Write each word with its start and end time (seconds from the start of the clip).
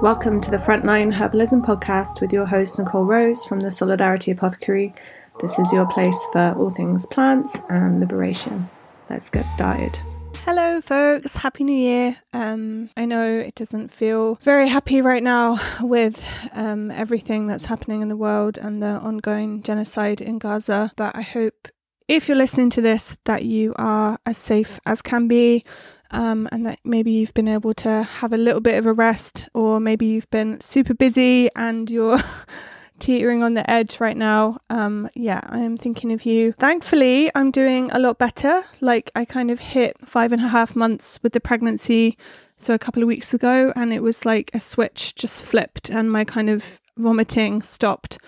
Welcome 0.00 0.40
to 0.42 0.50
the 0.52 0.58
Frontline 0.58 1.12
Herbalism 1.12 1.66
podcast 1.66 2.20
with 2.20 2.32
your 2.32 2.46
host, 2.46 2.78
Nicole 2.78 3.04
Rose 3.04 3.44
from 3.44 3.58
the 3.58 3.72
Solidarity 3.72 4.30
Apothecary. 4.30 4.94
This 5.40 5.58
is 5.58 5.72
your 5.72 5.86
place 5.86 6.16
for 6.30 6.54
all 6.56 6.70
things 6.70 7.04
plants 7.04 7.58
and 7.68 7.98
liberation. 7.98 8.70
Let's 9.10 9.28
get 9.28 9.42
started. 9.42 9.98
Hello, 10.44 10.80
folks. 10.80 11.34
Happy 11.34 11.64
New 11.64 11.76
Year. 11.76 12.16
Um, 12.32 12.90
I 12.96 13.06
know 13.06 13.40
it 13.40 13.56
doesn't 13.56 13.88
feel 13.88 14.36
very 14.36 14.68
happy 14.68 15.02
right 15.02 15.22
now 15.22 15.58
with 15.80 16.24
um, 16.52 16.92
everything 16.92 17.48
that's 17.48 17.66
happening 17.66 18.00
in 18.00 18.06
the 18.06 18.16
world 18.16 18.56
and 18.56 18.80
the 18.80 19.00
ongoing 19.00 19.62
genocide 19.62 20.20
in 20.20 20.38
Gaza, 20.38 20.92
but 20.94 21.16
I 21.16 21.22
hope 21.22 21.66
if 22.06 22.28
you're 22.28 22.36
listening 22.38 22.70
to 22.70 22.80
this 22.80 23.16
that 23.24 23.44
you 23.44 23.74
are 23.76 24.18
as 24.24 24.38
safe 24.38 24.78
as 24.86 25.02
can 25.02 25.26
be 25.26 25.64
um, 26.10 26.48
and 26.52 26.66
that 26.66 26.80
maybe 26.84 27.10
you've 27.10 27.34
been 27.34 27.48
able 27.48 27.72
to 27.74 28.02
have 28.02 28.32
a 28.32 28.36
little 28.36 28.60
bit 28.60 28.78
of 28.78 28.86
a 28.86 28.92
rest, 28.92 29.48
or 29.54 29.80
maybe 29.80 30.06
you've 30.06 30.30
been 30.30 30.60
super 30.60 30.94
busy 30.94 31.48
and 31.54 31.90
you're 31.90 32.18
teetering 32.98 33.42
on 33.42 33.54
the 33.54 33.68
edge 33.70 34.00
right 34.00 34.16
now. 34.16 34.58
Um, 34.70 35.08
yeah, 35.14 35.40
I 35.44 35.60
am 35.60 35.76
thinking 35.76 36.12
of 36.12 36.24
you. 36.24 36.52
Thankfully, 36.52 37.30
I'm 37.34 37.50
doing 37.50 37.90
a 37.90 37.98
lot 37.98 38.18
better. 38.18 38.62
Like, 38.80 39.10
I 39.14 39.24
kind 39.24 39.50
of 39.50 39.60
hit 39.60 39.96
five 40.06 40.32
and 40.32 40.42
a 40.42 40.48
half 40.48 40.74
months 40.74 41.18
with 41.22 41.32
the 41.32 41.40
pregnancy. 41.40 42.16
So, 42.56 42.74
a 42.74 42.78
couple 42.78 43.02
of 43.02 43.06
weeks 43.06 43.32
ago, 43.32 43.72
and 43.76 43.92
it 43.92 44.02
was 44.02 44.24
like 44.24 44.50
a 44.52 44.60
switch 44.60 45.14
just 45.14 45.42
flipped 45.42 45.90
and 45.90 46.10
my 46.10 46.24
kind 46.24 46.50
of 46.50 46.80
vomiting 46.96 47.62
stopped. 47.62 48.18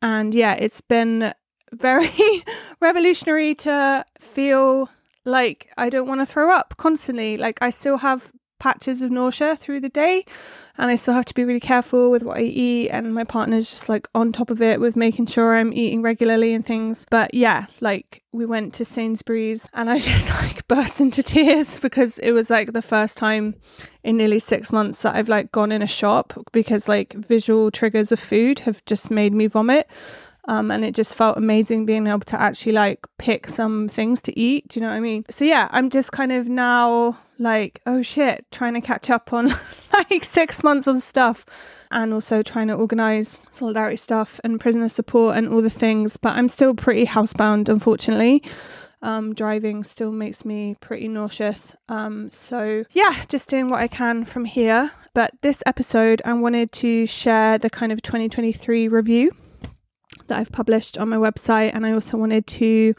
And 0.00 0.34
yeah, 0.34 0.54
it's 0.54 0.80
been 0.80 1.32
very 1.72 2.44
revolutionary 2.80 3.54
to 3.56 4.04
feel 4.18 4.88
like, 5.30 5.70
I 5.76 5.88
don't 5.88 6.08
want 6.08 6.20
to 6.20 6.26
throw 6.26 6.52
up 6.54 6.74
constantly. 6.76 7.36
Like, 7.36 7.58
I 7.62 7.70
still 7.70 7.98
have 7.98 8.32
patches 8.60 9.02
of 9.02 9.10
nausea 9.10 9.56
through 9.56 9.80
the 9.80 9.88
day 9.88 10.24
and 10.78 10.90
I 10.90 10.94
still 10.94 11.14
have 11.14 11.24
to 11.24 11.34
be 11.34 11.44
really 11.44 11.60
careful 11.60 12.10
with 12.10 12.22
what 12.22 12.36
I 12.36 12.42
eat 12.42 12.90
and 12.90 13.12
my 13.12 13.24
partner's 13.24 13.70
just 13.70 13.88
like 13.88 14.06
on 14.14 14.32
top 14.32 14.50
of 14.50 14.62
it 14.62 14.80
with 14.80 14.94
making 14.96 15.26
sure 15.26 15.56
I'm 15.56 15.72
eating 15.72 16.02
regularly 16.02 16.54
and 16.54 16.64
things 16.64 17.06
but 17.10 17.34
yeah 17.34 17.66
like 17.80 18.22
we 18.32 18.44
went 18.46 18.74
to 18.74 18.84
Sainsbury's 18.84 19.68
and 19.72 19.90
I 19.90 19.98
just 20.10 20.28
like 20.28 20.68
burst 20.68 21.00
into 21.00 21.22
tears 21.22 21.78
because 21.80 22.18
it 22.18 22.32
was 22.32 22.50
like 22.50 22.72
the 22.72 22.82
first 22.82 23.16
time 23.16 23.56
in 24.04 24.18
nearly 24.18 24.38
6 24.38 24.72
months 24.72 25.02
that 25.02 25.16
I've 25.16 25.28
like 25.28 25.50
gone 25.50 25.72
in 25.72 25.82
a 25.82 25.88
shop 25.88 26.34
because 26.52 26.86
like 26.86 27.14
visual 27.14 27.70
triggers 27.70 28.12
of 28.12 28.20
food 28.20 28.60
have 28.60 28.84
just 28.84 29.10
made 29.10 29.32
me 29.32 29.46
vomit 29.46 29.88
um, 30.50 30.72
and 30.72 30.84
it 30.84 30.96
just 30.96 31.14
felt 31.14 31.38
amazing 31.38 31.86
being 31.86 32.08
able 32.08 32.18
to 32.18 32.40
actually 32.40 32.72
like 32.72 33.06
pick 33.18 33.46
some 33.46 33.88
things 33.88 34.20
to 34.22 34.36
eat. 34.36 34.66
Do 34.66 34.80
you 34.80 34.84
know 34.84 34.90
what 34.90 34.96
I 34.96 35.00
mean? 35.00 35.24
So 35.30 35.44
yeah, 35.44 35.68
I'm 35.70 35.90
just 35.90 36.10
kind 36.10 36.32
of 36.32 36.48
now 36.48 37.16
like, 37.38 37.80
oh 37.86 38.02
shit, 38.02 38.44
trying 38.50 38.74
to 38.74 38.80
catch 38.80 39.10
up 39.10 39.32
on 39.32 39.54
like 39.92 40.24
six 40.24 40.64
months 40.64 40.88
of 40.88 41.04
stuff 41.04 41.46
and 41.92 42.12
also 42.12 42.42
trying 42.42 42.66
to 42.66 42.74
organize 42.74 43.38
solidarity 43.52 43.96
stuff 43.96 44.40
and 44.42 44.58
prisoner 44.58 44.88
support 44.88 45.36
and 45.36 45.46
all 45.48 45.62
the 45.62 45.70
things. 45.70 46.16
But 46.16 46.34
I'm 46.34 46.48
still 46.48 46.74
pretty 46.74 47.06
housebound, 47.06 47.68
unfortunately. 47.68 48.42
Um, 49.02 49.34
driving 49.34 49.84
still 49.84 50.10
makes 50.10 50.44
me 50.44 50.74
pretty 50.80 51.06
nauseous. 51.06 51.76
Um, 51.88 52.28
so, 52.28 52.84
yeah, 52.90 53.22
just 53.28 53.48
doing 53.48 53.68
what 53.68 53.80
I 53.80 53.86
can 53.86 54.24
from 54.24 54.46
here. 54.46 54.90
But 55.14 55.30
this 55.42 55.62
episode, 55.64 56.20
I 56.24 56.32
wanted 56.32 56.72
to 56.72 57.06
share 57.06 57.56
the 57.56 57.70
kind 57.70 57.92
of 57.92 58.02
2023 58.02 58.88
review 58.88 59.30
that 60.28 60.38
I've 60.38 60.52
published 60.52 60.98
on 60.98 61.08
my 61.08 61.16
website. 61.16 61.74
And 61.74 61.86
I 61.86 61.92
also 61.92 62.16
wanted 62.16 62.46
to 62.46 62.94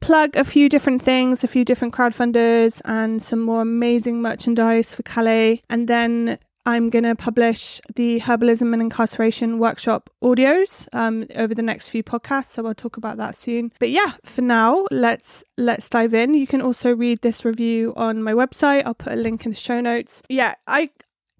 plug 0.00 0.34
a 0.36 0.44
few 0.44 0.68
different 0.68 1.02
things, 1.02 1.44
a 1.44 1.48
few 1.48 1.64
different 1.64 1.94
crowdfunders, 1.94 2.80
and 2.84 3.22
some 3.22 3.40
more 3.40 3.62
amazing 3.62 4.22
merchandise 4.22 4.94
for 4.94 5.02
Calais. 5.02 5.62
And 5.68 5.88
then 5.88 6.38
I'm 6.66 6.90
going 6.90 7.04
to 7.04 7.14
publish 7.14 7.80
the 7.96 8.20
herbalism 8.20 8.72
and 8.72 8.82
incarceration 8.82 9.58
workshop 9.58 10.10
audios 10.22 10.88
um, 10.92 11.26
over 11.34 11.54
the 11.54 11.62
next 11.62 11.88
few 11.88 12.02
podcasts, 12.02 12.52
so 12.52 12.66
I'll 12.66 12.74
talk 12.74 12.96
about 12.96 13.16
that 13.16 13.34
soon. 13.34 13.72
But 13.78 13.90
yeah, 13.90 14.12
for 14.24 14.42
now, 14.42 14.86
let's 14.90 15.42
let's 15.56 15.88
dive 15.88 16.12
in. 16.12 16.34
You 16.34 16.46
can 16.46 16.60
also 16.60 16.94
read 16.94 17.22
this 17.22 17.44
review 17.44 17.94
on 17.96 18.22
my 18.22 18.32
website. 18.32 18.82
I'll 18.84 18.94
put 18.94 19.14
a 19.14 19.16
link 19.16 19.46
in 19.46 19.52
the 19.52 19.56
show 19.56 19.80
notes. 19.80 20.22
Yeah, 20.28 20.54
I 20.66 20.90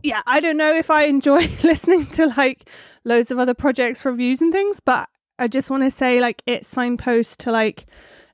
yeah, 0.03 0.23
I 0.27 0.41
don't 0.41 0.57
know 0.57 0.75
if 0.75 0.91
I 0.91 1.05
enjoy 1.05 1.41
listening 1.63 2.07
to 2.07 2.29
like 2.29 2.71
loads 3.05 3.31
of 3.31 3.39
other 3.39 3.55
projects 3.55 4.05
reviews 4.07 4.41
and 4.41 4.53
things, 4.53 4.81
but 4.81 5.10
I 5.41 5.49
just 5.49 5.71
want 5.71 5.83
to 5.83 5.91
say 5.91 6.21
like 6.21 6.43
it 6.47 6.65
signposts 6.65 7.37
to 7.39 7.51
like 7.51 7.87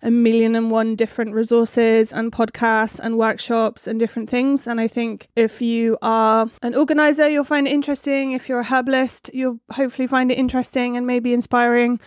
a 0.03 0.11
million 0.11 0.55
and 0.55 0.71
one 0.71 0.95
different 0.95 1.33
resources 1.35 2.13
and 2.13 2.31
podcasts 2.31 3.01
and 3.01 3.17
workshops 3.17 3.87
and 3.87 3.99
different 3.99 4.29
things. 4.29 4.67
And 4.67 4.81
I 4.81 4.89
think 4.89 5.29
if 5.37 5.63
you 5.63 5.97
are 6.03 6.49
an 6.63 6.75
organizer, 6.75 7.29
you'll 7.29 7.45
find 7.45 7.67
it 7.67 7.73
interesting. 7.73 8.33
If 8.33 8.49
you're 8.49 8.61
a 8.61 8.65
herbalist, 8.65 9.31
you'll 9.33 9.61
hopefully 9.73 10.07
find 10.07 10.31
it 10.31 10.39
interesting 10.39 10.97
and 10.97 11.07
maybe 11.07 11.33
inspiring. 11.33 11.99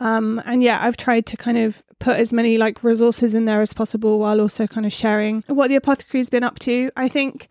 Um, 0.00 0.42
and 0.44 0.62
yeah, 0.62 0.78
I've 0.82 0.96
tried 0.96 1.26
to 1.26 1.36
kind 1.36 1.58
of 1.58 1.82
put 1.98 2.16
as 2.16 2.32
many 2.32 2.58
like 2.58 2.82
resources 2.82 3.34
in 3.34 3.44
there 3.44 3.60
as 3.60 3.72
possible 3.72 4.18
while 4.18 4.40
also 4.40 4.66
kind 4.66 4.86
of 4.86 4.92
sharing 4.92 5.42
what 5.46 5.68
the 5.68 5.76
apothecary's 5.76 6.30
been 6.30 6.44
up 6.44 6.58
to. 6.60 6.90
I 6.96 7.08
think 7.08 7.48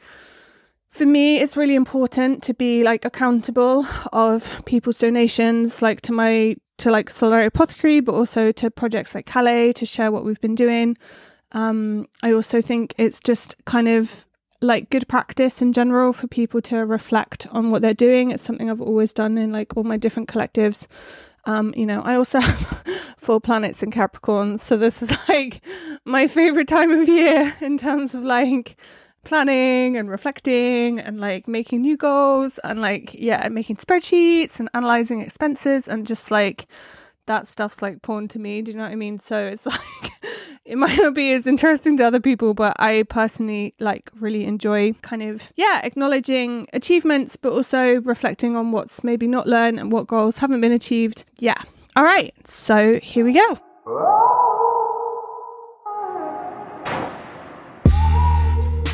for 0.89 1.05
me 1.05 1.37
it's 1.37 1.55
really 1.55 1.75
important 1.75 2.41
to 2.43 2.53
be 2.53 2.83
like 2.83 3.05
accountable 3.05 3.85
of 4.11 4.63
people's 4.65 4.97
donations 4.97 5.83
like 5.83 6.01
to 6.01 6.11
my 6.11 6.55
to 6.79 6.91
like 6.91 7.09
Solar 7.09 7.41
Apothecary, 7.41 7.99
but 7.99 8.13
also 8.13 8.51
to 8.51 8.71
projects 8.71 9.15
like 9.15 9.25
Calais 9.25 9.73
to 9.73 9.85
share 9.85 10.11
what 10.11 10.25
we've 10.25 10.41
been 10.41 10.55
doing. 10.55 10.97
Um, 11.51 12.07
I 12.21 12.31
also 12.31 12.61
think 12.61 12.93
it's 12.97 13.19
just 13.19 13.55
kind 13.65 13.87
of 13.87 14.25
like 14.61 14.89
good 14.89 15.07
practice 15.07 15.61
in 15.61 15.71
general 15.73 16.11
for 16.13 16.27
people 16.27 16.61
to 16.61 16.77
reflect 16.79 17.47
on 17.51 17.69
what 17.69 17.81
they're 17.81 17.93
doing. 17.93 18.31
It's 18.31 18.43
something 18.43 18.69
I've 18.69 18.81
always 18.81 19.13
done 19.13 19.37
in 19.37 19.51
like 19.51 19.75
all 19.77 19.83
my 19.83 19.97
different 19.97 20.29
collectives. 20.29 20.87
Um, 21.45 21.73
you 21.75 21.85
know, 21.85 22.01
I 22.01 22.15
also 22.15 22.39
have 22.41 23.15
four 23.17 23.39
planets 23.39 23.81
in 23.81 23.91
Capricorn, 23.91 24.57
so 24.57 24.77
this 24.77 25.01
is 25.01 25.11
like 25.29 25.61
my 26.05 26.27
favorite 26.27 26.67
time 26.67 26.91
of 26.91 27.07
year 27.07 27.55
in 27.61 27.77
terms 27.77 28.13
of 28.13 28.23
like 28.23 28.75
planning 29.29 29.95
and 29.95 30.09
reflecting 30.09 30.99
and 30.99 31.21
like 31.21 31.47
making 31.47 31.81
new 31.81 31.95
goals 31.95 32.57
and 32.63 32.81
like 32.81 33.13
yeah 33.13 33.47
making 33.47 33.75
spreadsheets 33.75 34.59
and 34.59 34.67
analyzing 34.73 35.21
expenses 35.21 35.87
and 35.87 36.07
just 36.07 36.31
like 36.31 36.65
that 37.27 37.45
stuff's 37.45 37.79
like 37.79 38.01
porn 38.01 38.27
to 38.27 38.39
me 38.39 38.63
do 38.63 38.71
you 38.71 38.77
know 38.77 38.83
what 38.83 38.91
i 38.91 38.95
mean? 38.95 39.19
So 39.19 39.37
it's 39.45 39.65
like 39.67 40.11
it 40.65 40.79
might 40.79 40.97
not 40.97 41.13
be 41.13 41.31
as 41.33 41.45
interesting 41.45 41.95
to 41.97 42.03
other 42.05 42.19
people 42.19 42.55
but 42.55 42.75
i 42.79 43.03
personally 43.03 43.75
like 43.79 44.09
really 44.19 44.45
enjoy 44.45 44.93
kind 45.03 45.21
of 45.21 45.53
yeah 45.55 45.81
acknowledging 45.83 46.65
achievements 46.73 47.35
but 47.35 47.53
also 47.53 48.01
reflecting 48.01 48.55
on 48.55 48.71
what's 48.71 49.03
maybe 49.03 49.27
not 49.27 49.45
learned 49.45 49.79
and 49.79 49.91
what 49.91 50.07
goals 50.07 50.39
haven't 50.39 50.61
been 50.61 50.71
achieved. 50.71 51.23
Yeah. 51.37 51.61
All 51.95 52.03
right. 52.03 52.33
So 52.47 52.99
here 52.99 53.23
we 53.23 53.33
go 53.33 54.38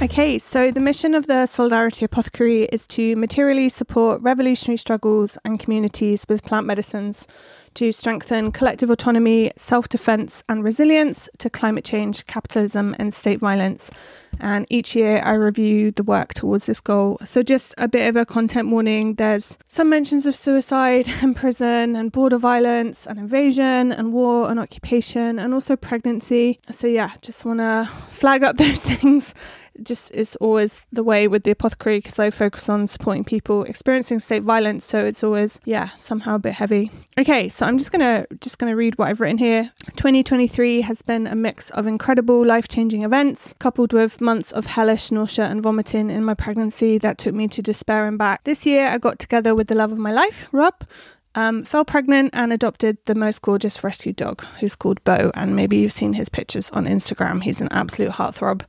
Okay, 0.06 0.38
so 0.38 0.70
the 0.70 0.80
mission 0.80 1.16
of 1.16 1.26
the 1.26 1.48
Solidarity 1.48 2.06
Apothecary 2.06 2.66
is 2.66 2.86
to 2.86 3.16
materially 3.16 3.70
support 3.70 4.22
revolutionary 4.22 4.78
struggles 4.78 5.36
and 5.44 5.60
communities 5.60 6.28
with 6.30 6.44
plant 6.44 6.68
medicines 6.68 7.26
to 7.76 7.92
strengthen 7.92 8.52
collective 8.52 8.90
autonomy, 8.90 9.52
self 9.56 9.88
defense, 9.88 10.44
and 10.50 10.64
resilience 10.64 11.30
to 11.38 11.50
climate 11.50 11.86
change, 11.86 12.26
capitalism, 12.26 12.96
and 13.00 13.14
state 13.14 13.40
violence. 13.40 13.92
And 14.40 14.66
each 14.70 14.96
year 14.96 15.22
I 15.24 15.34
review 15.34 15.92
the 15.92 16.04
work 16.04 16.34
towards 16.34 16.66
this 16.66 16.82
goal. 16.82 17.18
So, 17.24 17.44
just 17.44 17.74
a 17.78 17.88
bit 17.88 18.08
of 18.08 18.16
a 18.16 18.26
content 18.26 18.70
warning 18.70 19.16
there's 19.16 19.58
some 19.68 19.90
mentions 19.90 20.26
of 20.26 20.36
suicide 20.36 21.08
and 21.22 21.36
prison 21.36 21.96
and 21.96 22.12
border 22.12 22.38
violence 22.38 23.06
and 23.06 23.20
invasion 23.20 23.92
and 23.92 24.12
war 24.12 24.50
and 24.50 24.60
occupation 24.60 25.40
and 25.40 25.54
also 25.54 25.76
pregnancy. 25.76 26.60
So, 26.70 26.88
yeah, 26.88 27.12
just 27.22 27.46
want 27.46 27.60
to 27.60 27.90
flag 28.10 28.44
up 28.44 28.58
those 28.58 28.84
things 28.84 29.34
just 29.84 30.12
is 30.12 30.36
always 30.38 30.82
the 30.92 31.04
way 31.04 31.28
with 31.28 31.44
the 31.44 31.52
apothecary 31.52 32.00
because 32.00 32.18
I 32.20 32.30
focus 32.30 32.70
on 32.70 32.88
supporting 32.88 33.24
people 33.24 33.64
experiencing 33.64 34.20
state 34.20 34.44
violence. 34.44 34.86
So 34.86 35.06
it's 35.06 35.24
always, 35.24 35.60
yeah, 35.66 35.90
somehow 35.98 36.36
a 36.36 36.40
bit 36.40 36.54
heavy. 36.54 36.92
Okay, 37.18 37.50
so 37.50 37.65
I'm 37.66 37.78
just 37.78 37.92
gonna 37.92 38.28
just 38.42 38.60
gonna 38.60 38.76
read 38.76 38.98
what 38.98 39.10
I've 39.10 39.20
written 39.20 39.38
here. 39.38 39.72
2023 39.96 40.82
has 40.82 41.02
been 41.02 41.26
a 41.26 41.36
mix 41.36 41.72
of 41.72 41.88
incredible 41.88 42.46
life-changing 42.46 43.02
events, 43.02 43.56
coupled 43.60 43.92
with 43.92 44.22
months 44.22 44.52
of 44.52 44.68
hellish 44.68 45.12
nausea 45.12 45.46
and 45.46 45.64
vomiting 45.64 46.12
in 46.12 46.24
my 46.24 46.36
pregnancy 46.36 46.98
that 47.00 47.18
took 47.18 47.34
me 47.34 47.48
to 47.48 47.62
despair 47.62 48.08
and 48.08 48.18
back. 48.18 48.44
This 48.44 48.66
year 48.66 48.88
I 48.88 49.00
got 49.00 49.18
together 49.18 49.56
with 49.56 49.68
the 49.68 49.76
love 49.76 49.92
of 49.92 49.98
my 49.98 50.12
life, 50.12 50.48
Rob. 50.52 50.76
Um, 51.38 51.66
fell 51.66 51.84
pregnant 51.84 52.30
and 52.34 52.54
adopted 52.54 52.98
the 53.08 53.16
most 53.16 53.42
gorgeous 53.42 53.84
rescue 53.84 54.14
dog, 54.14 54.46
who's 54.62 54.74
called 54.74 55.04
Bo. 55.04 55.32
And 55.34 55.54
maybe 55.54 55.76
you've 55.76 55.92
seen 55.92 56.14
his 56.14 56.30
pictures 56.30 56.70
on 56.70 56.86
Instagram. 56.86 57.44
He's 57.44 57.60
an 57.60 57.68
absolute 57.72 58.12
heartthrob 58.12 58.62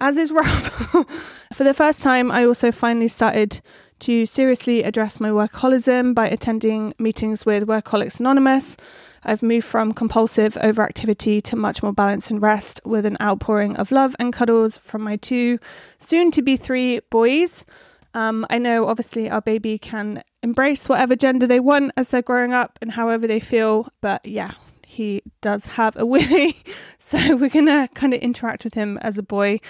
as 0.00 0.18
is 0.18 0.32
Rob. 0.32 0.44
For 1.54 1.64
the 1.64 1.74
first 1.74 2.02
time, 2.02 2.30
I 2.30 2.44
also 2.44 2.70
finally 2.72 3.08
started 3.08 3.60
to 4.00 4.26
seriously 4.26 4.82
address 4.82 5.20
my 5.20 5.30
workaholism 5.30 6.14
by 6.14 6.28
attending 6.28 6.92
meetings 6.98 7.44
with 7.44 7.66
Workaholics 7.66 8.20
Anonymous. 8.20 8.76
I've 9.24 9.42
moved 9.42 9.66
from 9.66 9.92
compulsive 9.92 10.54
overactivity 10.54 11.42
to 11.42 11.56
much 11.56 11.82
more 11.82 11.92
balance 11.92 12.30
and 12.30 12.40
rest 12.40 12.80
with 12.84 13.04
an 13.04 13.16
outpouring 13.20 13.76
of 13.76 13.90
love 13.90 14.14
and 14.18 14.32
cuddles 14.32 14.78
from 14.78 15.02
my 15.02 15.16
two, 15.16 15.58
soon 15.98 16.30
to 16.32 16.42
be 16.42 16.56
three 16.56 17.00
boys. 17.10 17.64
Um, 18.14 18.46
I 18.48 18.58
know 18.58 18.86
obviously 18.86 19.28
our 19.28 19.40
baby 19.40 19.78
can 19.78 20.22
embrace 20.42 20.88
whatever 20.88 21.16
gender 21.16 21.46
they 21.46 21.60
want 21.60 21.92
as 21.96 22.08
they're 22.08 22.22
growing 22.22 22.52
up 22.52 22.78
and 22.80 22.92
however 22.92 23.26
they 23.26 23.40
feel, 23.40 23.88
but 24.00 24.24
yeah, 24.24 24.52
he 24.86 25.22
does 25.42 25.66
have 25.66 25.96
a 25.96 26.06
willy, 26.06 26.62
so 26.98 27.36
we're 27.36 27.50
gonna 27.50 27.88
kind 27.94 28.14
of 28.14 28.20
interact 28.20 28.64
with 28.64 28.74
him 28.74 28.98
as 28.98 29.18
a 29.18 29.22
boy 29.22 29.60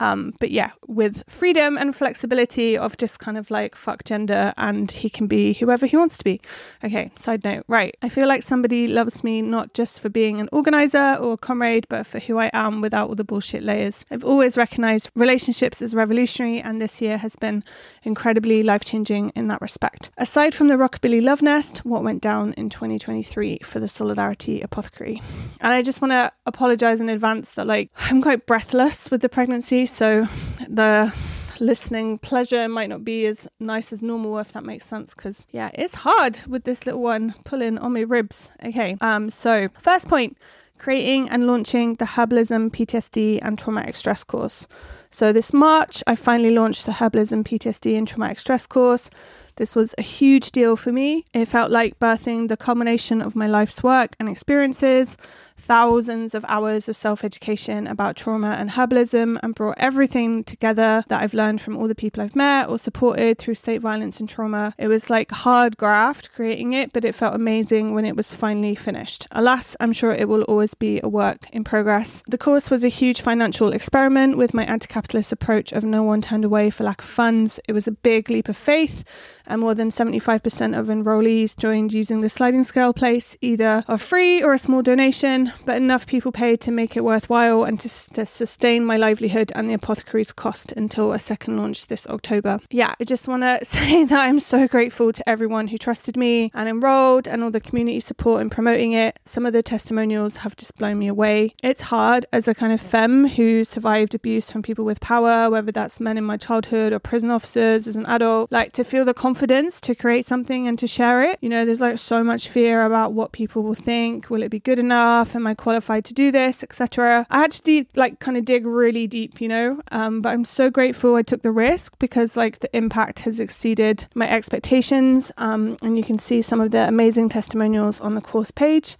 um, 0.00 0.34
but 0.40 0.50
yeah, 0.50 0.72
with 0.86 1.24
freedom 1.28 1.78
and 1.78 1.94
flexibility 1.94 2.76
of 2.76 2.96
just 2.96 3.18
kind 3.18 3.38
of 3.38 3.50
like 3.50 3.74
fuck 3.74 4.04
gender 4.04 4.52
and 4.56 4.90
he 4.90 5.08
can 5.08 5.26
be 5.26 5.54
whoever 5.54 5.86
he 5.86 5.96
wants 5.96 6.18
to 6.18 6.24
be. 6.24 6.40
Okay, 6.84 7.10
side 7.16 7.44
note, 7.44 7.64
right. 7.68 7.96
I 8.02 8.08
feel 8.08 8.28
like 8.28 8.42
somebody 8.42 8.86
loves 8.86 9.24
me 9.24 9.42
not 9.42 9.74
just 9.74 10.00
for 10.00 10.08
being 10.08 10.40
an 10.40 10.48
organizer 10.52 11.16
or 11.20 11.36
comrade, 11.36 11.86
but 11.88 12.06
for 12.06 12.18
who 12.18 12.38
I 12.38 12.50
am 12.52 12.80
without 12.80 13.08
all 13.08 13.14
the 13.14 13.24
bullshit 13.24 13.62
layers. 13.62 14.04
I've 14.10 14.24
always 14.24 14.56
recognized 14.56 15.10
relationships 15.14 15.80
as 15.80 15.94
revolutionary, 15.94 16.60
and 16.60 16.80
this 16.80 17.00
year 17.00 17.18
has 17.18 17.36
been 17.36 17.64
incredibly 18.02 18.62
life 18.62 18.84
changing 18.84 19.30
in 19.30 19.48
that 19.48 19.62
respect. 19.62 20.10
Aside 20.18 20.54
from 20.54 20.68
the 20.68 20.74
Rockabilly 20.74 21.22
Love 21.22 21.42
Nest, 21.42 21.78
what 21.78 22.04
went 22.04 22.22
down 22.22 22.52
in 22.54 22.68
2023 22.68 23.60
for 23.62 23.80
the 23.80 23.88
Solidarity 23.88 24.60
Apothecary? 24.60 25.22
And 25.60 25.72
I 25.72 25.82
just 25.82 26.02
want 26.02 26.12
to 26.12 26.32
apologize 26.44 27.00
in 27.00 27.08
advance 27.08 27.54
that, 27.54 27.66
like, 27.66 27.90
I'm 27.96 28.20
quite 28.20 28.46
breathless 28.46 29.10
with 29.10 29.22
the 29.22 29.28
pregnancy 29.28 29.85
so 29.86 30.28
the 30.68 31.12
listening 31.60 32.18
pleasure 32.18 32.68
might 32.68 32.88
not 32.88 33.04
be 33.04 33.26
as 33.26 33.48
nice 33.58 33.92
as 33.92 34.02
normal 34.02 34.38
if 34.38 34.52
that 34.52 34.64
makes 34.64 34.84
sense 34.84 35.14
because 35.14 35.46
yeah 35.52 35.70
it's 35.74 35.94
hard 35.96 36.40
with 36.46 36.64
this 36.64 36.84
little 36.84 37.00
one 37.00 37.34
pulling 37.44 37.78
on 37.78 37.92
my 37.92 38.00
ribs. 38.00 38.50
Okay 38.64 38.96
um 39.00 39.30
so 39.30 39.68
first 39.80 40.08
point 40.08 40.36
creating 40.78 41.28
and 41.30 41.46
launching 41.46 41.94
the 41.94 42.04
herbalism 42.04 42.70
ptsd 42.70 43.38
and 43.40 43.58
traumatic 43.58 43.96
stress 43.96 44.22
course. 44.24 44.66
So 45.10 45.32
this 45.32 45.52
march 45.52 46.02
i 46.06 46.14
finally 46.14 46.50
launched 46.50 46.84
the 46.86 46.92
herbalism 46.92 47.44
ptsd 47.44 47.96
and 47.96 48.06
traumatic 48.06 48.38
stress 48.38 48.66
course. 48.66 49.08
This 49.56 49.74
was 49.74 49.94
a 49.96 50.02
huge 50.02 50.52
deal 50.52 50.76
for 50.76 50.92
me. 50.92 51.24
It 51.32 51.46
felt 51.46 51.70
like 51.70 51.98
birthing 51.98 52.48
the 52.48 52.58
culmination 52.58 53.22
of 53.22 53.34
my 53.34 53.46
life's 53.46 53.82
work 53.82 54.14
and 54.20 54.28
experiences 54.28 55.16
thousands 55.56 56.34
of 56.34 56.44
hours 56.48 56.88
of 56.88 56.96
self 56.96 57.24
education 57.24 57.86
about 57.86 58.16
trauma 58.16 58.56
and 58.58 58.70
herbalism 58.70 59.38
and 59.42 59.54
brought 59.54 59.76
everything 59.78 60.44
together 60.44 61.04
that 61.08 61.22
I've 61.22 61.34
learned 61.34 61.60
from 61.60 61.76
all 61.76 61.88
the 61.88 61.94
people 61.94 62.22
I've 62.22 62.36
met 62.36 62.68
or 62.68 62.78
supported 62.78 63.38
through 63.38 63.54
state 63.54 63.80
violence 63.80 64.20
and 64.20 64.28
trauma. 64.28 64.74
It 64.78 64.88
was 64.88 65.10
like 65.10 65.30
hard 65.30 65.76
graft 65.76 66.32
creating 66.32 66.72
it, 66.72 66.92
but 66.92 67.04
it 67.04 67.14
felt 67.14 67.34
amazing 67.34 67.94
when 67.94 68.04
it 68.04 68.16
was 68.16 68.34
finally 68.34 68.74
finished. 68.74 69.26
Alas, 69.32 69.76
I'm 69.80 69.92
sure 69.92 70.12
it 70.12 70.28
will 70.28 70.42
always 70.42 70.74
be 70.74 71.00
a 71.02 71.08
work 71.08 71.48
in 71.50 71.64
progress. 71.64 72.22
The 72.28 72.38
course 72.38 72.70
was 72.70 72.84
a 72.84 72.88
huge 72.88 73.20
financial 73.20 73.72
experiment 73.72 74.36
with 74.36 74.54
my 74.54 74.64
anti 74.64 74.86
capitalist 74.86 75.32
approach 75.32 75.72
of 75.72 75.84
no 75.84 76.02
one 76.02 76.20
turned 76.20 76.44
away 76.44 76.70
for 76.70 76.84
lack 76.84 77.02
of 77.02 77.08
funds. 77.08 77.60
It 77.68 77.72
was 77.72 77.88
a 77.88 77.92
big 77.92 78.30
leap 78.30 78.48
of 78.48 78.56
faith, 78.56 79.04
and 79.46 79.60
more 79.60 79.74
than 79.74 79.90
75% 79.90 80.78
of 80.78 80.86
enrollees 80.86 81.56
joined 81.56 81.92
using 81.92 82.20
the 82.20 82.28
sliding 82.28 82.64
scale 82.64 82.92
place, 82.92 83.36
either 83.40 83.84
a 83.88 83.98
free 83.98 84.42
or 84.42 84.54
a 84.54 84.58
small 84.58 84.82
donation 84.82 85.45
but 85.64 85.76
enough 85.76 86.06
people 86.06 86.32
paid 86.32 86.60
to 86.62 86.70
make 86.70 86.96
it 86.96 87.04
worthwhile 87.04 87.64
and 87.64 87.78
to, 87.80 87.88
to 88.14 88.26
sustain 88.26 88.84
my 88.84 88.96
livelihood 88.96 89.52
and 89.54 89.68
the 89.68 89.74
apothecary's 89.74 90.32
cost 90.32 90.72
until 90.72 91.12
a 91.12 91.18
second 91.18 91.56
launch 91.56 91.86
this 91.86 92.06
October. 92.06 92.60
Yeah, 92.70 92.94
I 93.00 93.04
just 93.04 93.28
want 93.28 93.42
to 93.42 93.64
say 93.64 94.04
that 94.04 94.28
I'm 94.28 94.40
so 94.40 94.66
grateful 94.66 95.12
to 95.12 95.28
everyone 95.28 95.68
who 95.68 95.78
trusted 95.78 96.16
me 96.16 96.50
and 96.54 96.68
enrolled 96.68 97.28
and 97.28 97.42
all 97.42 97.50
the 97.50 97.60
community 97.60 98.00
support 98.00 98.42
in 98.42 98.50
promoting 98.50 98.92
it. 98.92 99.18
Some 99.24 99.46
of 99.46 99.52
the 99.52 99.62
testimonials 99.62 100.38
have 100.38 100.56
just 100.56 100.76
blown 100.76 100.98
me 100.98 101.08
away. 101.08 101.54
It's 101.62 101.82
hard 101.82 102.26
as 102.32 102.48
a 102.48 102.54
kind 102.54 102.72
of 102.72 102.80
femme 102.80 103.28
who 103.28 103.64
survived 103.64 104.14
abuse 104.14 104.50
from 104.50 104.62
people 104.62 104.84
with 104.84 105.00
power, 105.00 105.50
whether 105.50 105.72
that's 105.72 106.00
men 106.00 106.18
in 106.18 106.24
my 106.24 106.36
childhood 106.36 106.92
or 106.92 106.98
prison 106.98 107.30
officers 107.30 107.86
as 107.86 107.96
an 107.96 108.06
adult, 108.06 108.50
like 108.50 108.72
to 108.72 108.84
feel 108.84 109.04
the 109.04 109.14
confidence 109.14 109.80
to 109.82 109.94
create 109.94 110.26
something 110.26 110.66
and 110.66 110.78
to 110.78 110.86
share 110.86 111.22
it. 111.22 111.38
You 111.40 111.48
know, 111.48 111.64
there's 111.64 111.80
like 111.80 111.98
so 111.98 112.24
much 112.24 112.48
fear 112.48 112.84
about 112.84 113.12
what 113.12 113.32
people 113.32 113.62
will 113.62 113.74
think. 113.74 114.30
Will 114.30 114.42
it 114.42 114.50
be 114.50 114.60
good 114.60 114.78
enough? 114.78 115.34
Am 115.36 115.46
I 115.46 115.54
qualified 115.54 116.04
to 116.06 116.14
do 116.14 116.32
this, 116.32 116.62
etc. 116.62 117.26
I 117.30 117.38
had 117.38 117.52
to 117.52 117.62
de- 117.62 117.88
like 117.94 118.18
kind 118.18 118.36
of 118.36 118.44
dig 118.44 118.66
really 118.66 119.06
deep, 119.06 119.40
you 119.40 119.48
know. 119.48 119.80
Um, 119.92 120.20
but 120.20 120.30
I'm 120.30 120.44
so 120.44 120.70
grateful 120.70 121.14
I 121.14 121.22
took 121.22 121.42
the 121.42 121.52
risk 121.52 121.98
because 121.98 122.36
like 122.36 122.60
the 122.60 122.74
impact 122.76 123.20
has 123.20 123.38
exceeded 123.38 124.06
my 124.14 124.28
expectations. 124.28 125.30
Um, 125.36 125.76
and 125.82 125.96
you 125.96 126.04
can 126.04 126.18
see 126.18 126.42
some 126.42 126.60
of 126.60 126.70
the 126.70 126.88
amazing 126.88 127.28
testimonials 127.28 128.00
on 128.00 128.14
the 128.14 128.20
course 128.20 128.50
page. 128.50 128.96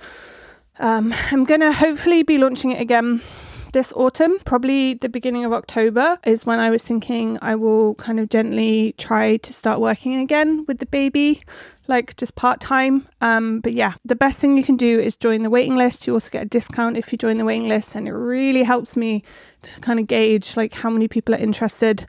Um, 0.78 1.14
I'm 1.32 1.44
gonna 1.44 1.72
hopefully 1.72 2.22
be 2.22 2.38
launching 2.38 2.70
it 2.70 2.80
again 2.80 3.22
this 3.76 3.92
autumn, 3.92 4.38
probably 4.46 4.94
the 4.94 5.08
beginning 5.08 5.44
of 5.44 5.52
October, 5.52 6.18
is 6.24 6.46
when 6.46 6.58
I 6.60 6.70
was 6.70 6.82
thinking 6.82 7.38
I 7.42 7.56
will 7.56 7.94
kind 7.96 8.18
of 8.18 8.30
gently 8.30 8.94
try 8.96 9.36
to 9.36 9.52
start 9.52 9.80
working 9.80 10.16
again 10.16 10.64
with 10.66 10.78
the 10.78 10.86
baby, 10.86 11.42
like 11.86 12.16
just 12.16 12.36
part 12.36 12.58
time. 12.58 13.06
Um, 13.20 13.60
but 13.60 13.74
yeah, 13.74 13.92
the 14.02 14.16
best 14.16 14.38
thing 14.38 14.56
you 14.56 14.64
can 14.64 14.78
do 14.78 14.98
is 14.98 15.14
join 15.14 15.42
the 15.42 15.50
waiting 15.50 15.74
list. 15.74 16.06
You 16.06 16.14
also 16.14 16.30
get 16.30 16.44
a 16.44 16.48
discount 16.48 16.96
if 16.96 17.12
you 17.12 17.18
join 17.18 17.36
the 17.36 17.44
waiting 17.44 17.68
list, 17.68 17.94
and 17.94 18.08
it 18.08 18.14
really 18.14 18.62
helps 18.62 18.96
me 18.96 19.22
to 19.60 19.78
kind 19.80 20.00
of 20.00 20.06
gauge 20.06 20.56
like 20.56 20.72
how 20.72 20.88
many 20.88 21.06
people 21.06 21.34
are 21.34 21.38
interested. 21.38 22.06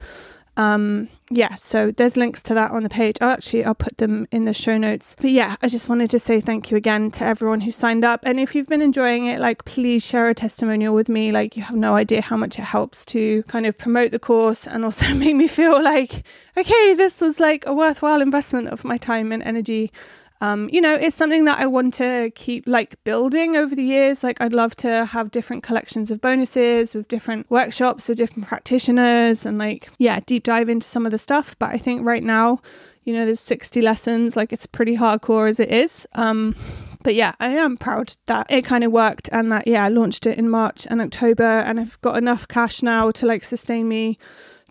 Um, 0.57 1.09
yeah, 1.29 1.53
so 1.55 1.91
there's 1.91 2.17
links 2.17 2.41
to 2.43 2.53
that 2.55 2.71
on 2.71 2.81
the 2.81 2.89
page. 2.89 3.17
Oh, 3.21 3.29
actually, 3.29 3.63
I'll 3.63 3.75
put 3.75 3.97
them 3.97 4.27
in 4.31 4.45
the 4.45 4.53
show 4.53 4.77
notes. 4.77 5.15
But 5.19 5.29
yeah, 5.29 5.55
I 5.61 5.67
just 5.67 5.87
wanted 5.87 6.09
to 6.11 6.19
say 6.19 6.41
thank 6.41 6.71
you 6.71 6.77
again 6.77 7.11
to 7.11 7.25
everyone 7.25 7.61
who 7.61 7.71
signed 7.71 8.03
up. 8.03 8.21
And 8.23 8.39
if 8.39 8.55
you've 8.55 8.67
been 8.67 8.81
enjoying 8.81 9.27
it, 9.27 9.39
like, 9.39 9.63
please 9.65 10.03
share 10.03 10.29
a 10.29 10.33
testimonial 10.33 10.95
with 10.95 11.09
me. 11.09 11.31
Like, 11.31 11.55
you 11.55 11.61
have 11.63 11.75
no 11.75 11.95
idea 11.95 12.21
how 12.21 12.37
much 12.37 12.57
it 12.57 12.63
helps 12.63 13.05
to 13.05 13.43
kind 13.43 13.67
of 13.67 13.77
promote 13.77 14.11
the 14.11 14.19
course 14.19 14.65
and 14.65 14.83
also 14.83 15.13
make 15.13 15.35
me 15.35 15.47
feel 15.47 15.81
like, 15.81 16.23
okay, 16.57 16.95
this 16.95 17.21
was 17.21 17.39
like 17.39 17.63
a 17.67 17.73
worthwhile 17.73 18.21
investment 18.21 18.69
of 18.69 18.83
my 18.83 18.97
time 18.97 19.31
and 19.31 19.43
energy 19.43 19.91
um, 20.39 20.69
you 20.71 20.81
know, 20.81 20.93
it's 20.93 21.15
something 21.15 21.45
that 21.45 21.59
I 21.59 21.65
want 21.65 21.95
to 21.95 22.31
keep 22.35 22.67
like 22.67 23.01
building 23.03 23.55
over 23.55 23.75
the 23.75 23.83
years. 23.83 24.23
Like, 24.23 24.39
I'd 24.39 24.53
love 24.53 24.75
to 24.77 25.05
have 25.05 25.31
different 25.31 25.63
collections 25.63 26.11
of 26.11 26.21
bonuses 26.21 26.93
with 26.93 27.07
different 27.07 27.49
workshops 27.49 28.07
with 28.07 28.17
different 28.17 28.47
practitioners 28.47 29.45
and 29.45 29.57
like, 29.57 29.89
yeah, 29.97 30.19
deep 30.25 30.43
dive 30.43 30.69
into 30.69 30.87
some 30.87 31.05
of 31.05 31.11
the 31.11 31.17
stuff. 31.17 31.55
But 31.57 31.73
I 31.73 31.77
think 31.77 32.05
right 32.05 32.23
now, 32.23 32.59
you 33.03 33.13
know, 33.13 33.25
there's 33.25 33.39
60 33.39 33.81
lessons, 33.81 34.35
like, 34.35 34.53
it's 34.53 34.67
pretty 34.67 34.97
hardcore 34.97 35.49
as 35.49 35.59
it 35.59 35.71
is. 35.71 36.05
Um, 36.13 36.55
but 37.03 37.15
yeah, 37.15 37.33
I 37.39 37.49
am 37.49 37.77
proud 37.77 38.13
that 38.25 38.47
it 38.51 38.63
kind 38.65 38.83
of 38.83 38.91
worked 38.91 39.29
and 39.31 39.51
that, 39.51 39.65
yeah, 39.65 39.85
I 39.85 39.89
launched 39.89 40.27
it 40.27 40.37
in 40.37 40.49
March 40.49 40.85
and 40.89 41.01
October 41.01 41.43
and 41.43 41.79
I've 41.79 41.99
got 42.01 42.17
enough 42.17 42.47
cash 42.47 42.83
now 42.83 43.11
to 43.11 43.25
like 43.25 43.43
sustain 43.43 43.87
me 43.87 44.17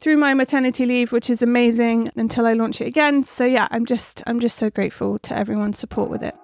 through 0.01 0.17
my 0.17 0.35
maternity 0.35 0.87
leave, 0.87 1.13
which 1.13 1.31
is 1.31 1.43
amazing 1.43 2.11
until 2.17 2.47
I 2.47 2.53
launch 2.53 2.81
it 2.81 2.87
again. 2.87 3.25
So 3.25 3.45
yeah, 3.45 3.69
I'm 3.71 3.87
just 3.87 4.23
I'm 4.27 4.41
just 4.41 4.57
so 4.57 4.71
grateful 4.71 5.19
to 5.21 5.37
everyone's 5.37 5.79
support 5.79 6.11
with 6.11 6.23
it. 6.23 6.35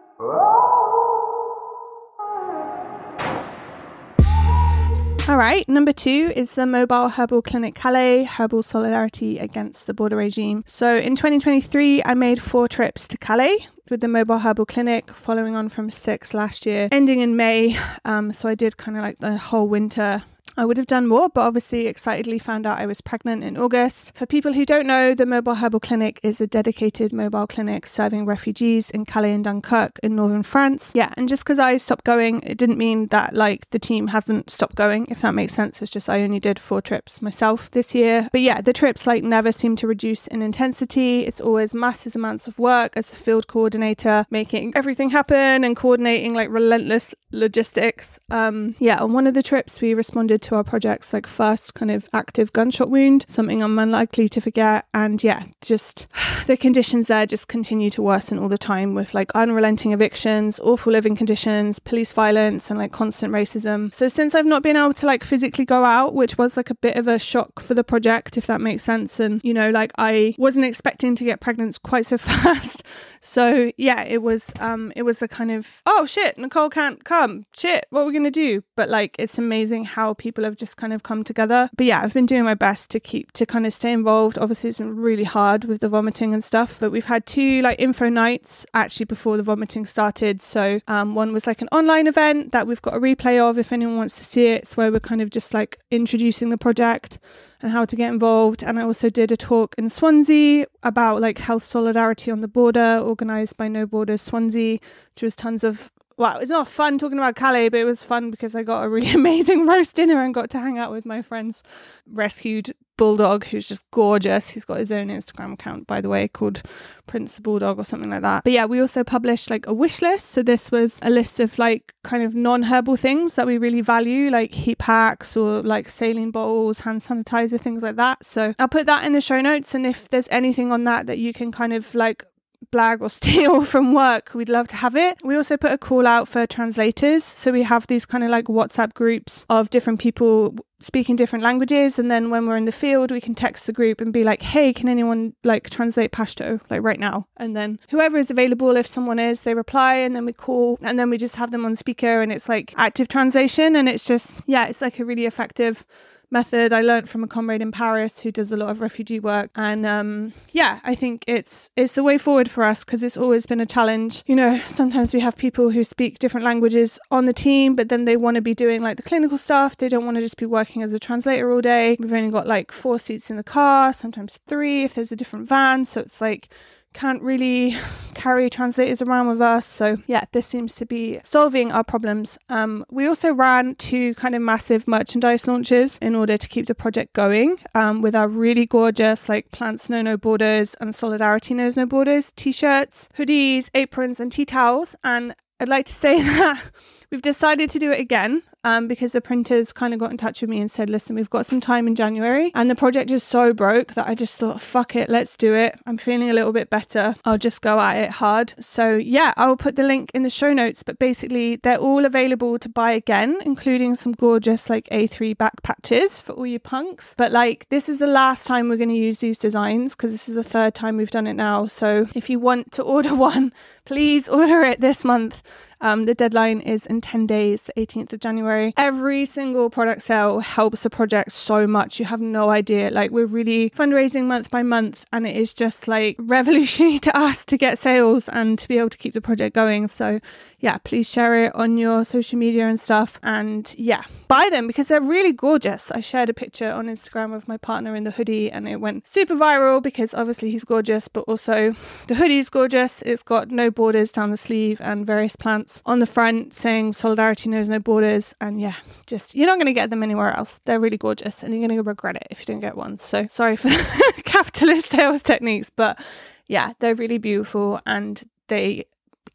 All 5.28 5.36
right, 5.36 5.66
number 5.68 5.92
two 5.92 6.32
is 6.34 6.56
the 6.56 6.66
Mobile 6.66 7.08
Herbal 7.08 7.42
Clinic 7.42 7.76
Calais, 7.76 8.24
Herbal 8.24 8.64
Solidarity 8.64 9.38
Against 9.38 9.86
the 9.86 9.94
Border 9.94 10.16
Regime. 10.16 10.64
So 10.66 10.96
in 10.96 11.14
2023, 11.14 12.02
I 12.04 12.14
made 12.14 12.42
four 12.42 12.66
trips 12.66 13.06
to 13.06 13.16
Calais 13.16 13.68
with 13.88 14.00
the 14.00 14.08
Mobile 14.08 14.40
Herbal 14.40 14.66
Clinic, 14.66 15.12
following 15.12 15.54
on 15.54 15.68
from 15.68 15.90
six 15.90 16.34
last 16.34 16.66
year, 16.66 16.88
ending 16.90 17.20
in 17.20 17.36
May. 17.36 17.78
Um, 18.04 18.32
so 18.32 18.48
I 18.48 18.56
did 18.56 18.76
kind 18.76 18.96
of 18.96 19.04
like 19.04 19.20
the 19.20 19.38
whole 19.38 19.68
winter 19.68 20.24
I 20.56 20.64
would 20.64 20.76
have 20.76 20.86
done 20.86 21.06
more, 21.06 21.28
but 21.28 21.42
obviously 21.42 21.86
excitedly 21.86 22.38
found 22.38 22.66
out 22.66 22.78
I 22.78 22.86
was 22.86 23.00
pregnant 23.00 23.42
in 23.42 23.56
August. 23.56 24.14
For 24.14 24.26
people 24.26 24.52
who 24.52 24.66
don't 24.66 24.86
know, 24.86 25.14
the 25.14 25.24
Mobile 25.24 25.54
Herbal 25.54 25.80
Clinic 25.80 26.20
is 26.22 26.40
a 26.40 26.46
dedicated 26.46 27.12
mobile 27.12 27.46
clinic 27.46 27.86
serving 27.86 28.26
refugees 28.26 28.90
in 28.90 29.06
Calais 29.06 29.32
and 29.32 29.44
Dunkirk 29.44 29.98
in 30.02 30.14
northern 30.14 30.42
France. 30.42 30.92
Yeah, 30.94 31.12
and 31.16 31.28
just 31.28 31.44
because 31.44 31.58
I 31.58 31.76
stopped 31.78 32.04
going, 32.04 32.42
it 32.42 32.58
didn't 32.58 32.78
mean 32.78 33.06
that 33.08 33.32
like 33.32 33.70
the 33.70 33.78
team 33.78 34.08
haven't 34.08 34.50
stopped 34.50 34.74
going, 34.74 35.06
if 35.08 35.22
that 35.22 35.34
makes 35.34 35.54
sense. 35.54 35.80
It's 35.80 35.90
just 35.90 36.10
I 36.10 36.22
only 36.22 36.40
did 36.40 36.58
four 36.58 36.82
trips 36.82 37.22
myself 37.22 37.70
this 37.70 37.94
year. 37.94 38.28
But 38.32 38.42
yeah, 38.42 38.60
the 38.60 38.72
trips 38.72 39.06
like 39.06 39.24
never 39.24 39.52
seem 39.52 39.76
to 39.76 39.86
reduce 39.86 40.26
in 40.26 40.42
intensity. 40.42 41.20
It's 41.26 41.40
always 41.40 41.72
massive 41.72 42.14
amounts 42.14 42.46
of 42.46 42.58
work 42.58 42.96
as 42.96 43.12
a 43.12 43.16
field 43.16 43.46
coordinator, 43.46 44.26
making 44.30 44.72
everything 44.76 45.10
happen 45.10 45.64
and 45.64 45.76
coordinating 45.76 46.34
like 46.34 46.50
relentless 46.50 47.14
logistics. 47.30 48.18
Um, 48.30 48.76
yeah, 48.78 48.98
on 48.98 49.12
one 49.12 49.26
of 49.26 49.34
the 49.34 49.42
trips 49.42 49.80
we 49.80 49.94
responded 49.94 50.41
to 50.42 50.56
our 50.56 50.64
project's 50.64 51.12
like 51.12 51.26
first 51.26 51.74
kind 51.74 51.90
of 51.90 52.08
active 52.12 52.52
gunshot 52.52 52.90
wound, 52.90 53.24
something 53.28 53.62
I'm 53.62 53.78
unlikely 53.78 54.28
to 54.30 54.40
forget. 54.40 54.86
And 54.94 55.22
yeah, 55.22 55.44
just 55.60 56.06
the 56.46 56.56
conditions 56.56 57.08
there 57.08 57.26
just 57.26 57.48
continue 57.48 57.90
to 57.90 58.02
worsen 58.02 58.38
all 58.38 58.48
the 58.48 58.58
time 58.58 58.94
with 58.94 59.14
like 59.14 59.30
unrelenting 59.34 59.92
evictions, 59.92 60.60
awful 60.60 60.92
living 60.92 61.16
conditions, 61.16 61.78
police 61.78 62.12
violence, 62.12 62.70
and 62.70 62.78
like 62.78 62.92
constant 62.92 63.32
racism. 63.32 63.92
So 63.92 64.08
since 64.08 64.34
I've 64.34 64.46
not 64.46 64.62
been 64.62 64.76
able 64.76 64.94
to 64.94 65.06
like 65.06 65.24
physically 65.24 65.64
go 65.64 65.84
out, 65.84 66.14
which 66.14 66.38
was 66.38 66.56
like 66.56 66.70
a 66.70 66.74
bit 66.74 66.96
of 66.96 67.08
a 67.08 67.18
shock 67.18 67.60
for 67.60 67.74
the 67.74 67.84
project, 67.84 68.36
if 68.36 68.46
that 68.46 68.60
makes 68.60 68.82
sense. 68.82 69.20
And 69.20 69.40
you 69.44 69.54
know, 69.54 69.70
like 69.70 69.92
I 69.98 70.34
wasn't 70.38 70.64
expecting 70.64 71.14
to 71.16 71.24
get 71.24 71.40
pregnant 71.40 71.80
quite 71.82 72.06
so 72.06 72.18
fast. 72.18 72.82
So 73.20 73.70
yeah, 73.76 74.02
it 74.02 74.22
was 74.22 74.52
um 74.60 74.92
it 74.96 75.02
was 75.02 75.22
a 75.22 75.28
kind 75.28 75.50
of 75.50 75.82
oh 75.86 76.06
shit, 76.06 76.38
Nicole 76.38 76.70
can't 76.70 77.04
come. 77.04 77.46
Shit, 77.54 77.86
what 77.90 78.02
are 78.02 78.06
we 78.06 78.12
gonna 78.12 78.30
do? 78.30 78.62
But 78.76 78.88
like 78.88 79.16
it's 79.18 79.38
amazing 79.38 79.84
how 79.84 80.14
people 80.14 80.31
people 80.32 80.44
have 80.44 80.56
just 80.56 80.78
kind 80.78 80.94
of 80.94 81.02
come 81.02 81.22
together. 81.22 81.68
But 81.76 81.84
yeah, 81.84 82.00
I've 82.00 82.14
been 82.14 82.24
doing 82.24 82.44
my 82.44 82.54
best 82.54 82.90
to 82.92 83.00
keep 83.00 83.32
to 83.32 83.44
kind 83.44 83.66
of 83.66 83.74
stay 83.74 83.92
involved. 83.92 84.38
Obviously, 84.38 84.70
it's 84.70 84.78
been 84.78 84.96
really 84.96 85.24
hard 85.24 85.66
with 85.66 85.82
the 85.82 85.90
vomiting 85.90 86.32
and 86.32 86.42
stuff, 86.42 86.78
but 86.80 86.90
we've 86.90 87.04
had 87.04 87.26
two 87.26 87.60
like 87.60 87.78
info 87.78 88.08
nights 88.08 88.64
actually 88.72 89.04
before 89.04 89.36
the 89.36 89.42
vomiting 89.42 89.84
started. 89.84 90.40
So 90.40 90.80
um, 90.88 91.14
one 91.14 91.34
was 91.34 91.46
like 91.46 91.60
an 91.60 91.68
online 91.70 92.06
event 92.06 92.52
that 92.52 92.66
we've 92.66 92.80
got 92.80 92.94
a 92.94 93.00
replay 93.00 93.38
of 93.38 93.58
if 93.58 93.72
anyone 93.72 93.98
wants 93.98 94.16
to 94.16 94.24
see 94.24 94.46
it. 94.46 94.62
It's 94.62 94.76
where 94.76 94.90
we're 94.90 95.00
kind 95.00 95.20
of 95.20 95.28
just 95.28 95.52
like 95.52 95.78
introducing 95.90 96.48
the 96.48 96.58
project 96.58 97.18
and 97.60 97.72
how 97.72 97.84
to 97.84 97.94
get 97.94 98.10
involved. 98.10 98.62
And 98.62 98.78
I 98.78 98.82
also 98.82 99.10
did 99.10 99.30
a 99.30 99.36
talk 99.36 99.74
in 99.76 99.90
Swansea 99.90 100.66
about 100.82 101.20
like 101.20 101.38
health 101.38 101.64
solidarity 101.64 102.30
on 102.30 102.40
the 102.40 102.48
border, 102.48 102.98
organized 102.98 103.58
by 103.58 103.68
No 103.68 103.84
Borders 103.84 104.22
Swansea, 104.22 104.78
which 105.14 105.22
was 105.22 105.36
tons 105.36 105.62
of 105.62 105.92
well, 106.16 106.38
it's 106.38 106.50
not 106.50 106.68
fun 106.68 106.98
talking 106.98 107.18
about 107.18 107.36
Calais, 107.36 107.68
but 107.68 107.80
it 107.80 107.84
was 107.84 108.04
fun 108.04 108.30
because 108.30 108.54
I 108.54 108.62
got 108.62 108.84
a 108.84 108.88
really 108.88 109.10
amazing 109.14 109.66
roast 109.66 109.94
dinner 109.94 110.22
and 110.22 110.34
got 110.34 110.50
to 110.50 110.58
hang 110.58 110.78
out 110.78 110.90
with 110.90 111.06
my 111.06 111.22
friend's 111.22 111.62
rescued 112.10 112.74
bulldog 112.96 113.44
who's 113.46 113.66
just 113.66 113.82
gorgeous. 113.90 114.50
He's 114.50 114.64
got 114.64 114.78
his 114.78 114.92
own 114.92 115.08
Instagram 115.08 115.54
account, 115.54 115.86
by 115.86 116.00
the 116.00 116.08
way, 116.08 116.28
called 116.28 116.62
Prince 117.06 117.34
the 117.34 117.42
Bulldog 117.42 117.78
or 117.78 117.84
something 117.84 118.10
like 118.10 118.22
that. 118.22 118.44
But 118.44 118.52
yeah, 118.52 118.66
we 118.66 118.80
also 118.80 119.02
published 119.02 119.50
like 119.50 119.66
a 119.66 119.74
wish 119.74 120.00
list. 120.02 120.30
So 120.30 120.42
this 120.42 120.70
was 120.70 121.00
a 121.02 121.10
list 121.10 121.40
of 121.40 121.58
like 121.58 121.94
kind 122.04 122.22
of 122.22 122.34
non 122.34 122.64
herbal 122.64 122.96
things 122.96 123.34
that 123.34 123.46
we 123.46 123.58
really 123.58 123.80
value, 123.80 124.30
like 124.30 124.54
heat 124.54 124.78
packs 124.78 125.36
or 125.36 125.62
like 125.62 125.88
saline 125.88 126.30
bottles, 126.30 126.80
hand 126.80 127.00
sanitizer, 127.00 127.60
things 127.60 127.82
like 127.82 127.96
that. 127.96 128.24
So 128.24 128.54
I'll 128.58 128.68
put 128.68 128.86
that 128.86 129.04
in 129.04 129.12
the 129.12 129.20
show 129.20 129.40
notes. 129.40 129.74
And 129.74 129.86
if 129.86 130.08
there's 130.08 130.28
anything 130.30 130.70
on 130.70 130.84
that 130.84 131.06
that 131.06 131.18
you 131.18 131.32
can 131.32 131.50
kind 131.50 131.72
of 131.72 131.94
like 131.94 132.24
blag 132.70 133.00
or 133.00 133.10
steal 133.20 133.64
from 133.64 133.94
work, 133.94 134.30
we'd 134.34 134.48
love 134.48 134.68
to 134.68 134.76
have 134.76 134.96
it. 134.96 135.18
We 135.24 135.36
also 135.36 135.56
put 135.56 135.72
a 135.72 135.78
call 135.78 136.06
out 136.06 136.28
for 136.28 136.46
translators. 136.46 137.24
So 137.24 137.52
we 137.52 137.62
have 137.62 137.86
these 137.86 138.06
kind 138.06 138.24
of 138.24 138.30
like 138.30 138.46
WhatsApp 138.46 138.94
groups 138.94 139.46
of 139.48 139.70
different 139.70 140.00
people 140.00 140.54
speaking 140.82 141.16
different 141.16 141.44
languages 141.44 141.98
and 141.98 142.10
then 142.10 142.30
when 142.30 142.46
we're 142.46 142.56
in 142.56 142.64
the 142.64 142.72
field 142.72 143.10
we 143.10 143.20
can 143.20 143.34
text 143.34 143.66
the 143.66 143.72
group 143.72 144.00
and 144.00 144.12
be 144.12 144.24
like 144.24 144.42
hey 144.42 144.72
can 144.72 144.88
anyone 144.88 145.32
like 145.44 145.70
translate 145.70 146.10
pashto 146.10 146.60
like 146.70 146.82
right 146.82 146.98
now 146.98 147.24
and 147.36 147.56
then 147.56 147.78
whoever 147.90 148.18
is 148.18 148.30
available 148.30 148.76
if 148.76 148.86
someone 148.86 149.18
is 149.18 149.42
they 149.42 149.54
reply 149.54 149.94
and 149.94 150.16
then 150.16 150.26
we 150.26 150.32
call 150.32 150.78
and 150.82 150.98
then 150.98 151.08
we 151.08 151.16
just 151.16 151.36
have 151.36 151.50
them 151.50 151.64
on 151.64 151.76
speaker 151.76 152.20
and 152.20 152.32
it's 152.32 152.48
like 152.48 152.74
active 152.76 153.08
translation 153.08 153.76
and 153.76 153.88
it's 153.88 154.04
just 154.04 154.40
yeah 154.46 154.66
it's 154.66 154.82
like 154.82 154.98
a 154.98 155.04
really 155.04 155.26
effective 155.26 155.86
method 156.32 156.72
I 156.72 156.80
learned 156.80 157.08
from 157.08 157.22
a 157.22 157.28
comrade 157.28 157.62
in 157.62 157.70
Paris 157.70 158.20
who 158.20 158.32
does 158.32 158.50
a 158.50 158.56
lot 158.56 158.70
of 158.70 158.80
refugee 158.80 159.20
work. 159.20 159.50
And 159.54 159.84
um, 159.86 160.32
yeah, 160.52 160.80
I 160.82 160.94
think 160.94 161.24
it's 161.26 161.70
it's 161.76 161.94
the 161.94 162.02
way 162.02 162.18
forward 162.18 162.50
for 162.50 162.64
us 162.64 162.84
because 162.84 163.02
it's 163.02 163.16
always 163.16 163.46
been 163.46 163.60
a 163.60 163.66
challenge. 163.66 164.22
You 164.26 164.36
know, 164.36 164.58
sometimes 164.66 165.14
we 165.14 165.20
have 165.20 165.36
people 165.36 165.70
who 165.70 165.84
speak 165.84 166.18
different 166.18 166.44
languages 166.44 166.98
on 167.10 167.26
the 167.26 167.32
team, 167.32 167.76
but 167.76 167.88
then 167.88 168.04
they 168.04 168.16
want 168.16 168.36
to 168.36 168.40
be 168.40 168.54
doing 168.54 168.82
like 168.82 168.96
the 168.96 169.02
clinical 169.02 169.38
stuff. 169.38 169.76
They 169.76 169.88
don't 169.88 170.04
want 170.04 170.16
to 170.16 170.22
just 170.22 170.36
be 170.36 170.46
working 170.46 170.82
as 170.82 170.92
a 170.92 170.98
translator 170.98 171.50
all 171.52 171.60
day. 171.60 171.96
We've 172.00 172.12
only 172.12 172.30
got 172.30 172.46
like 172.46 172.72
four 172.72 172.98
seats 172.98 173.30
in 173.30 173.36
the 173.36 173.44
car, 173.44 173.92
sometimes 173.92 174.40
three 174.48 174.84
if 174.84 174.94
there's 174.94 175.12
a 175.12 175.16
different 175.16 175.48
van. 175.48 175.84
So 175.84 176.00
it's 176.00 176.20
like 176.20 176.48
can't 176.92 177.22
really 177.22 177.76
carry 178.14 178.48
translators 178.48 179.02
around 179.02 179.28
with 179.28 179.40
us. 179.40 179.66
So, 179.66 179.98
yeah, 180.06 180.24
this 180.32 180.46
seems 180.46 180.74
to 180.76 180.86
be 180.86 181.20
solving 181.24 181.72
our 181.72 181.84
problems. 181.84 182.38
Um, 182.48 182.84
we 182.90 183.06
also 183.06 183.32
ran 183.32 183.74
two 183.76 184.14
kind 184.14 184.34
of 184.34 184.42
massive 184.42 184.86
merchandise 184.86 185.48
launches 185.48 185.98
in 185.98 186.14
order 186.14 186.36
to 186.36 186.48
keep 186.48 186.66
the 186.66 186.74
project 186.74 187.14
going 187.14 187.58
um, 187.74 188.02
with 188.02 188.14
our 188.14 188.28
really 188.28 188.66
gorgeous, 188.66 189.28
like 189.28 189.50
Plants 189.50 189.90
Know 189.90 190.02
No 190.02 190.16
Borders 190.16 190.74
and 190.80 190.94
Solidarity 190.94 191.54
Knows 191.54 191.76
No 191.76 191.86
Borders 191.86 192.32
t 192.32 192.52
shirts, 192.52 193.08
hoodies, 193.18 193.68
aprons, 193.74 194.20
and 194.20 194.30
tea 194.30 194.44
towels. 194.44 194.94
And 195.02 195.34
I'd 195.58 195.68
like 195.68 195.86
to 195.86 195.94
say 195.94 196.22
that 196.38 196.62
we've 197.10 197.22
decided 197.22 197.70
to 197.70 197.78
do 197.78 197.90
it 197.90 198.00
again 198.00 198.42
um, 198.64 198.88
because 198.88 199.12
the 199.12 199.20
printers 199.20 199.72
kind 199.72 199.92
of 199.92 200.00
got 200.00 200.10
in 200.10 200.16
touch 200.16 200.40
with 200.40 200.50
me 200.50 200.60
and 200.60 200.70
said, 200.70 200.88
listen, 200.88 201.16
we've 201.16 201.30
got 201.30 201.46
some 201.46 201.60
time 201.60 201.86
in 201.86 201.94
January. 201.94 202.52
And 202.54 202.70
the 202.70 202.74
project 202.74 203.10
is 203.10 203.22
so 203.22 203.52
broke 203.52 203.94
that 203.94 204.08
I 204.08 204.14
just 204.14 204.38
thought, 204.38 204.60
fuck 204.60 204.94
it, 204.94 205.08
let's 205.08 205.36
do 205.36 205.54
it. 205.54 205.78
I'm 205.86 205.96
feeling 205.96 206.30
a 206.30 206.32
little 206.32 206.52
bit 206.52 206.70
better. 206.70 207.14
I'll 207.24 207.38
just 207.38 207.62
go 207.62 207.80
at 207.80 207.96
it 207.96 208.10
hard. 208.10 208.54
So, 208.58 208.96
yeah, 208.96 209.32
I 209.36 209.46
will 209.46 209.56
put 209.56 209.76
the 209.76 209.82
link 209.82 210.10
in 210.14 210.22
the 210.22 210.30
show 210.30 210.52
notes. 210.52 210.82
But 210.82 210.98
basically, 210.98 211.56
they're 211.56 211.78
all 211.78 212.04
available 212.04 212.58
to 212.58 212.68
buy 212.68 212.92
again, 212.92 213.38
including 213.44 213.94
some 213.94 214.12
gorgeous 214.12 214.70
like 214.70 214.88
A3 214.90 215.36
back 215.36 215.62
patches 215.62 216.20
for 216.20 216.32
all 216.32 216.46
you 216.46 216.58
punks. 216.58 217.14
But 217.16 217.32
like, 217.32 217.68
this 217.68 217.88
is 217.88 217.98
the 217.98 218.06
last 218.06 218.46
time 218.46 218.68
we're 218.68 218.76
going 218.76 218.88
to 218.88 218.94
use 218.94 219.18
these 219.18 219.38
designs 219.38 219.94
because 219.94 220.12
this 220.12 220.28
is 220.28 220.34
the 220.34 220.44
third 220.44 220.74
time 220.74 220.96
we've 220.96 221.10
done 221.10 221.26
it 221.26 221.34
now. 221.34 221.66
So, 221.66 222.06
if 222.14 222.30
you 222.30 222.38
want 222.38 222.72
to 222.72 222.82
order 222.92 223.14
one, 223.14 223.52
please 223.84 224.28
order 224.28 224.60
it 224.60 224.80
this 224.80 225.04
month. 225.04 225.42
Um, 225.82 226.04
the 226.04 226.14
deadline 226.14 226.60
is 226.60 226.86
in 226.86 227.00
10 227.00 227.26
days, 227.26 227.62
the 227.62 227.72
18th 227.72 228.12
of 228.12 228.20
January. 228.20 228.51
Every 228.76 229.24
single 229.24 229.70
product 229.70 230.02
sale 230.02 230.40
helps 230.40 230.82
the 230.82 230.90
project 230.90 231.32
so 231.32 231.66
much. 231.66 231.98
You 231.98 232.06
have 232.06 232.20
no 232.20 232.50
idea. 232.50 232.90
Like, 232.90 233.10
we're 233.10 233.26
really 233.26 233.70
fundraising 233.70 234.26
month 234.26 234.50
by 234.50 234.62
month, 234.62 235.04
and 235.12 235.26
it 235.26 235.36
is 235.36 235.54
just 235.54 235.88
like 235.88 236.16
revolutionary 236.18 236.98
to 237.00 237.16
us 237.16 237.44
to 237.46 237.56
get 237.56 237.78
sales 237.78 238.28
and 238.28 238.58
to 238.58 238.68
be 238.68 238.78
able 238.78 238.90
to 238.90 238.98
keep 238.98 239.14
the 239.14 239.20
project 239.20 239.54
going. 239.54 239.88
So, 239.88 240.20
yeah, 240.58 240.78
please 240.78 241.10
share 241.10 241.44
it 241.44 241.54
on 241.54 241.76
your 241.76 242.04
social 242.04 242.38
media 242.38 242.68
and 242.68 242.78
stuff. 242.78 243.18
And 243.22 243.74
yeah, 243.76 244.04
buy 244.28 244.48
them 244.50 244.66
because 244.66 244.88
they're 244.88 245.00
really 245.00 245.32
gorgeous. 245.32 245.90
I 245.90 246.00
shared 246.00 246.30
a 246.30 246.34
picture 246.34 246.70
on 246.70 246.86
Instagram 246.86 247.34
of 247.34 247.48
my 247.48 247.56
partner 247.56 247.96
in 247.96 248.04
the 248.04 248.12
hoodie, 248.12 248.50
and 248.50 248.68
it 248.68 248.76
went 248.76 249.08
super 249.08 249.34
viral 249.34 249.82
because 249.82 250.14
obviously 250.14 250.50
he's 250.50 250.64
gorgeous, 250.64 251.08
but 251.08 251.20
also 251.22 251.74
the 252.06 252.14
hoodie 252.14 252.38
is 252.38 252.48
gorgeous. 252.48 253.02
It's 253.02 253.22
got 253.22 253.50
no 253.50 253.70
borders 253.70 254.12
down 254.12 254.30
the 254.30 254.36
sleeve 254.36 254.80
and 254.80 255.06
various 255.06 255.36
plants 255.36 255.82
on 255.84 255.98
the 255.98 256.06
front 256.06 256.54
saying 256.54 256.92
Solidarity 256.92 257.48
knows 257.48 257.68
no 257.68 257.78
borders. 257.78 258.34
And 258.42 258.60
yeah, 258.60 258.74
just 259.06 259.36
you're 259.36 259.46
not 259.46 259.54
going 259.54 259.66
to 259.66 259.72
get 259.72 259.90
them 259.90 260.02
anywhere 260.02 260.36
else. 260.36 260.58
They're 260.64 260.80
really 260.80 260.98
gorgeous 260.98 261.44
and 261.44 261.54
you're 261.54 261.64
going 261.64 261.78
to 261.78 261.88
regret 261.88 262.16
it 262.16 262.26
if 262.28 262.40
you 262.40 262.46
don't 262.46 262.58
get 262.58 262.76
one. 262.76 262.98
So 262.98 263.28
sorry 263.28 263.54
for 263.54 263.68
capitalist 264.24 264.88
sales 264.88 265.22
techniques, 265.22 265.70
but 265.70 266.04
yeah, 266.48 266.72
they're 266.80 266.96
really 266.96 267.18
beautiful 267.18 267.80
and 267.86 268.20
they 268.48 268.86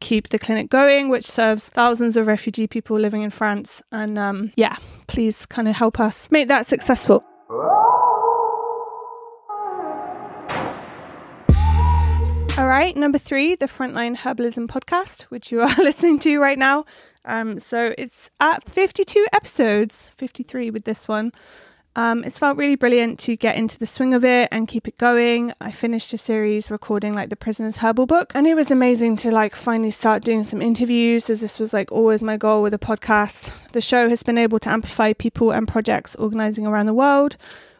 keep 0.02 0.28
the 0.28 0.38
clinic 0.38 0.70
going, 0.70 1.08
which 1.08 1.26
serves 1.26 1.70
thousands 1.70 2.18
of 2.18 2.28
refugee 2.28 2.68
people 2.68 3.00
living 3.00 3.22
in 3.22 3.30
France. 3.30 3.82
And 3.94 4.20
um, 4.20 4.52
yeah, 4.58 4.76
please 5.08 5.46
kind 5.46 5.70
of 5.70 5.76
help 5.76 6.02
us 6.02 6.30
make 6.30 6.50
that 6.50 6.68
successful. 6.68 7.24
All 12.58 12.66
right, 12.66 12.98
number 12.98 13.20
three, 13.20 13.54
the 13.56 13.68
Frontline 13.68 14.18
Herbalism 14.18 14.68
podcast, 14.68 15.22
which 15.30 15.52
you 15.52 15.62
are 15.62 15.74
listening 15.78 16.18
to 16.20 16.40
right 16.40 16.58
now. 16.58 16.86
Um, 17.28 17.60
so 17.60 17.94
it's 17.98 18.32
at 18.40 18.68
52 18.68 19.28
episodes, 19.34 20.10
53 20.18 20.72
with 20.72 20.86
this 20.86 21.08
one. 21.08 21.32
Um, 21.98 22.24
it's 22.24 22.38
felt 22.38 22.58
really 22.58 22.76
brilliant 22.76 23.18
to 23.22 23.36
get 23.36 23.56
into 23.56 23.80
the 23.80 23.88
swing 23.88 24.14
of 24.14 24.24
it 24.24 24.50
and 24.52 24.68
keep 24.68 24.88
it 24.88 24.98
going. 25.00 25.52
I 25.60 25.72
finished 25.72 26.14
a 26.14 26.18
series 26.18 26.70
recording 26.70 27.16
like 27.16 27.30
the 27.30 27.36
Prisoner's 27.36 27.78
Herbal 27.78 28.06
book, 28.06 28.32
and 28.36 28.46
it 28.46 28.54
was 28.54 28.70
amazing 28.70 29.16
to 29.18 29.32
like 29.32 29.56
finally 29.56 29.90
start 29.90 30.24
doing 30.24 30.44
some 30.44 30.62
interviews, 30.62 31.28
as 31.28 31.42
this 31.42 31.60
was 31.60 31.74
like 31.74 31.92
always 31.92 32.22
my 32.22 32.38
goal 32.38 32.62
with 32.62 32.76
a 32.76 32.80
podcast. 32.80 33.52
The 33.72 33.82
show 33.82 34.10
has 34.10 34.22
been 34.22 34.38
able 34.38 34.60
to 34.60 34.70
amplify 34.70 35.14
people 35.14 35.52
and 35.52 35.68
projects 35.68 36.16
organizing 36.16 36.68
around 36.68 36.86
the 36.86 36.94
world 36.94 37.36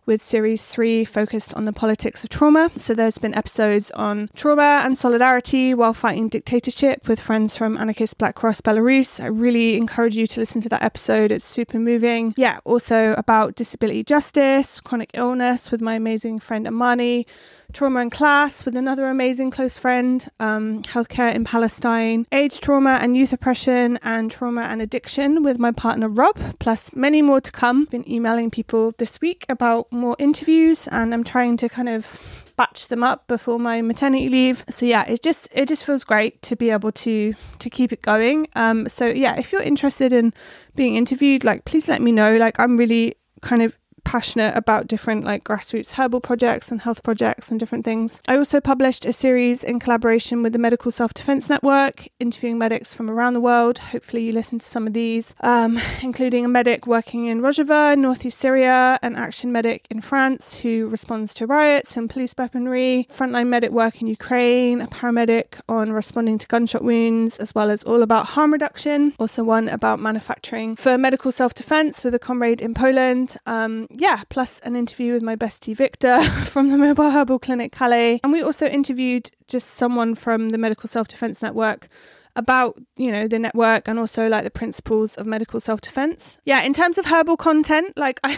with 0.08 0.24
series 0.24 0.66
three 0.66 1.06
focused 1.06 1.54
on 1.54 1.66
the 1.66 1.74
politics 1.74 2.24
of 2.24 2.30
trauma. 2.30 2.72
So 2.78 2.96
there's 2.96 3.20
been 3.20 3.36
episodes 3.36 3.92
on 3.92 4.30
trauma 4.36 4.82
and 4.84 4.98
solidarity 4.98 5.74
while 5.74 5.94
fighting 5.94 6.30
dictatorship 6.30 7.08
with 7.08 7.20
friends 7.20 7.56
from 7.56 7.78
Anarchist 7.78 8.18
Black 8.18 8.34
Cross 8.34 8.62
Belarus. 8.62 9.22
I 9.22 9.28
really 9.28 9.78
encourage 9.78 10.16
you 10.16 10.26
to 10.26 10.40
listen 10.40 10.62
to 10.62 10.70
that 10.70 10.82
episode. 10.82 11.32
It's 11.32 11.46
super 11.46 11.78
moving. 11.78 12.34
Yeah, 12.38 12.60
also 12.64 13.14
about 13.18 13.56
disability 13.56 14.04
justice, 14.04 14.80
chronic 14.80 15.12
illness 15.14 15.70
with 15.70 15.82
my 15.82 15.96
amazing 15.96 16.40
friend 16.40 16.66
Amani 16.66 17.28
trauma 17.74 18.00
and 18.00 18.12
class 18.12 18.66
with 18.66 18.76
another 18.76 19.08
amazing 19.08 19.52
close 19.52 19.78
friend, 19.78 20.28
um, 20.40 20.84
healthcare 20.84 21.34
in 21.34 21.44
Palestine, 21.44 22.26
age 22.32 22.60
trauma 22.60 23.00
and 23.02 23.16
youth 23.18 23.34
oppression, 23.34 24.00
and 24.04 24.32
trauma 24.32 24.62
and 24.62 24.82
addiction 24.82 25.44
with 25.44 25.60
my 25.60 25.72
partner 25.72 26.10
Rob, 26.10 26.38
plus 26.60 26.94
many 26.94 27.22
more 27.22 27.42
to 27.42 27.52
come. 27.52 27.86
Been 27.86 28.10
emailing 28.10 28.50
people 28.52 28.94
this 28.98 29.20
week 29.22 29.46
about 29.50 29.92
more 29.92 30.16
interviews, 30.20 30.88
and 30.88 31.14
I'm 31.14 31.24
trying 31.24 31.58
to 31.58 31.70
kind 31.70 31.90
of 31.90 32.46
batch 32.58 32.88
them 32.88 33.04
up 33.04 33.28
before 33.28 33.60
my 33.60 33.82
maternity 33.82 34.30
leave. 34.30 34.66
So 34.70 34.86
yeah, 34.86 35.04
it 35.08 35.22
just 35.22 35.48
it 35.54 35.68
just 35.68 35.86
feels 35.86 36.04
great 36.04 36.42
to 36.44 36.56
be 36.56 36.72
able 36.72 36.92
to 36.92 37.34
to 37.60 37.70
keep 37.70 37.94
it 37.94 38.02
going. 38.02 38.48
Um, 38.56 38.90
so 38.90 39.06
yeah, 39.08 39.38
if 39.38 39.52
you're 39.52 39.62
interested 39.62 40.12
in 40.12 40.34
being 40.76 40.96
interviewed, 40.96 41.44
like 41.44 41.66
please 41.66 41.88
let 41.88 42.02
me 42.02 42.12
know. 42.12 42.36
Like 42.38 42.60
I'm 42.60 42.76
really 42.76 43.16
kind 43.42 43.62
of 43.62 43.78
passionate 44.08 44.56
about 44.56 44.88
different 44.88 45.26
like 45.26 45.44
grassroots 45.44 45.92
herbal 45.92 46.22
projects 46.22 46.72
and 46.72 46.80
health 46.80 47.04
projects 47.04 47.52
and 47.52 47.60
different 47.60 47.84
things. 47.84 48.22
I 48.26 48.38
also 48.38 48.62
published 48.62 49.06
a 49.06 49.12
series 49.12 49.66
in 49.66 49.80
collaboration 49.80 50.42
with 50.42 50.54
the 50.54 50.60
Medical 50.60 50.94
Self 50.94 51.14
Defense 51.14 51.50
Network, 51.50 52.08
interviewing 52.18 52.58
medics 52.58 52.94
from 52.94 53.10
around 53.10 53.34
the 53.34 53.42
world. 53.42 53.80
Hopefully, 53.80 54.24
you 54.24 54.32
listen 54.32 54.60
to 54.60 54.66
some 54.66 54.88
of 54.88 54.94
these, 54.94 55.36
um, 55.42 55.78
including 56.02 56.46
a 56.46 56.48
medic 56.48 56.88
working 56.88 57.28
in 57.28 57.42
Rojava, 57.42 57.98
northeast 57.98 58.40
Syria, 58.40 58.98
an 59.02 59.18
action 59.18 59.52
medic 59.52 59.86
in 59.90 60.00
France 60.00 60.54
who 60.60 60.88
responds 60.88 61.34
to 61.34 61.46
riots 61.46 61.98
and 61.98 62.10
police 62.10 62.34
weaponry, 62.38 63.08
frontline 63.12 63.48
medic 63.48 63.72
work 63.72 64.00
in 64.00 64.08
Ukraine, 64.08 64.80
a 64.80 64.88
paramedic 64.88 65.60
on 65.68 65.92
responding 65.92 66.38
to 66.38 66.48
gunshot 66.48 66.82
wounds, 66.82 67.38
as 67.40 67.54
well 67.54 67.70
as 67.70 67.84
all 67.84 68.02
about 68.02 68.28
harm 68.28 68.54
reduction. 68.54 69.14
Also, 69.20 69.44
one 69.44 69.68
about 69.68 70.00
manufacturing 70.00 70.78
for 70.78 70.98
medical 70.98 71.30
self 71.30 71.54
defense 71.54 72.06
with 72.06 72.16
a 72.16 72.20
comrade 72.20 72.62
in 72.62 72.74
Poland. 72.74 73.36
Um, 73.46 73.88
yeah, 74.00 74.24
plus 74.30 74.60
an 74.60 74.76
interview 74.76 75.14
with 75.14 75.24
my 75.24 75.36
bestie 75.36 75.76
Victor 75.76 76.22
from 76.46 76.70
the 76.70 76.78
Mobile 76.78 77.12
Herbal 77.12 77.40
Clinic 77.40 77.72
Calais. 77.72 78.20
And 78.24 78.32
we 78.32 78.42
also 78.42 78.68
interviewed 78.68 79.32
just 79.48 79.72
someone 79.72 80.14
from 80.16 80.50
the 80.50 80.58
Medical 80.58 80.88
Self 80.88 81.08
Defense 81.08 81.42
Network 81.42 81.90
about 82.36 82.80
you 82.96 83.12
know 83.12 83.28
the 83.28 83.40
network 83.40 83.88
and 83.88 83.98
also 83.98 84.30
like 84.30 84.44
the 84.44 84.52
principles 84.52 85.16
of 85.16 85.26
medical 85.26 85.60
self-defense 85.60 86.38
yeah 86.46 86.62
in 86.62 86.72
terms 86.72 87.00
of 87.00 87.08
herbal 87.08 87.36
content 87.36 87.92
like 87.98 88.20
i 88.24 88.38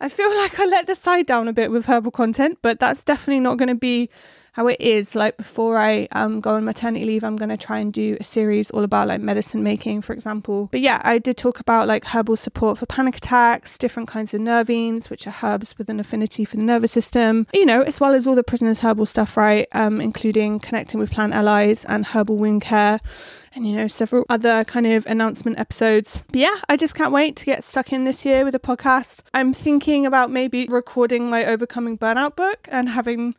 i 0.00 0.08
feel 0.08 0.32
like 0.36 0.60
i 0.60 0.64
let 0.64 0.86
the 0.86 0.94
side 0.94 1.26
down 1.26 1.48
a 1.48 1.52
bit 1.52 1.72
with 1.72 1.86
herbal 1.86 2.12
content 2.12 2.56
but 2.62 2.78
that's 2.78 3.02
definitely 3.02 3.40
not 3.40 3.58
going 3.58 3.68
to 3.68 3.74
be 3.74 4.08
how 4.56 4.68
it 4.68 4.80
is 4.80 5.14
like 5.14 5.36
before 5.36 5.76
I 5.76 6.08
um, 6.12 6.40
go 6.40 6.54
on 6.54 6.64
maternity 6.64 7.04
leave, 7.04 7.22
I'm 7.22 7.36
going 7.36 7.50
to 7.50 7.58
try 7.58 7.78
and 7.78 7.92
do 7.92 8.16
a 8.18 8.24
series 8.24 8.70
all 8.70 8.84
about 8.84 9.06
like 9.06 9.20
medicine 9.20 9.62
making, 9.62 10.00
for 10.00 10.14
example. 10.14 10.70
But 10.72 10.80
yeah, 10.80 11.02
I 11.04 11.18
did 11.18 11.36
talk 11.36 11.60
about 11.60 11.86
like 11.86 12.06
herbal 12.06 12.36
support 12.36 12.78
for 12.78 12.86
panic 12.86 13.16
attacks, 13.16 13.76
different 13.76 14.08
kinds 14.08 14.32
of 14.32 14.40
nervines, 14.40 15.10
which 15.10 15.26
are 15.26 15.34
herbs 15.42 15.76
with 15.76 15.90
an 15.90 16.00
affinity 16.00 16.46
for 16.46 16.56
the 16.56 16.64
nervous 16.64 16.90
system, 16.90 17.46
you 17.52 17.66
know, 17.66 17.82
as 17.82 18.00
well 18.00 18.14
as 18.14 18.26
all 18.26 18.34
the 18.34 18.42
prisoners' 18.42 18.80
herbal 18.80 19.04
stuff, 19.04 19.36
right? 19.36 19.68
Um, 19.72 20.00
including 20.00 20.58
connecting 20.58 20.98
with 20.98 21.10
plant 21.10 21.34
allies 21.34 21.84
and 21.84 22.06
herbal 22.06 22.38
wound 22.38 22.62
care 22.62 23.00
and 23.54 23.66
you 23.66 23.76
know 23.76 23.88
several 23.88 24.24
other 24.30 24.64
kind 24.64 24.86
of 24.86 25.04
announcement 25.04 25.58
episodes. 25.58 26.24
But 26.28 26.40
yeah, 26.40 26.56
I 26.66 26.78
just 26.78 26.94
can't 26.94 27.12
wait 27.12 27.36
to 27.36 27.44
get 27.44 27.62
stuck 27.62 27.92
in 27.92 28.04
this 28.04 28.24
year 28.24 28.42
with 28.42 28.54
a 28.54 28.58
podcast. 28.58 29.20
I'm 29.34 29.52
thinking 29.52 30.06
about 30.06 30.30
maybe 30.30 30.66
recording 30.70 31.28
my 31.28 31.44
overcoming 31.44 31.98
burnout 31.98 32.36
book 32.36 32.66
and 32.70 32.88
having 32.88 33.34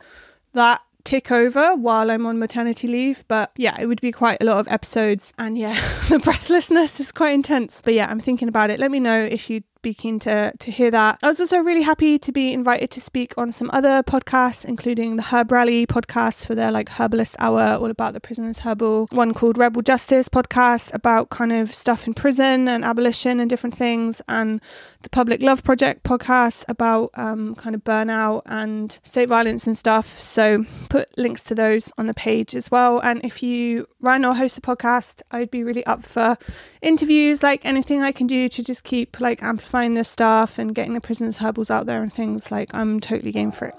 that 0.53 0.81
tick 1.08 1.32
over 1.32 1.74
while 1.76 2.12
I'm 2.12 2.26
on 2.26 2.38
maternity 2.38 2.88
leave. 2.88 3.24
But 3.28 3.52
yeah, 3.56 3.80
it 3.80 3.86
would 3.88 4.02
be 4.02 4.12
quite 4.12 4.40
a 4.42 4.46
lot 4.46 4.60
of 4.60 4.68
episodes. 4.68 5.34
And 5.40 5.58
yeah, 5.58 5.74
the 6.10 6.20
breathlessness 6.20 7.00
is 7.00 7.12
quite 7.12 7.32
intense. 7.32 7.82
But 7.82 7.94
yeah, 7.94 8.08
I'm 8.10 8.20
thinking 8.20 8.50
about 8.50 8.70
it. 8.70 8.80
Let 8.80 8.92
me 8.92 9.00
know 9.00 9.24
if 9.24 9.50
you'd 9.50 9.64
be 9.88 9.94
keen 9.94 10.20
to, 10.20 10.51
to 10.60 10.70
hear 10.70 10.91
that. 10.91 11.17
I 11.24 11.27
was 11.27 11.39
also 11.39 11.60
really 11.60 11.84
happy 11.84 12.20
to 12.20 12.32
be 12.34 12.51
invited 12.51 12.91
to 12.91 13.00
speak 13.00 13.34
on 13.38 13.53
some 13.53 13.70
other 13.72 14.03
podcasts, 14.03 14.65
including 14.65 15.15
the 15.15 15.22
Herb 15.22 15.50
Rally 15.50 15.88
podcast 15.88 16.46
for 16.46 16.56
their 16.56 16.72
like 16.74 16.89
herbalist 16.89 17.38
hour, 17.39 17.77
all 17.79 17.89
about 17.89 18.13
the 18.13 18.20
prisoners 18.20 18.60
herbal. 18.60 19.08
One 19.12 19.34
called 19.34 19.58
Rebel 19.58 19.82
Justice 19.82 20.27
podcast 20.27 20.94
about 20.94 21.29
kind 21.29 21.53
of 21.53 21.74
stuff 21.74 22.06
in 22.06 22.13
prison 22.13 22.67
and 22.67 22.84
abolition 22.84 23.39
and 23.39 23.50
different 23.50 23.77
things, 23.77 24.22
and 24.27 24.60
the 25.03 25.10
Public 25.10 25.41
Love 25.41 25.63
Project 25.63 26.03
podcast 26.03 26.65
about 26.67 27.12
um, 27.13 27.56
kind 27.56 27.74
of 27.74 27.86
burnout 27.86 28.41
and 28.46 29.00
state 29.03 29.29
violence 29.29 29.65
and 29.67 29.77
stuff. 29.77 30.20
So 30.20 30.65
put 30.89 31.17
links 31.17 31.41
to 31.44 31.56
those 31.56 31.94
on 31.98 32.08
the 32.08 32.13
page 32.13 32.56
as 32.56 32.70
well. 32.70 33.00
And 33.00 33.24
if 33.24 33.41
you 33.41 33.88
run 34.01 34.25
or 34.25 34.36
host 34.36 34.58
a 34.58 34.62
podcast, 34.62 35.22
I'd 35.32 35.50
be 35.50 35.63
really 35.63 35.86
up 35.86 36.03
for 36.03 36.38
interviews, 36.82 37.41
like 37.41 37.63
anything 37.65 38.03
I 38.03 38.12
can 38.12 38.27
do 38.27 38.50
to 38.50 38.62
just 38.62 38.84
keep 38.84 39.22
like 39.22 39.41
amplifying 39.41 39.76
this 39.77 40.10
stuff 40.10 40.57
and 40.57 40.74
getting 40.74 40.93
the 40.93 41.01
prisoners 41.01 41.38
herbals 41.38 41.69
out 41.69 41.86
there 41.86 42.01
and 42.01 42.12
things. 42.12 42.51
Like 42.51 42.74
I'm 42.74 43.00
totally 43.00 43.31
game 43.31 43.51
for 43.51 43.65
it. 43.65 43.75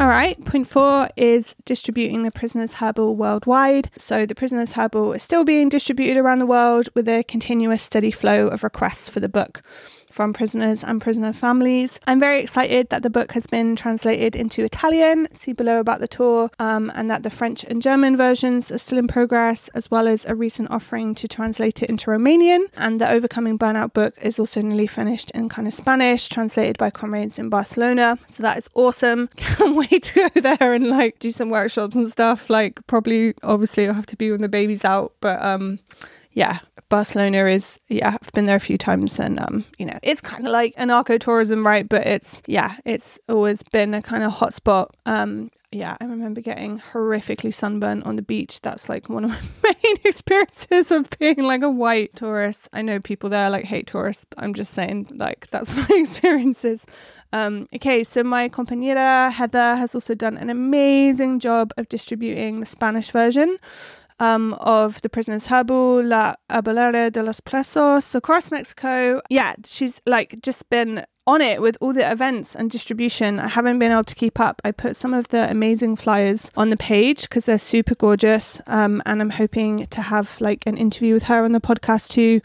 All 0.00 0.08
right, 0.08 0.42
point 0.44 0.66
four 0.66 1.08
is 1.16 1.54
distributing 1.64 2.24
the 2.24 2.32
Prisoners 2.32 2.74
Herbal 2.74 3.14
worldwide. 3.14 3.88
So, 3.96 4.26
the 4.26 4.34
Prisoners 4.34 4.72
Herbal 4.72 5.12
is 5.12 5.22
still 5.22 5.44
being 5.44 5.68
distributed 5.68 6.18
around 6.18 6.40
the 6.40 6.46
world 6.46 6.88
with 6.94 7.06
a 7.06 7.22
continuous 7.22 7.84
steady 7.84 8.10
flow 8.10 8.48
of 8.48 8.64
requests 8.64 9.08
for 9.08 9.20
the 9.20 9.28
book 9.28 9.62
from 10.12 10.32
prisoners 10.32 10.84
and 10.84 11.00
prisoner 11.00 11.32
families. 11.32 11.98
I'm 12.06 12.20
very 12.20 12.40
excited 12.40 12.90
that 12.90 13.02
the 13.02 13.10
book 13.10 13.32
has 13.32 13.46
been 13.46 13.74
translated 13.74 14.36
into 14.36 14.62
Italian. 14.64 15.28
See 15.32 15.52
below 15.52 15.80
about 15.80 16.00
the 16.00 16.08
tour, 16.08 16.50
um, 16.58 16.92
and 16.94 17.10
that 17.10 17.22
the 17.22 17.30
French 17.30 17.64
and 17.64 17.80
German 17.80 18.16
versions 18.16 18.70
are 18.70 18.78
still 18.78 18.98
in 18.98 19.08
progress, 19.08 19.68
as 19.68 19.90
well 19.90 20.06
as 20.06 20.24
a 20.26 20.34
recent 20.34 20.70
offering 20.70 21.14
to 21.16 21.26
translate 21.26 21.82
it 21.82 21.88
into 21.88 22.10
Romanian. 22.10 22.66
And 22.76 23.00
the 23.00 23.10
Overcoming 23.10 23.58
Burnout 23.58 23.92
book 23.92 24.14
is 24.22 24.38
also 24.38 24.60
nearly 24.60 24.86
finished 24.86 25.30
in 25.32 25.48
kind 25.48 25.66
of 25.66 25.74
Spanish, 25.74 26.28
translated 26.28 26.78
by 26.78 26.90
comrades 26.90 27.38
in 27.38 27.48
Barcelona. 27.48 28.18
So 28.30 28.42
that 28.42 28.58
is 28.58 28.68
awesome. 28.74 29.28
Can't 29.36 29.76
wait 29.76 30.02
to 30.04 30.28
go 30.34 30.40
there 30.40 30.74
and 30.74 30.88
like 30.88 31.18
do 31.18 31.30
some 31.30 31.48
workshops 31.48 31.96
and 31.96 32.08
stuff. 32.08 32.50
Like 32.50 32.86
probably, 32.86 33.34
obviously, 33.42 33.88
I'll 33.88 33.94
have 33.94 34.06
to 34.06 34.16
be 34.16 34.30
when 34.30 34.42
the 34.42 34.48
baby's 34.48 34.84
out, 34.84 35.14
but 35.20 35.42
um, 35.42 35.78
yeah, 36.34 36.60
Barcelona 36.88 37.46
is 37.46 37.78
yeah, 37.88 38.16
I've 38.20 38.32
been 38.32 38.46
there 38.46 38.56
a 38.56 38.60
few 38.60 38.78
times 38.78 39.18
and 39.18 39.38
um, 39.40 39.64
you 39.78 39.86
know, 39.86 39.98
it's 40.02 40.20
kind 40.20 40.46
of 40.46 40.52
like 40.52 40.74
anarcho 40.76 41.18
tourism, 41.18 41.64
right? 41.64 41.88
But 41.88 42.06
it's 42.06 42.42
yeah, 42.46 42.76
it's 42.84 43.18
always 43.28 43.62
been 43.62 43.94
a 43.94 44.02
kind 44.02 44.22
of 44.22 44.32
hotspot. 44.32 44.90
Um, 45.06 45.50
yeah, 45.70 45.96
I 46.00 46.04
remember 46.04 46.42
getting 46.42 46.78
horrifically 46.78 47.52
sunburned 47.52 48.04
on 48.04 48.16
the 48.16 48.22
beach. 48.22 48.60
That's 48.60 48.90
like 48.90 49.08
one 49.08 49.24
of 49.24 49.30
my 49.30 49.74
main 49.84 49.96
experiences 50.04 50.90
of 50.90 51.08
being 51.18 51.38
like 51.38 51.62
a 51.62 51.70
white 51.70 52.14
tourist. 52.14 52.68
I 52.72 52.82
know 52.82 53.00
people 53.00 53.30
there 53.30 53.48
like 53.48 53.64
hate 53.64 53.86
tourists, 53.86 54.26
I'm 54.36 54.54
just 54.54 54.74
saying 54.74 55.08
like 55.14 55.48
that's 55.50 55.74
my 55.88 55.96
experiences. 55.96 56.86
Um, 57.34 57.66
okay, 57.74 58.04
so 58.04 58.22
my 58.22 58.50
compañera 58.50 59.32
Heather 59.32 59.76
has 59.76 59.94
also 59.94 60.14
done 60.14 60.36
an 60.36 60.50
amazing 60.50 61.40
job 61.40 61.72
of 61.78 61.88
distributing 61.88 62.60
the 62.60 62.66
Spanish 62.66 63.10
version 63.10 63.56
um, 64.22 64.54
of 64.60 65.02
the 65.02 65.08
prisoners 65.08 65.48
herbal 65.48 66.04
La 66.04 66.34
Herbolaria 66.48 67.10
de 67.10 67.22
los 67.24 67.40
Presos 67.40 68.14
across 68.14 68.52
Mexico. 68.52 69.20
Yeah, 69.28 69.54
she's 69.64 70.00
like 70.06 70.40
just 70.42 70.70
been 70.70 71.04
on 71.26 71.40
it 71.40 71.60
with 71.60 71.76
all 71.80 71.92
the 71.92 72.08
events 72.08 72.54
and 72.54 72.70
distribution. 72.70 73.40
I 73.40 73.48
haven't 73.48 73.80
been 73.80 73.90
able 73.90 74.04
to 74.04 74.14
keep 74.14 74.38
up. 74.38 74.62
I 74.64 74.70
put 74.70 74.94
some 74.94 75.12
of 75.12 75.28
the 75.28 75.50
amazing 75.50 75.96
flyers 75.96 76.50
on 76.56 76.70
the 76.70 76.76
page 76.76 77.22
because 77.22 77.46
they're 77.46 77.58
super 77.58 77.96
gorgeous. 77.96 78.60
Um, 78.68 79.02
and 79.06 79.20
I'm 79.20 79.30
hoping 79.30 79.86
to 79.86 80.02
have 80.02 80.40
like 80.40 80.66
an 80.66 80.76
interview 80.76 81.14
with 81.14 81.24
her 81.24 81.44
on 81.44 81.50
the 81.50 81.60
podcast 81.60 82.10
too. 82.10 82.40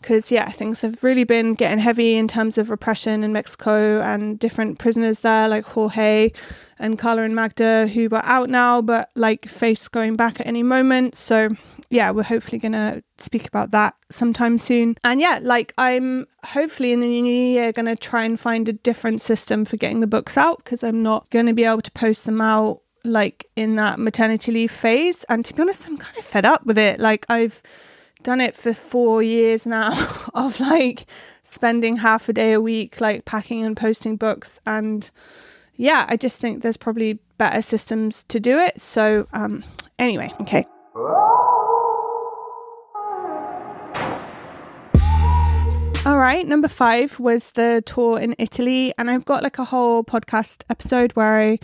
Because, 0.00 0.30
yeah, 0.30 0.48
things 0.50 0.82
have 0.82 1.02
really 1.02 1.24
been 1.24 1.54
getting 1.54 1.78
heavy 1.78 2.16
in 2.16 2.28
terms 2.28 2.58
of 2.58 2.70
repression 2.70 3.24
in 3.24 3.32
Mexico 3.32 4.00
and 4.00 4.38
different 4.38 4.78
prisoners 4.78 5.20
there, 5.20 5.48
like 5.48 5.64
Jorge 5.64 6.30
and 6.78 6.98
Carla 6.98 7.22
and 7.22 7.34
Magda, 7.34 7.88
who 7.88 8.08
are 8.12 8.24
out 8.24 8.48
now, 8.48 8.80
but 8.80 9.10
like 9.14 9.46
face 9.46 9.88
going 9.88 10.16
back 10.16 10.40
at 10.40 10.46
any 10.46 10.62
moment. 10.62 11.16
So, 11.16 11.48
yeah, 11.90 12.10
we're 12.10 12.22
hopefully 12.22 12.58
to 12.72 13.02
speak 13.18 13.46
about 13.46 13.70
that 13.70 13.94
sometime 14.10 14.58
soon. 14.58 14.96
And 15.04 15.20
yeah, 15.20 15.40
like 15.42 15.72
I'm 15.78 16.26
hopefully 16.44 16.92
in 16.92 17.00
the 17.00 17.06
new 17.06 17.34
year 17.34 17.72
to 17.86 17.96
try 17.96 18.24
and 18.24 18.38
find 18.38 18.68
a 18.68 18.72
different 18.72 19.20
system 19.20 19.64
for 19.64 19.76
getting 19.76 20.00
the 20.00 20.06
books 20.06 20.36
out 20.36 20.58
because 20.58 20.84
I'm 20.84 21.02
not 21.02 21.30
to 21.46 21.54
be 21.54 21.64
able 21.64 21.80
to 21.80 21.90
post 21.92 22.26
them 22.26 22.40
out 22.40 22.82
like 23.04 23.48
in 23.56 23.76
that 23.76 23.98
maternity 23.98 24.52
leave 24.52 24.70
phase. 24.70 25.24
And 25.24 25.44
to 25.44 25.54
be 25.54 25.62
honest, 25.62 25.86
I'm 25.86 25.96
kind 25.96 26.18
of 26.18 26.24
fed 26.24 26.44
up 26.44 26.66
with 26.66 26.78
it. 26.78 27.00
Like 27.00 27.24
I've 27.28 27.62
done 28.28 28.42
it 28.42 28.54
for 28.54 28.74
four 28.74 29.22
years 29.22 29.64
now 29.64 29.88
of 30.34 30.60
like 30.60 31.06
spending 31.42 31.96
half 31.96 32.28
a 32.28 32.32
day 32.34 32.52
a 32.52 32.60
week 32.60 33.00
like 33.00 33.24
packing 33.24 33.64
and 33.64 33.74
posting 33.74 34.16
books. 34.16 34.60
And 34.66 35.10
yeah 35.80 36.04
i 36.10 36.16
just 36.16 36.38
think 36.38 36.62
there's 36.62 36.76
probably 36.76 37.20
better 37.38 37.62
systems 37.62 38.24
to 38.24 38.38
do 38.38 38.58
it. 38.58 38.78
So 38.82 39.26
um 39.32 39.64
anyway 39.98 40.30
okay. 40.42 40.66
All 46.04 46.18
right, 46.18 46.46
number 46.46 46.68
five 46.68 47.18
was 47.18 47.52
the 47.52 47.82
tour 47.84 48.18
in 48.18 48.34
Italy, 48.38 48.94
and 48.96 49.10
I've 49.10 49.24
got 49.24 49.42
like 49.42 49.58
a 49.58 49.64
whole 49.64 50.04
podcast 50.04 50.64
episode 50.70 51.12
where 51.12 51.38
I 51.38 51.58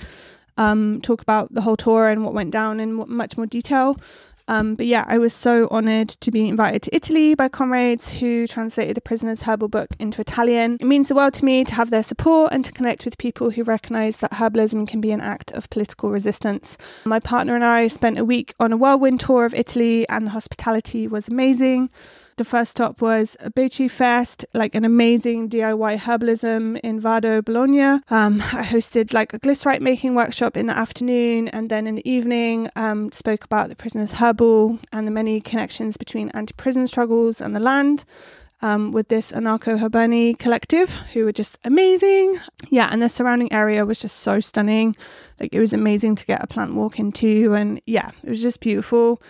um, 0.59 1.00
talk 1.00 1.22
about 1.22 1.55
the 1.55 1.62
whole 1.62 1.77
tour 1.77 2.09
and 2.09 2.24
what 2.24 2.35
went 2.35 2.50
down 2.50 2.79
in 2.79 2.92
much 3.09 3.37
more 3.38 3.46
detail. 3.46 3.98
Um, 4.46 4.74
but 4.74 4.87
yeah, 4.87 5.04
I 5.07 5.18
was 5.18 5.33
so 5.33 5.68
honoured 5.68 6.11
to 6.11 6.30
be 6.30 6.48
invited 6.48 6.83
to 6.83 6.94
Italy 6.94 7.35
by 7.35 7.48
comrades 7.48 8.12
who 8.12 8.46
translated 8.46 8.96
the 8.96 9.00
Prisoner's 9.00 9.42
Herbal 9.42 9.68
book 9.68 9.90
into 9.98 10.20
Italian. 10.20 10.76
It 10.80 10.87
means 10.87 11.09
the 11.09 11.14
world 11.14 11.35
to 11.35 11.44
me 11.44 11.64
to 11.64 11.74
have 11.74 11.90
their 11.90 12.02
support 12.02 12.52
and 12.52 12.64
to 12.64 12.72
connect 12.72 13.04
with 13.04 13.16
people 13.16 13.50
who 13.50 13.62
recognise 13.62 14.18
that 14.18 14.33
herbalism 14.33 14.87
can 14.87 15.00
be 15.00 15.12
an 15.12 15.20
act 15.20 15.50
of 15.52 15.70
political 15.70 16.11
resistance. 16.11 16.76
My 17.04 17.20
partner 17.20 17.54
and 17.54 17.64
I 17.64 17.88
spent 17.88 18.18
a 18.18 18.24
week 18.24 18.54
on 18.61 18.72
a 18.72 18.76
whirlwind 18.76 19.20
tour 19.20 19.44
of 19.46 19.54
Italy, 19.54 20.07
and 20.09 20.26
the 20.26 20.30
hospitality 20.30 21.09
was 21.09 21.28
amazing. 21.28 21.90
The 22.37 22.44
first 22.44 22.73
stop 22.73 23.01
was 23.01 23.37
a 23.38 23.49
Beachy 23.49 23.87
Fest, 23.87 24.44
like 24.53 24.75
an 24.75 24.85
amazing 24.85 25.49
DIY 25.49 25.99
herbalism 25.99 26.81
in 26.81 26.99
Vado, 26.99 27.40
Bologna. 27.40 28.01
Um, 28.11 28.40
I 28.53 28.64
hosted 28.64 29.12
like 29.12 29.33
a 29.33 29.38
glycerite 29.38 29.81
making 29.81 30.16
workshop 30.16 30.57
in 30.57 30.66
the 30.66 30.77
afternoon, 30.77 31.47
and 31.47 31.70
then 31.70 31.87
in 31.87 31.94
the 31.94 32.11
evening, 32.11 32.70
um, 32.75 33.12
spoke 33.12 33.44
about 33.44 33.68
the 33.68 33.77
prisoners' 33.77 34.14
herbal 34.14 34.81
and 34.92 35.07
the 35.07 35.12
many 35.12 35.40
connections 35.40 35.97
between 35.97 36.31
anti-prison 36.31 36.88
struggles 36.88 37.40
and 37.40 37.55
the 37.55 37.61
land 37.61 38.05
um, 38.62 38.90
with 38.90 39.07
this 39.07 39.31
Anarcho 39.31 39.79
Herbani 39.79 40.37
collective, 40.37 40.90
who 41.12 41.25
were 41.27 41.33
just 41.33 41.57
amazing. 41.62 42.40
Yeah, 42.68 42.88
and 42.90 43.01
the 43.01 43.09
surrounding 43.09 43.53
area 43.53 43.87
was 43.87 44.01
just 44.01 44.16
so 44.16 44.40
stunning. 44.40 44.97
Like 45.38 45.55
it 45.55 45.61
was 45.61 45.73
amazing 45.73 46.16
to 46.16 46.27
get 46.27 46.42
a 46.42 46.49
plant 46.49 46.75
walk 46.75 46.99
into, 46.99 47.55
and 47.55 47.81
yeah, 47.87 48.11
it 48.25 48.29
was 48.29 48.42
just 48.42 48.59
beautiful. 48.59 49.23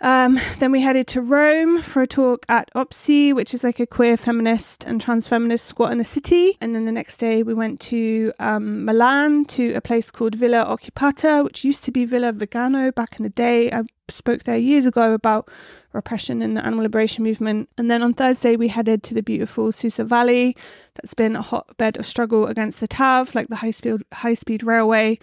Um, 0.00 0.40
then 0.58 0.70
we 0.70 0.80
headed 0.80 1.06
to 1.08 1.20
Rome 1.20 1.82
for 1.82 2.02
a 2.02 2.06
talk 2.06 2.46
at 2.48 2.70
OPSI, 2.74 3.34
which 3.34 3.52
is 3.52 3.64
like 3.64 3.80
a 3.80 3.86
queer 3.86 4.16
feminist 4.16 4.84
and 4.84 5.00
trans 5.00 5.26
feminist 5.26 5.66
squat 5.66 5.90
in 5.90 5.98
the 5.98 6.04
city. 6.04 6.56
And 6.60 6.74
then 6.74 6.84
the 6.84 6.92
next 6.92 7.16
day 7.16 7.42
we 7.42 7.54
went 7.54 7.80
to 7.80 8.32
um, 8.38 8.84
Milan 8.84 9.44
to 9.46 9.74
a 9.74 9.80
place 9.80 10.10
called 10.10 10.36
Villa 10.36 10.64
Occupata, 10.64 11.42
which 11.42 11.64
used 11.64 11.82
to 11.84 11.90
be 11.90 12.04
Villa 12.04 12.32
Vegano 12.32 12.94
back 12.94 13.18
in 13.18 13.24
the 13.24 13.30
day. 13.30 13.72
I 13.72 13.82
spoke 14.08 14.44
there 14.44 14.56
years 14.56 14.86
ago 14.86 15.14
about 15.14 15.50
repression 15.92 16.42
in 16.42 16.54
the 16.54 16.64
animal 16.64 16.84
liberation 16.84 17.24
movement. 17.24 17.68
And 17.76 17.90
then 17.90 18.02
on 18.02 18.14
Thursday 18.14 18.56
we 18.56 18.68
headed 18.68 19.02
to 19.04 19.14
the 19.14 19.22
beautiful 19.22 19.72
Susa 19.72 20.04
Valley, 20.04 20.56
that's 20.94 21.14
been 21.14 21.34
a 21.34 21.42
hotbed 21.42 21.96
of 21.96 22.06
struggle 22.06 22.46
against 22.46 22.78
the 22.78 22.86
TAV, 22.86 23.34
like 23.34 23.48
the 23.48 23.56
high 23.56 23.72
speed 23.72 24.02
high 24.12 24.34
speed 24.34 24.62
railway 24.62 25.18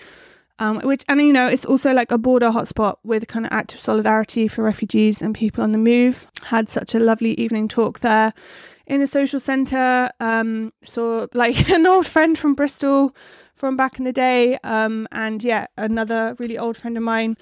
um, 0.59 0.79
which 0.81 1.03
and 1.07 1.21
you 1.21 1.33
know 1.33 1.47
it's 1.47 1.65
also 1.65 1.91
like 1.93 2.11
a 2.11 2.17
border 2.17 2.49
hotspot 2.49 2.97
with 3.03 3.27
kind 3.27 3.45
of 3.45 3.51
active 3.51 3.79
solidarity 3.79 4.47
for 4.47 4.63
refugees 4.63 5.21
and 5.21 5.35
people 5.35 5.63
on 5.63 5.71
the 5.71 5.77
move. 5.77 6.27
Had 6.43 6.69
such 6.69 6.95
a 6.95 6.99
lovely 6.99 7.33
evening 7.33 7.67
talk 7.67 7.99
there 7.99 8.33
in 8.87 9.01
a 9.01 9.07
social 9.07 9.39
centre. 9.39 10.09
Um, 10.19 10.71
saw 10.83 11.27
like 11.33 11.69
an 11.69 11.85
old 11.85 12.07
friend 12.07 12.37
from 12.37 12.55
Bristol 12.55 13.15
from 13.55 13.75
back 13.77 13.99
in 13.99 14.05
the 14.05 14.13
day, 14.13 14.57
um, 14.63 15.07
and 15.11 15.43
yeah, 15.43 15.67
another 15.77 16.35
really 16.39 16.57
old 16.57 16.77
friend 16.77 16.97
of 16.97 17.03
mine. 17.03 17.37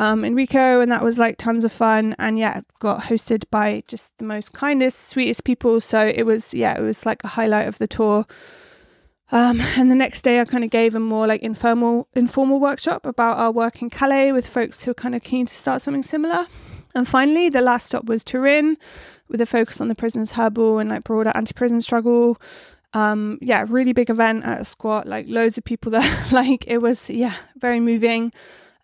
Um, 0.00 0.24
Enrico, 0.24 0.80
and 0.80 0.90
that 0.90 1.04
was 1.04 1.20
like 1.20 1.36
tons 1.36 1.64
of 1.64 1.70
fun. 1.70 2.16
And 2.18 2.36
yeah, 2.36 2.62
got 2.80 3.02
hosted 3.02 3.44
by 3.52 3.84
just 3.86 4.10
the 4.18 4.24
most 4.24 4.52
kindest, 4.52 5.08
sweetest 5.08 5.44
people. 5.44 5.80
So 5.80 6.04
it 6.04 6.24
was, 6.24 6.52
yeah, 6.52 6.76
it 6.76 6.82
was 6.82 7.06
like 7.06 7.22
a 7.22 7.28
highlight 7.28 7.68
of 7.68 7.78
the 7.78 7.86
tour. 7.86 8.26
Um, 9.32 9.60
and 9.76 9.90
the 9.90 9.94
next 9.94 10.22
day, 10.22 10.40
I 10.40 10.44
kind 10.44 10.64
of 10.64 10.70
gave 10.70 10.94
a 10.94 11.00
more 11.00 11.26
like 11.26 11.42
informal 11.42 12.08
informal 12.14 12.60
workshop 12.60 13.06
about 13.06 13.38
our 13.38 13.50
work 13.50 13.82
in 13.82 13.90
Calais 13.90 14.32
with 14.32 14.46
folks 14.46 14.84
who 14.84 14.90
are 14.90 14.94
kind 14.94 15.14
of 15.14 15.22
keen 15.22 15.46
to 15.46 15.54
start 15.54 15.82
something 15.82 16.02
similar. 16.02 16.46
And 16.94 17.08
finally, 17.08 17.48
the 17.48 17.60
last 17.60 17.86
stop 17.86 18.04
was 18.04 18.22
Turin, 18.22 18.76
with 19.28 19.40
a 19.40 19.46
focus 19.46 19.80
on 19.80 19.88
the 19.88 19.94
prisoners' 19.94 20.32
herbal 20.32 20.78
and 20.78 20.90
like 20.90 21.04
broader 21.04 21.32
anti-prison 21.34 21.80
struggle. 21.80 22.40
Um, 22.92 23.38
yeah, 23.42 23.64
really 23.68 23.92
big 23.92 24.10
event 24.10 24.44
at 24.44 24.60
a 24.60 24.64
squat, 24.64 25.08
like 25.08 25.26
loads 25.28 25.58
of 25.58 25.64
people 25.64 25.90
there. 25.92 26.24
like 26.30 26.64
it 26.68 26.78
was, 26.78 27.10
yeah, 27.10 27.34
very 27.56 27.80
moving. 27.80 28.32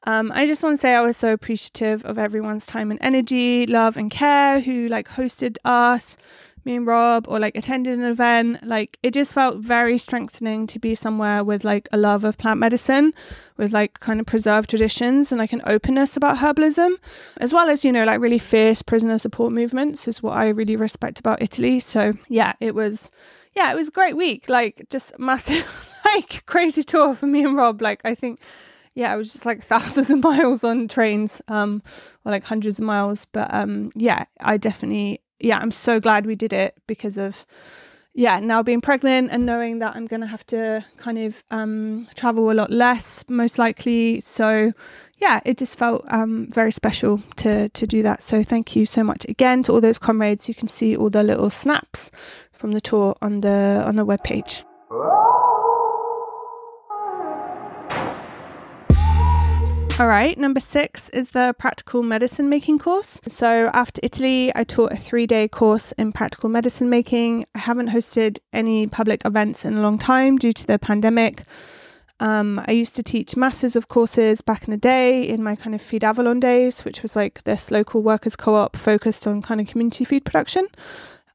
Um, 0.05 0.33
I 0.35 0.46
just 0.46 0.62
want 0.62 0.74
to 0.74 0.81
say 0.81 0.94
I 0.94 1.03
was 1.03 1.16
so 1.16 1.33
appreciative 1.33 2.05
of 2.07 2.18
everyone's 2.18 2.66
time 2.66 2.90
and 2.90 2.98
energy, 3.03 3.66
love 3.66 3.98
and 3.98 4.11
care 4.11 4.61
who 4.61 4.88
like 4.88 5.09
hosted 5.09 5.57
us, 5.64 6.16
me 6.64 6.77
and 6.77 6.87
Rob 6.87 7.27
or 7.29 7.38
like 7.38 7.57
attended 7.57 7.99
an 7.99 8.05
event. 8.05 8.62
Like 8.66 8.99
it 9.03 9.12
just 9.12 9.35
felt 9.35 9.59
very 9.59 9.99
strengthening 9.99 10.66
to 10.68 10.79
be 10.79 10.94
somewhere 10.94 11.42
with 11.44 11.64
like 11.64 11.88
a 11.92 11.96
love 11.96 12.25
of 12.25 12.38
plant 12.38 12.61
medicine, 12.61 13.12
with 13.57 13.73
like 13.73 14.01
kind 14.01 14.20
of 14.20 14.27
preserved 14.27 14.70
traditions 14.70 15.33
and 15.33 15.38
like 15.38 15.53
an 15.53 15.62
openness 15.66 16.16
about 16.16 16.38
herbalism, 16.38 16.96
as 17.38 17.53
well 17.53 17.68
as, 17.68 17.85
you 17.85 17.92
know, 17.92 18.05
like 18.05 18.20
really 18.20 18.38
fierce 18.38 18.83
prisoner 18.83 19.18
support 19.18 19.53
movements 19.53 20.07
is 20.09 20.23
what 20.23 20.37
I 20.37 20.49
really 20.49 20.77
respect 20.77 21.18
about 21.18 21.42
Italy. 21.42 21.81
So 21.81 22.12
yeah, 22.29 22.53
it 22.61 22.75
was 22.75 23.11
yeah, 23.55 23.73
it 23.73 23.77
was 23.77 23.88
a 23.88 23.92
great 23.92 24.16
week. 24.16 24.49
Like 24.49 24.87
just 24.90 25.18
massive 25.18 25.66
like 26.14 26.44
crazy 26.46 26.83
tour 26.83 27.14
for 27.14 27.27
me 27.27 27.44
and 27.44 27.57
Rob. 27.57 27.83
Like 27.83 28.01
I 28.05 28.14
think 28.14 28.40
yeah, 28.94 29.14
it 29.14 29.16
was 29.16 29.33
just 29.33 29.46
like 29.46 29.64
thousands 29.64 30.11
of 30.11 30.23
miles 30.23 30.64
on 30.64 30.88
trains, 30.88 31.40
um, 31.49 31.83
or 32.25 32.33
like 32.33 32.44
hundreds 32.44 32.79
of 32.79 32.85
miles. 32.85 33.25
But 33.25 33.53
um, 33.53 33.90
yeah, 33.94 34.25
I 34.40 34.57
definitely 34.57 35.20
yeah, 35.40 35.59
I'm 35.59 35.72
so 35.72 36.00
glad 36.00 36.26
we 36.26 36.35
did 36.35 36.53
it 36.53 36.76
because 36.87 37.18
of 37.18 37.46
yeah, 38.12 38.40
now 38.40 38.62
being 38.62 38.81
pregnant 38.81 39.31
and 39.31 39.46
knowing 39.46 39.79
that 39.79 39.94
I'm 39.94 40.07
going 40.07 40.20
to 40.20 40.26
have 40.26 40.44
to 40.48 40.85
kind 40.96 41.16
of 41.16 41.44
um, 41.50 42.09
travel 42.16 42.50
a 42.50 42.55
lot 42.55 42.70
less, 42.70 43.24
most 43.29 43.57
likely. 43.57 44.20
So, 44.20 44.72
yeah, 45.18 45.40
it 45.44 45.59
just 45.59 45.79
felt 45.79 46.05
um, 46.09 46.48
very 46.50 46.72
special 46.72 47.22
to 47.37 47.68
to 47.68 47.87
do 47.87 48.03
that. 48.03 48.22
So, 48.22 48.42
thank 48.42 48.74
you 48.74 48.85
so 48.85 49.05
much 49.05 49.24
again 49.29 49.62
to 49.64 49.72
all 49.72 49.81
those 49.81 49.98
comrades. 49.98 50.48
You 50.48 50.55
can 50.55 50.68
see 50.68 50.96
all 50.96 51.11
the 51.11 51.22
little 51.22 51.50
snaps 51.50 52.11
from 52.53 52.72
the 52.72 52.81
tour 52.81 53.16
on 53.22 53.42
the 53.42 53.83
on 53.87 53.96
the 53.96 54.05
webpage. 54.05 54.64
All 60.01 60.09
right, 60.09 60.39
number 60.39 60.61
six 60.61 61.11
is 61.11 61.33
the 61.33 61.55
practical 61.59 62.03
medicine 62.03 62.49
making 62.49 62.79
course. 62.79 63.21
So, 63.29 63.71
after 63.75 64.01
Italy, 64.03 64.51
I 64.55 64.65
taught 64.65 64.93
a 64.93 64.97
three 64.97 65.27
day 65.27 65.47
course 65.47 65.93
in 65.93 66.11
practical 66.13 66.49
medicine 66.49 66.89
making. 66.89 67.45
I 67.55 67.59
haven't 67.59 67.91
hosted 67.91 68.39
any 68.51 68.87
public 68.87 69.21
events 69.27 69.67
in 69.67 69.77
a 69.77 69.83
long 69.83 69.99
time 69.99 70.39
due 70.39 70.55
to 70.55 70.67
the 70.67 70.79
pandemic. 70.79 71.43
Um, 72.19 72.65
I 72.67 72.73
used 72.73 72.97
to 72.97 73.03
teach 73.03 73.37
masses 73.37 73.77
of 73.77 73.89
courses 73.89 74.41
back 74.41 74.65
in 74.65 74.71
the 74.71 74.79
day 74.79 75.29
in 75.29 75.43
my 75.43 75.55
kind 75.55 75.75
of 75.75 75.83
Feed 75.83 76.03
Avalon 76.03 76.41
days, 76.41 76.83
which 76.83 77.03
was 77.03 77.15
like 77.15 77.45
this 77.45 77.71
local 77.71 78.03
workers 78.03 78.37
co 78.37 78.55
op 78.55 78.77
focused 78.77 79.27
on 79.27 79.43
kind 79.43 79.61
of 79.61 79.67
community 79.67 80.07
food 80.07 80.25
production. 80.25 80.67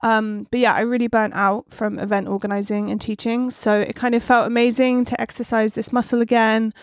Um, 0.02 0.48
but 0.50 0.60
yeah, 0.60 0.74
I 0.74 0.80
really 0.80 1.08
burnt 1.08 1.36
out 1.36 1.66
from 1.70 2.00
event 2.00 2.28
organizing 2.28 2.90
and 2.90 3.00
teaching. 3.00 3.52
So 3.52 3.80
it 3.80 3.96
kind 3.96 4.16
of 4.16 4.24
felt 4.24 4.48
amazing 4.48 5.06
to 5.06 5.22
exercise 5.22 5.74
this 5.74 5.94
muscle 5.94 6.20
again 6.20 6.74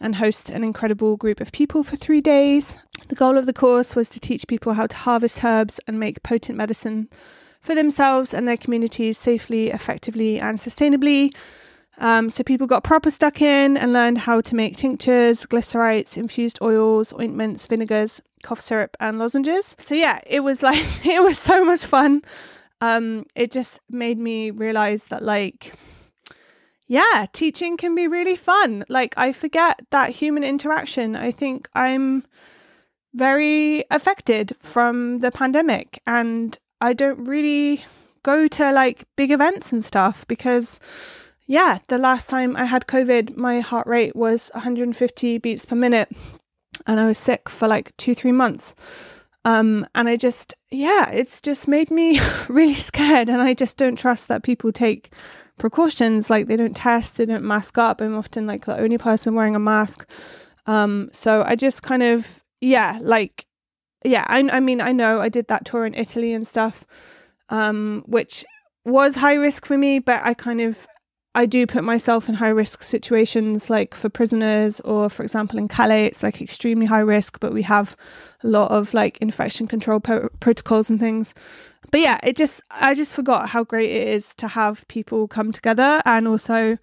and 0.00 0.16
host 0.16 0.48
an 0.48 0.64
incredible 0.64 1.16
group 1.16 1.40
of 1.40 1.52
people 1.52 1.82
for 1.84 1.96
three 1.96 2.20
days. 2.20 2.76
The 3.08 3.14
goal 3.14 3.36
of 3.36 3.46
the 3.46 3.52
course 3.52 3.94
was 3.94 4.08
to 4.10 4.20
teach 4.20 4.46
people 4.46 4.74
how 4.74 4.86
to 4.86 4.96
harvest 4.96 5.44
herbs 5.44 5.78
and 5.86 6.00
make 6.00 6.22
potent 6.22 6.56
medicine 6.56 7.08
for 7.60 7.74
themselves 7.74 8.32
and 8.32 8.48
their 8.48 8.56
communities 8.56 9.18
safely, 9.18 9.68
effectively, 9.68 10.40
and 10.40 10.58
sustainably. 10.58 11.34
Um, 11.98 12.30
so 12.30 12.42
people 12.42 12.66
got 12.66 12.82
proper 12.82 13.10
stuck 13.10 13.42
in 13.42 13.76
and 13.76 13.92
learned 13.92 14.18
how 14.18 14.40
to 14.40 14.54
make 14.54 14.76
tinctures, 14.76 15.44
glycerites, 15.44 16.16
infused 16.16 16.58
oils, 16.62 17.12
ointments, 17.12 17.66
vinegars, 17.66 18.22
cough 18.42 18.60
syrup, 18.62 18.96
and 19.00 19.18
lozenges. 19.18 19.76
So 19.78 19.94
yeah, 19.94 20.20
it 20.26 20.40
was 20.40 20.62
like 20.70 21.06
it 21.06 21.22
was 21.22 21.38
so 21.38 21.64
much 21.64 21.84
fun. 21.84 22.22
Um, 22.80 23.26
it 23.34 23.50
just 23.50 23.80
made 23.90 24.18
me 24.18 24.50
realize 24.50 25.06
that 25.06 25.22
like 25.22 25.74
yeah, 26.90 27.26
teaching 27.32 27.76
can 27.76 27.94
be 27.94 28.08
really 28.08 28.34
fun. 28.34 28.84
Like, 28.88 29.14
I 29.16 29.32
forget 29.32 29.80
that 29.92 30.10
human 30.10 30.42
interaction. 30.42 31.14
I 31.14 31.30
think 31.30 31.68
I'm 31.72 32.26
very 33.14 33.84
affected 33.92 34.54
from 34.58 35.20
the 35.20 35.30
pandemic, 35.30 36.02
and 36.04 36.58
I 36.80 36.94
don't 36.94 37.28
really 37.28 37.84
go 38.24 38.48
to 38.48 38.72
like 38.72 39.04
big 39.14 39.30
events 39.30 39.70
and 39.70 39.84
stuff 39.84 40.26
because, 40.26 40.80
yeah, 41.46 41.78
the 41.86 41.96
last 41.96 42.28
time 42.28 42.56
I 42.56 42.64
had 42.64 42.88
COVID, 42.88 43.36
my 43.36 43.60
heart 43.60 43.86
rate 43.86 44.16
was 44.16 44.50
150 44.54 45.38
beats 45.38 45.64
per 45.64 45.76
minute, 45.76 46.10
and 46.88 46.98
I 46.98 47.06
was 47.06 47.18
sick 47.18 47.48
for 47.48 47.68
like 47.68 47.96
two, 47.98 48.16
three 48.16 48.32
months. 48.32 48.74
Um, 49.44 49.86
and 49.94 50.08
I 50.08 50.16
just, 50.16 50.54
yeah, 50.72 51.08
it's 51.10 51.40
just 51.40 51.68
made 51.68 51.92
me 51.92 52.20
really 52.48 52.74
scared, 52.74 53.28
and 53.28 53.40
I 53.40 53.54
just 53.54 53.76
don't 53.76 53.96
trust 53.96 54.26
that 54.26 54.42
people 54.42 54.72
take 54.72 55.12
precautions 55.60 56.28
like 56.28 56.46
they 56.46 56.56
don't 56.56 56.74
test 56.74 57.16
they 57.16 57.26
don't 57.26 57.44
mask 57.44 57.78
up. 57.78 58.00
I'm 58.00 58.16
often 58.16 58.46
like 58.46 58.64
the 58.64 58.78
only 58.78 58.98
person 58.98 59.34
wearing 59.34 59.54
a 59.54 59.60
mask. 59.60 60.10
Um 60.66 61.08
so 61.12 61.42
i 61.46 61.54
just 61.56 61.82
kind 61.82 62.02
of 62.02 62.42
yeah 62.60 62.98
like 63.00 63.46
yeah 64.04 64.24
I, 64.28 64.38
I 64.40 64.60
mean 64.60 64.80
i 64.80 64.92
know 64.92 65.20
i 65.20 65.28
did 65.28 65.48
that 65.48 65.64
tour 65.64 65.86
in 65.86 65.94
italy 65.94 66.32
and 66.32 66.46
stuff 66.46 66.84
um 67.48 68.04
which 68.06 68.44
was 68.84 69.16
high 69.16 69.34
risk 69.34 69.66
for 69.66 69.76
me 69.78 69.98
but 69.98 70.20
i 70.22 70.34
kind 70.34 70.60
of 70.60 70.86
I 71.32 71.46
do 71.46 71.64
put 71.64 71.84
myself 71.84 72.28
in 72.28 72.34
high 72.34 72.48
risk 72.48 72.82
situations, 72.82 73.70
like 73.70 73.94
for 73.94 74.08
prisoners, 74.08 74.80
or 74.80 75.08
for 75.08 75.22
example, 75.22 75.58
in 75.60 75.68
Calais, 75.68 76.06
it's 76.06 76.24
like 76.24 76.42
extremely 76.42 76.86
high 76.86 77.00
risk, 77.00 77.38
but 77.38 77.52
we 77.52 77.62
have 77.62 77.96
a 78.42 78.48
lot 78.48 78.72
of 78.72 78.92
like 78.94 79.16
infection 79.18 79.68
control 79.68 80.00
po- 80.00 80.28
protocols 80.40 80.90
and 80.90 80.98
things 80.98 81.32
but 81.90 82.00
yeah, 82.00 82.18
it 82.22 82.36
just 82.36 82.62
I 82.70 82.94
just 82.94 83.14
forgot 83.14 83.50
how 83.50 83.64
great 83.64 83.90
it 83.90 84.08
is 84.08 84.34
to 84.36 84.48
have 84.48 84.86
people 84.88 85.28
come 85.28 85.52
together 85.52 86.02
and 86.04 86.28
also 86.28 86.78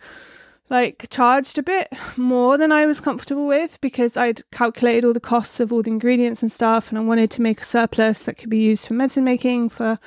like 0.70 1.08
charged 1.10 1.58
a 1.58 1.63
bit 1.63 1.88
more 2.17 2.58
than 2.58 2.72
I 2.72 2.86
was 2.86 3.00
comfortable 3.00 3.48
with 3.48 3.80
because 3.80 4.17
I'd 4.17 4.41
calculated 4.52 5.06
all 5.06 5.13
the 5.13 5.20
costs 5.20 5.60
of 5.60 5.72
all 5.72 5.82
the 5.82 5.91
ingredients 5.91 6.41
and 6.41 6.52
stuff 6.52 6.89
and 6.89 6.98
I 6.98 7.02
wanted 7.02 7.32
to 7.32 7.41
make 7.41 7.62
a 7.62 7.65
surplus 7.65 8.24
that 8.24 8.38
could 8.38 8.50
be 8.50 8.58
used 8.58 8.88
for 8.88 8.93
medicine 8.93 9.24
making 9.24 9.70
for 9.70 9.98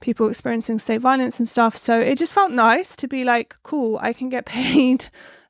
people 0.00 0.28
experiencing 0.28 0.78
state 0.78 1.00
violence 1.00 1.38
and 1.38 1.48
stuff. 1.48 1.76
So 1.76 2.00
it 2.00 2.18
just 2.18 2.32
felt 2.32 2.50
nice 2.50 2.96
to 2.96 3.06
be 3.06 3.24
like, 3.24 3.56
cool, 3.62 3.98
I 4.00 4.12
can 4.12 4.28
get 4.28 4.44
paid. 4.46 5.08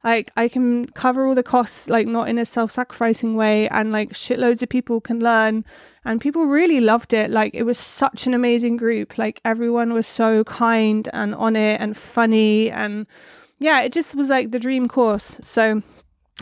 Like 0.08 0.30
I 0.38 0.48
can 0.48 0.86
cover 0.86 1.26
all 1.26 1.34
the 1.34 1.42
costs, 1.42 1.88
like 1.88 2.06
not 2.06 2.28
in 2.30 2.38
a 2.38 2.46
self-sacrificing 2.46 3.36
way, 3.36 3.68
and 3.68 3.92
like 3.92 4.12
shitloads 4.12 4.62
of 4.62 4.70
people 4.70 5.02
can 5.02 5.20
learn. 5.20 5.66
And 6.02 6.18
people 6.18 6.46
really 6.46 6.80
loved 6.80 7.12
it. 7.12 7.30
Like 7.30 7.54
it 7.54 7.64
was 7.64 7.78
such 7.78 8.26
an 8.26 8.32
amazing 8.32 8.78
group. 8.78 9.18
Like 9.18 9.38
everyone 9.44 9.92
was 9.92 10.06
so 10.06 10.44
kind 10.44 11.10
and 11.12 11.34
on 11.34 11.56
it 11.56 11.78
and 11.80 11.94
funny 11.94 12.70
and 12.70 13.06
yeah, 13.58 13.82
it 13.82 13.92
just 13.92 14.14
was 14.14 14.30
like 14.30 14.50
the 14.50 14.58
dream 14.58 14.88
course. 14.88 15.36
So 15.42 15.82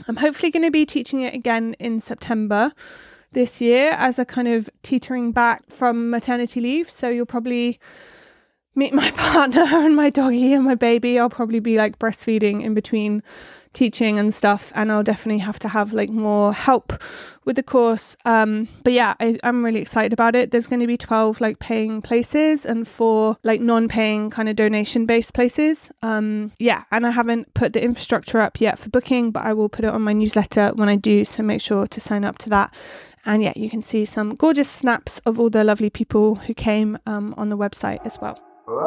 I'm 0.06 0.16
hopefully 0.16 0.52
going 0.52 0.62
to 0.62 0.70
be 0.70 0.86
teaching 0.86 1.22
it 1.22 1.34
again 1.34 1.74
in 1.80 2.00
September 2.00 2.72
this 3.32 3.60
year 3.60 3.92
as 3.98 4.18
a 4.18 4.24
kind 4.24 4.48
of 4.48 4.70
teetering 4.82 5.32
back 5.32 5.64
from 5.70 6.08
maternity 6.10 6.60
leave. 6.60 6.88
So 6.88 7.08
you'll 7.08 7.26
probably 7.26 7.80
meet 8.76 8.94
my 8.94 9.10
partner 9.16 9.64
and 9.66 9.96
my 9.96 10.10
doggy 10.10 10.52
and 10.52 10.64
my 10.64 10.74
baby. 10.74 11.18
I'll 11.18 11.30
probably 11.30 11.60
be 11.60 11.76
like 11.76 11.98
breastfeeding 11.98 12.62
in 12.62 12.74
between 12.74 13.22
teaching 13.76 14.18
and 14.18 14.32
stuff 14.32 14.72
and 14.74 14.90
I'll 14.90 15.02
definitely 15.02 15.40
have 15.40 15.58
to 15.58 15.68
have 15.68 15.92
like 15.92 16.08
more 16.08 16.54
help 16.54 16.94
with 17.44 17.56
the 17.56 17.62
course. 17.62 18.16
Um 18.24 18.68
but 18.84 18.94
yeah 18.94 19.14
I, 19.20 19.38
I'm 19.44 19.62
really 19.62 19.80
excited 19.80 20.14
about 20.14 20.34
it. 20.34 20.50
There's 20.50 20.66
going 20.66 20.80
to 20.80 20.86
be 20.86 20.96
12 20.96 21.42
like 21.42 21.58
paying 21.58 22.00
places 22.00 22.64
and 22.64 22.88
four 22.88 23.36
like 23.42 23.60
non-paying 23.60 24.30
kind 24.30 24.48
of 24.48 24.56
donation 24.56 25.04
based 25.04 25.34
places. 25.34 25.92
Um 26.00 26.52
yeah 26.58 26.84
and 26.90 27.06
I 27.06 27.10
haven't 27.10 27.52
put 27.52 27.74
the 27.74 27.84
infrastructure 27.84 28.40
up 28.40 28.60
yet 28.62 28.78
for 28.78 28.88
booking 28.88 29.30
but 29.30 29.44
I 29.44 29.52
will 29.52 29.68
put 29.68 29.84
it 29.84 29.92
on 29.92 30.00
my 30.00 30.14
newsletter 30.14 30.72
when 30.74 30.88
I 30.88 30.96
do 30.96 31.26
so 31.26 31.42
make 31.42 31.60
sure 31.60 31.86
to 31.86 32.00
sign 32.00 32.24
up 32.24 32.38
to 32.38 32.50
that. 32.50 32.74
And 33.26 33.42
yeah 33.42 33.52
you 33.56 33.68
can 33.68 33.82
see 33.82 34.06
some 34.06 34.36
gorgeous 34.36 34.70
snaps 34.70 35.18
of 35.26 35.38
all 35.38 35.50
the 35.50 35.64
lovely 35.64 35.90
people 35.90 36.36
who 36.36 36.54
came 36.54 36.98
um, 37.04 37.34
on 37.36 37.50
the 37.50 37.58
website 37.58 38.00
as 38.06 38.18
well 38.18 38.40
All 38.68 38.82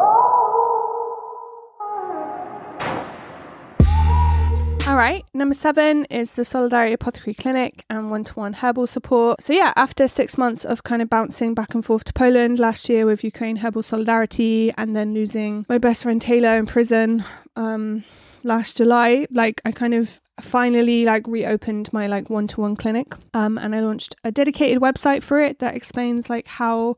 right, 4.87 5.23
number 5.33 5.55
seven 5.55 6.03
is 6.05 6.33
the 6.33 6.43
Solidarity 6.43 6.93
Apothecary 6.93 7.33
Clinic 7.33 7.85
and 7.89 8.11
one 8.11 8.25
to 8.25 8.33
one 8.33 8.51
herbal 8.53 8.87
support. 8.87 9.41
So, 9.41 9.53
yeah, 9.53 9.71
after 9.77 10.09
six 10.09 10.37
months 10.37 10.65
of 10.65 10.83
kind 10.83 11.01
of 11.01 11.09
bouncing 11.09 11.53
back 11.53 11.73
and 11.73 11.85
forth 11.85 12.03
to 12.05 12.13
Poland 12.13 12.59
last 12.59 12.89
year 12.89 13.05
with 13.05 13.23
Ukraine 13.23 13.57
Herbal 13.57 13.83
Solidarity 13.83 14.73
and 14.77 14.97
then 14.97 15.13
losing 15.13 15.65
my 15.69 15.77
best 15.77 16.03
friend 16.03 16.21
Taylor 16.21 16.57
in 16.57 16.65
prison 16.65 17.23
um, 17.55 18.03
last 18.43 18.75
July, 18.75 19.27
like 19.31 19.61
I 19.63 19.71
kind 19.71 19.93
of 19.93 20.19
finally 20.41 21.05
like 21.05 21.25
reopened 21.25 21.93
my 21.93 22.07
like 22.07 22.29
one 22.29 22.47
to 22.47 22.61
one 22.61 22.75
clinic 22.75 23.13
um, 23.33 23.57
and 23.57 23.75
I 23.75 23.81
launched 23.81 24.15
a 24.23 24.31
dedicated 24.31 24.81
website 24.81 25.21
for 25.21 25.39
it 25.39 25.59
that 25.59 25.75
explains 25.75 26.29
like 26.29 26.47
how 26.47 26.95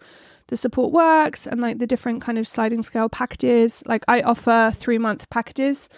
the 0.52 0.58
support 0.58 0.92
works 0.92 1.48
and 1.48 1.60
like 1.60 1.80
the 1.80 1.88
different 1.88 2.22
kind 2.22 2.38
of 2.38 2.48
sliding 2.48 2.84
scale 2.84 3.10
packages. 3.10 3.82
Like 3.88 4.04
I 4.08 4.22
offer 4.22 4.72
three 4.76 5.00
month 5.00 5.28
packages 5.32 5.90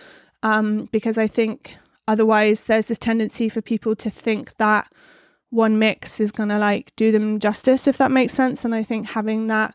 um, 0.41 0.87
because 0.93 1.17
I 1.17 1.27
think 1.27 1.75
Otherwise, 2.07 2.65
there's 2.65 2.87
this 2.87 2.97
tendency 2.97 3.47
for 3.47 3.61
people 3.61 3.95
to 3.95 4.09
think 4.09 4.55
that 4.57 4.91
one 5.49 5.79
mix 5.79 6.19
is 6.19 6.31
going 6.31 6.49
to 6.49 6.57
like 6.57 6.93
do 6.95 7.11
them 7.11 7.39
justice, 7.39 7.87
if 7.87 7.97
that 7.97 8.11
makes 8.11 8.33
sense. 8.33 8.65
And 8.65 8.75
I 8.75 8.83
think 8.83 9.07
having 9.07 9.47
that 9.47 9.73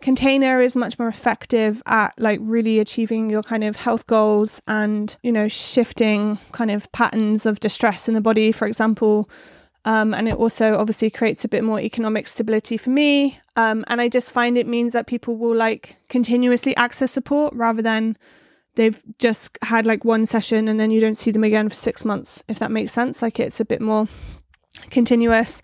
container 0.00 0.62
is 0.62 0.76
much 0.76 0.98
more 0.98 1.08
effective 1.08 1.82
at 1.86 2.14
like 2.18 2.38
really 2.42 2.78
achieving 2.78 3.28
your 3.28 3.42
kind 3.42 3.64
of 3.64 3.76
health 3.76 4.06
goals 4.06 4.62
and, 4.66 5.16
you 5.22 5.32
know, 5.32 5.48
shifting 5.48 6.38
kind 6.52 6.70
of 6.70 6.90
patterns 6.92 7.44
of 7.44 7.60
distress 7.60 8.08
in 8.08 8.14
the 8.14 8.20
body, 8.20 8.52
for 8.52 8.66
example. 8.66 9.28
Um, 9.86 10.12
and 10.12 10.28
it 10.28 10.34
also 10.34 10.76
obviously 10.76 11.10
creates 11.10 11.44
a 11.44 11.48
bit 11.48 11.62
more 11.62 11.78
economic 11.78 12.26
stability 12.26 12.76
for 12.76 12.90
me. 12.90 13.38
Um, 13.54 13.84
and 13.86 14.00
I 14.00 14.08
just 14.08 14.32
find 14.32 14.58
it 14.58 14.66
means 14.66 14.92
that 14.92 15.06
people 15.06 15.36
will 15.36 15.54
like 15.54 15.96
continuously 16.08 16.76
access 16.76 17.12
support 17.12 17.54
rather 17.54 17.82
than 17.82 18.18
they've 18.74 19.00
just 19.18 19.56
had 19.62 19.86
like 19.86 20.04
one 20.04 20.26
session 20.26 20.66
and 20.66 20.80
then 20.80 20.90
you 20.90 21.00
don't 21.00 21.14
see 21.14 21.30
them 21.30 21.44
again 21.44 21.68
for 21.68 21.76
six 21.76 22.04
months, 22.04 22.42
if 22.48 22.58
that 22.58 22.72
makes 22.72 22.92
sense. 22.92 23.22
Like 23.22 23.38
it's 23.38 23.60
a 23.60 23.64
bit 23.64 23.80
more 23.80 24.08
continuous. 24.90 25.62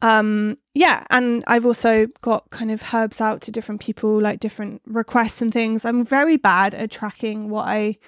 Um, 0.00 0.56
yeah, 0.72 1.04
and 1.10 1.44
I've 1.46 1.66
also 1.66 2.06
got 2.22 2.48
kind 2.48 2.70
of 2.70 2.82
herbs 2.94 3.20
out 3.20 3.42
to 3.42 3.52
different 3.52 3.82
people, 3.82 4.18
like 4.18 4.40
different 4.40 4.80
requests 4.86 5.42
and 5.42 5.52
things. 5.52 5.84
I'm 5.84 6.06
very 6.06 6.38
bad 6.38 6.74
at 6.74 6.90
tracking 6.90 7.50
what 7.50 7.68
I 7.68 7.98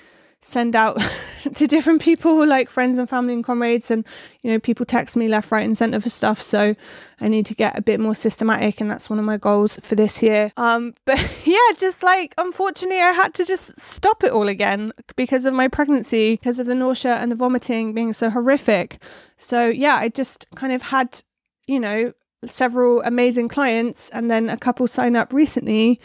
send 0.43 0.75
out 0.75 0.99
to 1.55 1.67
different 1.67 2.01
people 2.01 2.47
like 2.47 2.71
friends 2.71 2.99
and 2.99 3.09
family 3.09 3.35
and 3.35 3.45
comrades. 3.45 3.91
And 3.91 4.07
you 4.43 4.51
know 4.51 4.59
people 4.59 4.87
text 4.87 5.17
me 5.17 5.29
left 5.29 5.51
right 5.51 5.65
and 5.65 5.77
center 5.77 6.01
for 6.01 6.11
stuff. 6.11 6.43
So 6.43 6.75
i 7.23 7.29
need 7.29 7.45
to 7.47 7.55
get 7.55 7.77
a 7.79 7.83
bit 7.83 8.01
more 8.01 8.15
systematic 8.15 8.81
and 8.81 8.91
that's 8.91 9.11
one 9.11 9.19
of 9.19 9.25
my 9.25 9.37
goals 9.37 9.79
for 9.83 9.95
this 9.95 10.23
year. 10.23 10.53
Um 10.57 10.95
but 11.05 11.19
yeah 11.45 11.59
just 11.77 12.03
like 12.03 12.35
unfortunately 12.39 13.01
i 13.01 13.13
had 13.13 13.35
to 13.35 13.45
just 13.45 13.79
stop 13.79 14.25
it 14.25 14.33
all 14.33 14.49
again 14.49 14.93
because 15.17 15.45
of 15.45 15.55
my 15.55 15.69
pregnancy 15.69 16.35
because 16.35 16.59
of 16.59 16.67
the 16.67 16.75
nausea 16.75 17.17
and 17.17 17.31
the 17.31 17.37
vomiting 17.37 17.93
being 17.93 18.13
so 18.13 18.31
horrific. 18.31 19.03
So 19.37 19.67
yeah 19.69 19.97
i 19.97 20.09
just 20.09 20.47
kind 20.55 20.73
of 20.73 20.83
had 20.83 21.23
you 21.67 21.79
know 21.81 22.13
several 22.47 23.03
amazing 23.03 23.49
clients 23.49 24.09
and 24.11 24.31
then 24.31 24.49
a 24.49 24.57
couple 24.57 24.87
sign 24.87 25.15
up 25.15 25.33
recently 25.33 26.01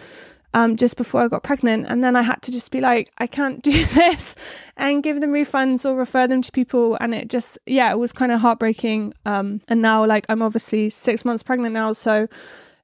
um, 0.56 0.78
just 0.78 0.96
before 0.96 1.22
I 1.22 1.28
got 1.28 1.44
pregnant. 1.44 1.86
And 1.90 2.02
then 2.02 2.16
I 2.16 2.22
had 2.22 2.42
to 2.44 2.52
just 2.52 2.72
be 2.72 2.80
like, 2.80 3.12
I 3.18 3.28
can't 3.28 3.62
do 3.62 3.86
this 3.94 4.36
and 4.78 5.04
give 5.04 5.20
them 5.20 5.32
refunds 5.32 5.86
or 5.86 5.96
refer 5.96 6.28
them 6.28 6.42
to 6.42 6.52
people. 6.52 6.98
And 7.02 7.14
it 7.14 7.30
just, 7.30 7.60
yeah, 7.66 7.92
it 7.92 8.00
was 8.00 8.14
kind 8.14 8.32
of 8.32 8.40
heartbreaking. 8.40 9.14
Um, 9.26 9.62
and 9.68 9.82
now, 9.82 10.06
like, 10.06 10.26
I'm 10.30 10.42
obviously 10.42 10.90
six 10.90 11.26
months 11.26 11.44
pregnant 11.44 11.74
now. 11.74 11.92
So 11.92 12.30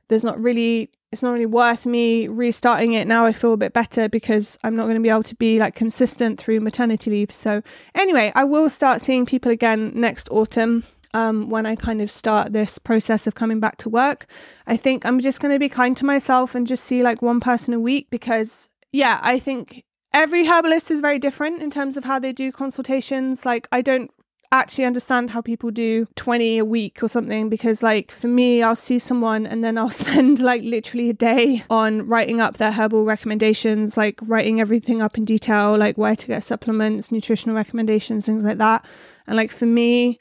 there's 0.09 0.23
not 0.23 0.39
really, 0.39 0.89
it's 1.13 1.23
not 1.23 1.31
really 1.31 1.45
worth 1.45 1.85
me 1.85 2.27
restarting 2.27 2.91
it. 2.91 3.07
Now 3.07 3.25
I 3.25 3.31
feel 3.31 3.53
a 3.53 3.57
bit 3.57 3.71
better 3.71 4.09
because 4.09 4.59
I'm 4.65 4.75
not 4.75 4.83
going 4.83 4.95
to 4.95 5.01
be 5.01 5.09
able 5.09 5.23
to 5.23 5.35
be 5.35 5.57
like 5.57 5.73
consistent 5.73 6.41
through 6.41 6.59
maternity 6.59 7.09
leave. 7.09 7.31
So, 7.31 7.63
anyway, 7.95 8.33
I 8.35 8.43
will 8.43 8.69
start 8.69 8.99
seeing 8.99 9.25
people 9.25 9.49
again 9.49 9.93
next 9.95 10.27
autumn 10.29 10.83
um, 11.13 11.49
when 11.49 11.65
I 11.65 11.75
kind 11.75 12.01
of 12.01 12.11
start 12.11 12.53
this 12.53 12.77
process 12.77 13.27
of 13.27 13.35
coming 13.35 13.59
back 13.59 13.77
to 13.77 13.89
work. 13.89 14.25
I 14.67 14.77
think 14.77 15.05
I'm 15.05 15.19
just 15.19 15.39
going 15.39 15.53
to 15.53 15.59
be 15.59 15.69
kind 15.69 15.95
to 15.97 16.05
myself 16.05 16.55
and 16.55 16.67
just 16.67 16.83
see 16.83 17.01
like 17.03 17.21
one 17.21 17.39
person 17.39 17.73
a 17.73 17.79
week 17.79 18.07
because, 18.09 18.69
yeah, 18.91 19.19
I 19.21 19.39
think 19.39 19.83
every 20.13 20.45
herbalist 20.45 20.91
is 20.91 20.99
very 20.99 21.19
different 21.19 21.61
in 21.61 21.69
terms 21.69 21.97
of 21.97 22.05
how 22.05 22.19
they 22.19 22.31
do 22.31 22.51
consultations. 22.51 23.45
Like, 23.45 23.67
I 23.71 23.81
don't 23.81 24.11
actually 24.53 24.83
understand 24.83 25.29
how 25.29 25.41
people 25.41 25.71
do 25.71 26.05
20 26.15 26.57
a 26.57 26.65
week 26.65 27.01
or 27.01 27.07
something 27.07 27.47
because 27.47 27.81
like 27.81 28.11
for 28.11 28.27
me 28.27 28.61
I'll 28.61 28.75
see 28.75 28.99
someone 28.99 29.45
and 29.45 29.63
then 29.63 29.77
I'll 29.77 29.89
spend 30.05 30.39
like 30.39 30.61
literally 30.63 31.09
a 31.09 31.13
day 31.13 31.63
on 31.69 32.05
writing 32.05 32.41
up 32.41 32.57
their 32.57 32.73
herbal 32.73 33.05
recommendations 33.05 33.95
like 33.95 34.19
writing 34.23 34.59
everything 34.59 35.01
up 35.01 35.17
in 35.17 35.23
detail 35.23 35.77
like 35.77 35.97
where 35.97 36.17
to 36.17 36.27
get 36.27 36.43
supplements 36.43 37.13
nutritional 37.13 37.55
recommendations 37.55 38.25
things 38.25 38.43
like 38.43 38.57
that 38.57 38.85
and 39.25 39.37
like 39.37 39.51
for 39.51 39.65
me 39.65 40.19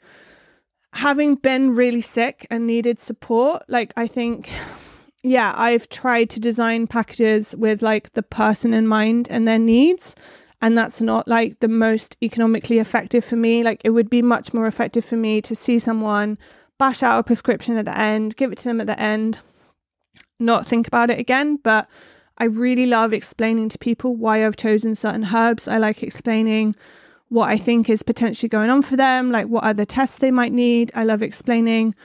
having 0.93 1.35
been 1.35 1.75
really 1.75 2.01
sick 2.01 2.45
and 2.49 2.67
needed 2.67 2.99
support, 2.99 3.63
like 3.67 3.93
I 3.95 4.07
think 4.07 4.49
yeah, 5.23 5.53
I've 5.55 5.87
tried 5.87 6.29
to 6.31 6.39
design 6.39 6.87
packages 6.87 7.55
with 7.55 7.81
like 7.81 8.13
the 8.13 8.23
person 8.23 8.73
in 8.73 8.87
mind 8.87 9.27
and 9.29 9.47
their 9.47 9.59
needs. 9.59 10.15
And 10.63 10.77
that's 10.77 11.01
not 11.01 11.27
like 11.27 11.59
the 11.59 11.67
most 11.67 12.17
economically 12.21 12.79
effective 12.79 13.25
for 13.25 13.35
me. 13.35 13.63
Like 13.63 13.81
it 13.83 13.91
would 13.91 14.09
be 14.09 14.21
much 14.21 14.53
more 14.53 14.67
effective 14.67 15.05
for 15.05 15.17
me 15.17 15.41
to 15.41 15.55
see 15.55 15.79
someone, 15.79 16.37
bash 16.77 17.03
out 17.03 17.19
a 17.19 17.23
prescription 17.23 17.77
at 17.77 17.85
the 17.85 17.97
end, 17.97 18.35
give 18.35 18.51
it 18.51 18.57
to 18.59 18.63
them 18.63 18.81
at 18.81 18.87
the 18.87 18.99
end, 18.99 19.39
not 20.39 20.65
think 20.65 20.87
about 20.87 21.09
it 21.09 21.19
again. 21.19 21.57
But 21.57 21.87
I 22.37 22.45
really 22.45 22.87
love 22.87 23.13
explaining 23.13 23.69
to 23.69 23.77
people 23.77 24.15
why 24.15 24.45
I've 24.45 24.55
chosen 24.55 24.95
certain 24.95 25.27
herbs. 25.33 25.67
I 25.67 25.77
like 25.77 26.01
explaining 26.01 26.75
what 27.31 27.47
I 27.47 27.55
think 27.55 27.89
is 27.89 28.03
potentially 28.03 28.49
going 28.49 28.69
on 28.69 28.81
for 28.81 28.97
them, 28.97 29.31
like 29.31 29.47
what 29.47 29.63
other 29.63 29.85
tests 29.85 30.17
they 30.17 30.31
might 30.31 30.51
need. 30.51 30.91
I 30.93 31.05
love 31.05 31.21
explaining, 31.21 31.95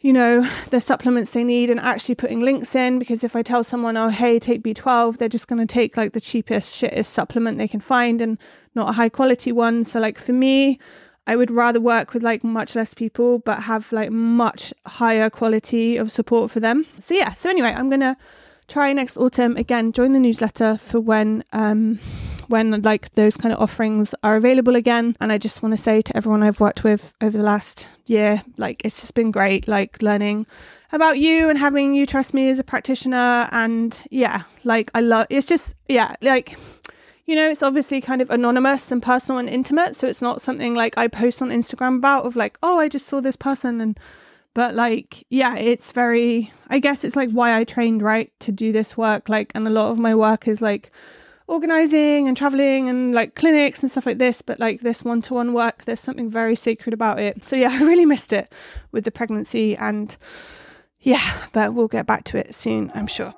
you 0.00 0.12
know, 0.12 0.50
the 0.70 0.80
supplements 0.80 1.30
they 1.30 1.44
need 1.44 1.70
and 1.70 1.78
actually 1.78 2.16
putting 2.16 2.40
links 2.40 2.74
in 2.74 2.98
because 2.98 3.22
if 3.22 3.36
I 3.36 3.42
tell 3.42 3.62
someone, 3.62 3.96
oh, 3.96 4.08
hey, 4.08 4.40
take 4.40 4.64
B12, 4.64 5.18
they're 5.18 5.28
just 5.28 5.46
going 5.46 5.64
to 5.64 5.72
take 5.72 5.96
like 5.96 6.12
the 6.12 6.20
cheapest, 6.20 6.74
shittest 6.82 7.06
supplement 7.06 7.56
they 7.56 7.68
can 7.68 7.78
find 7.78 8.20
and 8.20 8.36
not 8.74 8.88
a 8.88 8.92
high 8.94 9.08
quality 9.08 9.52
one. 9.52 9.84
So, 9.84 10.00
like, 10.00 10.18
for 10.18 10.32
me, 10.32 10.80
I 11.24 11.36
would 11.36 11.52
rather 11.52 11.80
work 11.80 12.12
with 12.12 12.24
like 12.24 12.42
much 12.42 12.74
less 12.74 12.94
people, 12.94 13.38
but 13.38 13.62
have 13.62 13.92
like 13.92 14.10
much 14.10 14.74
higher 14.86 15.30
quality 15.30 15.96
of 15.96 16.10
support 16.10 16.50
for 16.50 16.58
them. 16.58 16.84
So, 16.98 17.14
yeah. 17.14 17.34
So, 17.34 17.48
anyway, 17.48 17.74
I'm 17.76 17.88
going 17.88 18.00
to 18.00 18.16
try 18.66 18.92
next 18.92 19.16
autumn 19.16 19.56
again, 19.56 19.92
join 19.92 20.10
the 20.10 20.18
newsletter 20.18 20.78
for 20.78 20.98
when, 20.98 21.44
um, 21.52 22.00
when 22.48 22.82
like 22.82 23.12
those 23.12 23.36
kind 23.36 23.52
of 23.52 23.60
offerings 23.60 24.14
are 24.22 24.36
available 24.36 24.76
again. 24.76 25.16
And 25.20 25.32
I 25.32 25.38
just 25.38 25.62
want 25.62 25.76
to 25.76 25.82
say 25.82 26.00
to 26.02 26.16
everyone 26.16 26.42
I've 26.42 26.60
worked 26.60 26.84
with 26.84 27.12
over 27.20 27.36
the 27.36 27.44
last 27.44 27.88
year, 28.06 28.42
like 28.56 28.82
it's 28.84 29.00
just 29.00 29.14
been 29.14 29.30
great, 29.30 29.68
like 29.68 30.02
learning 30.02 30.46
about 30.92 31.18
you 31.18 31.48
and 31.50 31.58
having 31.58 31.94
you 31.94 32.06
trust 32.06 32.34
me 32.34 32.50
as 32.50 32.58
a 32.58 32.64
practitioner. 32.64 33.48
And 33.52 34.00
yeah, 34.10 34.42
like 34.64 34.90
I 34.94 35.00
love 35.00 35.26
it's 35.30 35.46
just, 35.46 35.76
yeah, 35.88 36.14
like 36.22 36.56
you 37.26 37.34
know, 37.34 37.50
it's 37.50 37.62
obviously 37.62 38.00
kind 38.00 38.22
of 38.22 38.30
anonymous 38.30 38.90
and 38.90 39.02
personal 39.02 39.38
and 39.38 39.50
intimate. 39.50 39.94
So 39.94 40.06
it's 40.06 40.22
not 40.22 40.40
something 40.40 40.74
like 40.74 40.96
I 40.96 41.08
post 41.08 41.42
on 41.42 41.50
Instagram 41.50 41.96
about 41.98 42.24
of 42.24 42.36
like, 42.36 42.56
oh, 42.62 42.78
I 42.78 42.88
just 42.88 43.06
saw 43.06 43.20
this 43.20 43.36
person 43.36 43.82
and 43.82 44.00
but 44.54 44.74
like 44.74 45.24
yeah 45.30 45.54
it's 45.54 45.92
very 45.92 46.50
i 46.68 46.80
guess 46.80 47.04
it's 47.04 47.14
like 47.14 47.30
why 47.30 47.56
i 47.56 47.62
trained 47.62 48.02
right 48.02 48.32
to 48.40 48.50
do 48.50 48.72
this 48.72 48.96
work 48.96 49.28
like 49.28 49.52
and 49.54 49.68
a 49.68 49.70
lot 49.70 49.92
of 49.92 50.00
my 50.00 50.12
work 50.12 50.48
is 50.48 50.60
like 50.60 50.90
organizing 51.48 52.28
and 52.28 52.36
traveling 52.36 52.88
and 52.88 53.14
like 53.14 53.34
clinics 53.34 53.80
and 53.82 53.90
stuff 53.90 54.06
like 54.06 54.18
this 54.18 54.42
but 54.42 54.60
like 54.60 54.80
this 54.80 55.02
one-to-one 55.02 55.52
work 55.52 55.84
there's 55.86 56.00
something 56.00 56.30
very 56.30 56.54
sacred 56.54 56.92
about 56.92 57.18
it. 57.18 57.42
So 57.42 57.56
yeah 57.56 57.70
i 57.80 57.82
really 57.82 58.06
missed 58.06 58.32
it 58.32 58.52
with 58.92 59.04
the 59.04 59.10
pregnancy 59.10 59.76
and 59.76 60.16
yeah 61.00 61.46
but 61.52 61.74
we'll 61.74 61.88
get 61.88 62.06
back 62.06 62.24
to 62.24 62.38
it 62.38 62.54
soon 62.54 62.92
i'm 62.94 63.06
sure. 63.06 63.34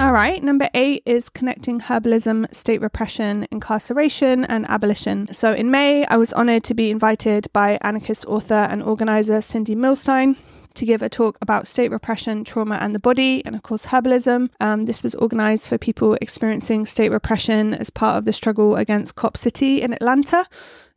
All 0.00 0.12
right, 0.12 0.42
number 0.42 0.68
eight 0.74 1.04
is 1.06 1.28
connecting 1.28 1.78
herbalism, 1.78 2.52
state 2.52 2.80
repression, 2.80 3.46
incarceration, 3.52 4.44
and 4.46 4.68
abolition. 4.68 5.32
So 5.32 5.52
in 5.52 5.70
May, 5.70 6.04
I 6.06 6.16
was 6.16 6.32
honoured 6.32 6.64
to 6.64 6.74
be 6.74 6.90
invited 6.90 7.46
by 7.52 7.78
anarchist 7.82 8.24
author 8.24 8.66
and 8.68 8.82
organiser 8.82 9.40
Cindy 9.40 9.76
Milstein 9.76 10.36
to 10.74 10.86
give 10.86 11.02
a 11.02 11.08
talk 11.08 11.38
about 11.40 11.66
state 11.66 11.90
repression, 11.90 12.44
trauma, 12.44 12.76
and 12.76 12.94
the 12.94 12.98
body, 12.98 13.44
and 13.44 13.54
of 13.54 13.62
course, 13.62 13.86
herbalism. 13.86 14.50
Um, 14.60 14.84
this 14.84 15.02
was 15.02 15.14
organised 15.14 15.68
for 15.68 15.78
people 15.78 16.16
experiencing 16.20 16.86
state 16.86 17.10
repression 17.10 17.74
as 17.74 17.90
part 17.90 18.18
of 18.18 18.24
the 18.24 18.32
struggle 18.32 18.76
against 18.76 19.14
Cop 19.14 19.36
City 19.36 19.82
in 19.82 19.92
Atlanta 19.92 20.46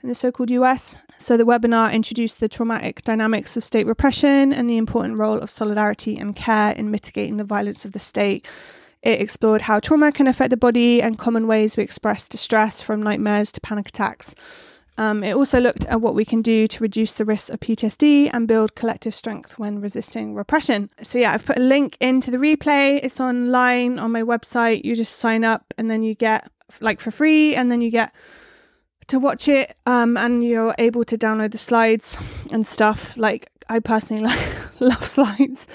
in 0.02 0.10
the 0.10 0.16
so 0.16 0.32
called 0.32 0.52
US. 0.52 0.96
So, 1.18 1.38
the 1.38 1.46
webinar 1.46 1.92
introduced 1.92 2.40
the 2.40 2.48
traumatic 2.48 3.02
dynamics 3.04 3.58
of 3.58 3.64
state 3.64 3.88
repression 3.88 4.54
and 4.54 4.70
the 4.70 4.78
important 4.78 5.18
role 5.18 5.40
of 5.40 5.50
solidarity 5.50 6.18
and 6.18 6.36
care 6.36 6.72
in 6.72 6.92
mitigating 6.92 7.38
the 7.38 7.44
violence 7.44 7.86
of 7.86 7.94
the 7.94 8.00
state. 8.00 8.48
It 9.02 9.22
explored 9.22 9.64
how 9.64 9.80
trauma 9.80 10.12
can 10.12 10.28
affect 10.28 10.50
the 10.50 10.58
body 10.58 11.02
and 11.02 11.18
common 11.18 11.46
ways 11.46 11.78
we 11.78 11.84
express 11.84 12.28
distress 12.28 12.82
from 12.82 13.04
nightmares 13.04 13.52
to 13.52 13.62
panic 13.62 13.90
attacks. 13.90 14.34
Um, 14.98 15.24
it 15.24 15.36
also 15.36 15.60
looked 15.60 15.86
at 15.86 16.00
what 16.00 16.16
we 16.16 16.24
can 16.24 16.42
do 16.42 16.68
to 16.68 16.80
reduce 16.82 17.14
the 17.14 17.26
risks 17.26 17.50
of 17.50 17.60
PTSD 17.60 18.30
and 18.34 18.48
build 18.48 18.76
collective 18.76 19.14
strength 19.14 19.60
when 19.60 19.82
resisting 19.82 20.36
repression. 20.36 20.90
So, 21.04 21.20
yeah, 21.20 21.34
I've 21.34 21.46
put 21.46 21.58
a 21.58 21.62
link 21.62 21.98
into 22.00 22.32
the 22.32 22.38
replay. 22.38 23.00
It's 23.04 23.20
online 23.20 24.00
on 24.00 24.12
my 24.12 24.22
website. 24.22 24.86
You 24.86 24.96
just 24.96 25.18
sign 25.18 25.44
up 25.44 25.74
and 25.78 25.92
then 25.92 26.04
you 26.04 26.16
get 26.16 26.50
like 26.80 27.00
for 27.00 27.12
free, 27.12 27.56
and 27.56 27.72
then 27.72 27.82
you 27.82 27.92
get 27.92 28.14
to 29.08 29.20
watch 29.20 29.48
it 29.48 29.76
um, 29.86 30.18
and 30.18 30.44
you're 30.44 30.74
able 30.78 31.04
to 31.04 31.18
download 31.18 31.52
the 31.52 31.58
slides 31.58 32.18
and 32.52 32.66
stuff 32.66 33.16
like 33.18 33.52
i 33.70 33.80
personally 33.80 34.24
like 34.30 34.80
love 34.80 35.06
slides. 35.06 35.68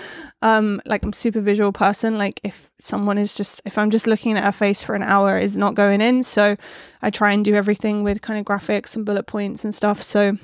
Um, 0.42 0.81
like 0.87 1.05
i'm 1.05 1.12
super 1.12 1.40
visual 1.40 1.72
person. 1.72 2.18
Like 2.18 2.40
if 2.44 2.70
someone 2.79 3.18
is 3.18 3.35
just 3.35 3.62
if 3.64 3.79
i'm 3.79 3.90
just 3.90 4.07
looking 4.07 4.37
at 4.37 4.46
a 4.46 4.53
face 4.53 4.83
for 4.83 4.94
an 4.94 5.03
hour 5.03 5.38
is 5.38 5.57
not 5.57 5.74
going 5.74 6.00
in. 6.00 6.22
So 6.22 6.57
i 7.03 7.11
try 7.11 7.33
and 7.33 7.44
do 7.44 7.55
everything 7.55 8.03
with 8.03 8.22
kind 8.22 8.38
of 8.38 8.44
graphics 8.44 8.96
and 8.96 9.05
bullet 9.07 9.26
points 9.26 9.64
and 9.64 9.74
stuff. 9.74 10.03
So 10.03 10.37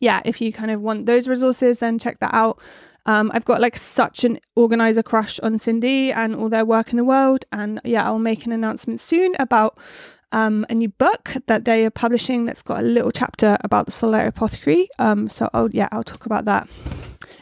yeah 0.00 0.20
if 0.24 0.40
you 0.40 0.52
kind 0.52 0.70
of 0.70 0.80
want 0.80 1.06
those 1.06 1.28
resources 1.28 1.78
then 1.78 1.98
check 1.98 2.18
that 2.20 2.34
out. 2.34 2.60
Um, 3.06 3.30
I've 3.32 3.46
got 3.46 3.62
like 3.62 3.76
such 3.76 4.22
an 4.22 4.38
organizer 4.54 5.02
crush 5.02 5.40
on 5.40 5.56
Cindy 5.56 6.12
and 6.12 6.36
all 6.36 6.50
their 6.50 6.66
work 6.66 6.90
in 6.90 6.98
the 6.98 7.04
world. 7.04 7.46
And 7.50 7.80
yeah, 7.82 8.04
I'll 8.04 8.18
make 8.18 8.44
an 8.44 8.52
announcement 8.52 9.00
soon 9.00 9.34
about 9.38 9.78
um, 10.32 10.66
a 10.68 10.74
new 10.74 10.88
book 10.88 11.32
that 11.46 11.64
they 11.64 11.84
are 11.84 11.90
publishing 11.90 12.44
that's 12.44 12.62
got 12.62 12.80
a 12.80 12.82
little 12.82 13.10
chapter 13.10 13.56
about 13.62 13.86
the 13.86 13.92
solar 13.92 14.20
Apothecary. 14.26 14.88
Um, 14.98 15.28
so, 15.28 15.48
oh 15.54 15.68
yeah, 15.72 15.88
I'll 15.92 16.04
talk 16.04 16.26
about 16.26 16.44
that 16.44 16.68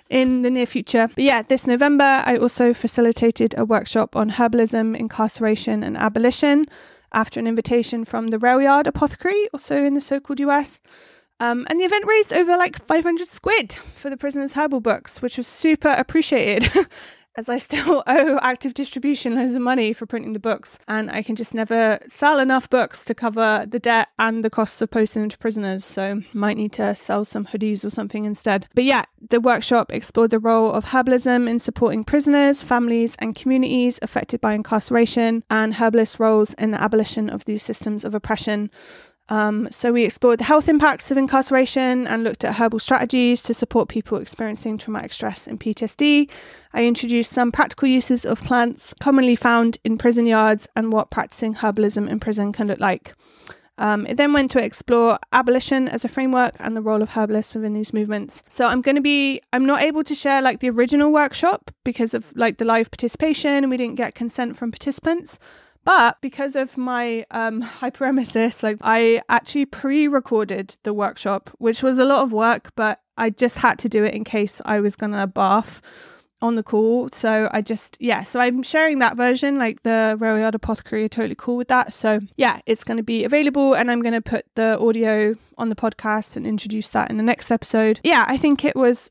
in 0.09 0.42
the 0.42 0.51
near 0.51 0.66
future. 0.66 1.09
But 1.14 1.25
yeah, 1.25 1.42
this 1.42 1.66
November, 1.66 2.22
I 2.25 2.37
also 2.37 2.72
facilitated 2.72 3.55
a 3.59 3.64
workshop 3.64 4.14
on 4.14 4.31
herbalism, 4.33 4.96
incarceration, 4.96 5.83
and 5.83 5.96
abolition 5.96 6.66
after 7.12 7.40
an 7.40 7.46
invitation 7.46 8.05
from 8.05 8.29
the 8.29 8.38
Rail 8.38 8.61
Yard 8.61 8.87
Apothecary, 8.87 9.49
also 9.53 9.85
in 9.85 9.94
the 9.94 10.01
so 10.01 10.20
called 10.20 10.40
US. 10.40 10.81
Um, 11.38 11.66
and 11.68 11.79
the 11.79 11.85
event 11.85 12.05
raised 12.07 12.33
over 12.33 12.57
like 12.57 12.85
500 12.87 13.31
squid 13.31 13.72
for 13.94 14.09
the 14.09 14.16
prisoners' 14.16 14.55
herbal 14.55 14.81
books, 14.81 15.20
which 15.20 15.37
was 15.37 15.46
super 15.46 15.90
appreciated. 15.90 16.70
as 17.37 17.49
I 17.49 17.59
still 17.59 18.03
owe 18.07 18.38
active 18.42 18.75
distribution 18.75 19.35
loads 19.35 19.55
of 19.55 19.62
money 19.62 19.92
for 19.92 20.07
printing 20.07 20.33
the 20.33 20.38
books, 20.38 20.79
and 20.88 21.11
I 21.11 21.22
can 21.22 21.37
just 21.37 21.55
never 21.55 21.99
sell 22.09 22.38
enough 22.38 22.68
books 22.70 23.05
to 23.07 23.14
cover 23.14 23.66
the 23.68 23.79
debt 23.79 24.09
and 24.18 24.44
the 24.44 24.51
costs 24.51 24.81
of 24.81 24.90
posting 24.90 25.22
them 25.22 25.29
to 25.31 25.38
prisoners. 25.38 25.85
So, 25.85 26.22
might 26.33 26.57
need 26.57 26.72
to 26.72 26.94
sell 26.94 27.25
some 27.25 27.46
hoodies 27.46 27.85
or 27.85 27.90
something 27.90 28.25
instead. 28.25 28.68
But 28.75 28.85
yeah, 28.85 29.05
the 29.31 29.40
workshop 29.40 29.92
explored 29.92 30.31
the 30.31 30.38
role 30.38 30.72
of 30.72 30.87
herbalism 30.87 31.49
in 31.49 31.61
supporting 31.61 32.05
prisoners, 32.05 32.62
families, 32.62 33.16
and 33.18 33.35
communities 33.35 33.99
affected 34.03 34.40
by 34.40 34.55
incarceration, 34.55 35.44
and 35.51 35.75
herbalist 35.75 36.18
roles 36.18 36.55
in 36.55 36.70
the 36.70 36.81
abolition 36.81 37.29
of 37.29 37.44
these 37.44 37.62
systems 37.62 38.05
of 38.05 38.14
oppression. 38.14 38.70
Um, 39.28 39.68
so 39.70 39.92
we 39.92 40.04
explored 40.04 40.38
the 40.38 40.44
health 40.44 40.68
impacts 40.68 41.10
of 41.10 41.18
incarceration 41.18 42.06
and 42.06 42.22
looked 42.22 42.44
at 42.44 42.54
herbal 42.54 42.78
strategies 42.78 43.42
to 43.42 43.54
support 43.54 43.88
people 43.88 44.18
experiencing 44.18 44.78
traumatic 44.78 45.12
stress 45.12 45.46
and 45.46 45.58
PTSD. 45.58 46.30
I 46.72 46.84
introduced 46.84 47.32
some 47.32 47.50
practical 47.50 47.88
uses 47.88 48.24
of 48.24 48.40
plants 48.42 48.94
commonly 49.00 49.34
found 49.34 49.78
in 49.84 49.98
prison 49.98 50.26
yards 50.26 50.68
and 50.76 50.92
what 50.92 51.10
practicing 51.10 51.56
herbalism 51.56 52.08
in 52.08 52.20
prison 52.20 52.52
can 52.52 52.68
look 52.68 52.80
like. 52.80 53.14
Um, 53.78 54.06
it 54.06 54.16
then 54.16 54.32
went 54.32 54.50
to 54.52 54.62
explore 54.62 55.18
abolition 55.32 55.86
as 55.88 56.04
a 56.04 56.08
framework 56.08 56.54
and 56.58 56.74
the 56.74 56.80
role 56.80 57.02
of 57.02 57.10
herbalists 57.10 57.54
within 57.54 57.74
these 57.74 57.92
movements. 57.92 58.42
So 58.48 58.66
I'm 58.66 58.80
going 58.80 58.94
to 58.94 59.02
be, 59.02 59.40
I'm 59.52 59.66
not 59.66 59.82
able 59.82 60.02
to 60.04 60.14
share 60.14 60.40
like 60.40 60.60
the 60.60 60.70
original 60.70 61.12
workshop 61.12 61.70
because 61.84 62.14
of 62.14 62.32
like 62.34 62.56
the 62.56 62.64
live 62.64 62.90
participation 62.90 63.50
and 63.50 63.70
we 63.70 63.76
didn't 63.76 63.96
get 63.96 64.14
consent 64.14 64.56
from 64.56 64.70
participants. 64.70 65.38
But 65.87 66.20
because 66.20 66.57
of 66.57 66.77
my 66.77 67.25
um, 67.31 67.62
hyperemesis, 67.62 68.62
like 68.62 68.79
I 68.83 69.22
actually 69.29 69.66
pre-recorded 69.66 70.77
the 70.83 70.92
workshop, 70.92 71.49
which 71.59 71.81
was 71.81 71.96
a 71.99 72.05
lot 72.05 72.25
of 72.25 72.33
work, 72.33 72.72
but 72.75 73.01
I 73.16 73.31
just 73.31 73.59
had 73.59 73.79
to 73.79 73.88
do 73.88 74.05
it 74.05 74.12
in 74.12 74.25
case 74.25 74.61
I 74.66 74.81
was 74.81 74.96
gonna 74.96 75.29
bath 75.29 75.81
on 76.42 76.57
the 76.57 76.62
call. 76.62 77.09
So 77.12 77.49
I 77.53 77.62
just 77.62 77.96
yeah, 78.01 78.25
so 78.25 78.40
I'm 78.40 78.62
sharing 78.62 78.99
that 78.99 79.16
version. 79.16 79.59
Like 79.59 79.85
the 79.85 80.16
Railyard 80.18 80.55
Apothecary 80.55 81.05
are 81.05 81.09
totally 81.09 81.37
cool 81.37 81.57
with 81.57 81.68
that. 81.68 81.94
So 81.94 82.20
yeah, 82.37 82.61
it's 82.66 82.85
going 82.85 82.99
to 82.99 83.03
be 83.03 83.25
available, 83.25 83.75
and 83.75 83.90
I'm 83.90 84.03
going 84.03 84.14
to 84.14 84.20
put 84.20 84.44
the 84.55 84.79
audio 84.81 85.35
on 85.57 85.68
the 85.68 85.77
podcast 85.77 86.37
and 86.37 86.46
introduce 86.46 86.90
that 86.90 87.11
in 87.11 87.16
the 87.16 87.22
next 87.22 87.51
episode. 87.51 88.01
Yeah, 88.03 88.25
I 88.27 88.37
think 88.37 88.64
it 88.64 88.77
was 88.77 89.11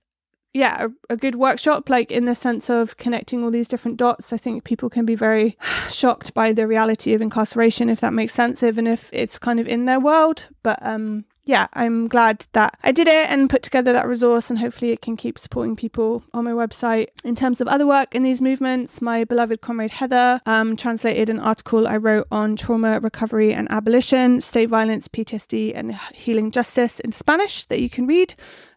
yeah, 0.56 0.86
a, 0.86 1.14
a, 1.14 1.18
good 1.18 1.36
workshop, 1.36 1.90
like 1.90 2.10
in 2.10 2.24
the 2.24 2.34
sense 2.34 2.70
of 2.70 2.96
connecting 2.96 3.44
all 3.44 3.52
these 3.52 3.68
different 3.68 3.98
dots. 3.98 4.32
I 4.32 4.38
think 4.38 4.64
people 4.64 4.90
can 4.90 5.06
be 5.06 5.14
very 5.14 5.58
shocked 5.90 6.34
by 6.34 6.54
the 6.54 6.66
reality 6.66 7.14
of 7.14 7.22
incarceration, 7.22 7.90
if 7.90 8.00
that 8.00 8.14
makes 8.14 8.34
sense, 8.34 8.64
even 8.64 8.88
if 8.88 9.10
it's 9.12 9.38
kind 9.38 9.60
of 9.60 9.68
in 9.68 9.84
their 9.84 10.00
world. 10.00 10.48
But 10.64 10.80
um, 10.82 11.26
yeah, 11.46 11.68
I'm 11.74 12.08
glad 12.08 12.48
that 12.54 12.78
I 12.84 12.92
did 12.92 13.08
it 13.08 13.30
and 13.30 13.50
put 13.50 13.62
together 13.62 13.94
that 13.94 14.08
resource, 14.08 14.50
and 14.50 14.58
hopefully 14.58 14.92
it 14.92 15.02
can 15.02 15.16
keep 15.16 15.38
supporting 15.38 15.76
people 15.76 16.24
on 16.34 16.44
my 16.44 16.52
website. 16.52 17.10
In 17.24 17.36
terms 17.36 17.62
of 17.62 17.68
other 17.68 17.86
work 17.86 18.16
in 18.16 18.24
these 18.24 18.42
movements, 18.42 19.00
my 19.00 19.24
beloved 19.24 19.62
comrade 19.62 19.92
Heather 19.92 20.42
um, 20.48 20.76
translated 20.76 21.30
an 21.30 21.40
article 21.40 21.88
I 21.88 21.98
wrote 21.98 22.28
on 22.32 22.56
trauma 22.56 23.00
recovery 23.00 23.54
and 23.54 23.72
abolition, 23.72 24.42
state 24.42 24.70
violence, 24.70 25.08
PTSD, 25.08 25.74
and 25.76 25.94
healing 26.14 26.50
justice 26.50 27.00
in 27.00 27.12
Spanish 27.12 27.66
that 27.66 27.80
you 27.80 27.92
can 27.92 28.08
read. 28.08 28.34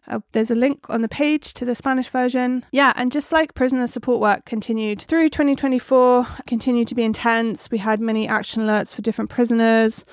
Uh, 0.09 0.19
there's 0.31 0.49
a 0.49 0.55
link 0.55 0.89
on 0.89 1.01
the 1.01 1.07
page 1.07 1.53
to 1.53 1.65
the 1.65 1.75
Spanish 1.75 2.09
version. 2.09 2.65
Yeah, 2.71 2.93
and 2.95 3.11
just 3.11 3.31
like 3.31 3.53
prisoner 3.53 3.85
support 3.87 4.19
work 4.19 4.45
continued 4.45 5.03
through 5.03 5.29
2024, 5.29 6.27
continued 6.47 6.87
to 6.87 6.95
be 6.95 7.03
intense. 7.03 7.69
We 7.69 7.77
had 7.77 7.99
many 7.99 8.27
action 8.27 8.63
alerts 8.63 8.95
for 8.95 9.03
different 9.03 9.29
prisoners, 9.29 10.03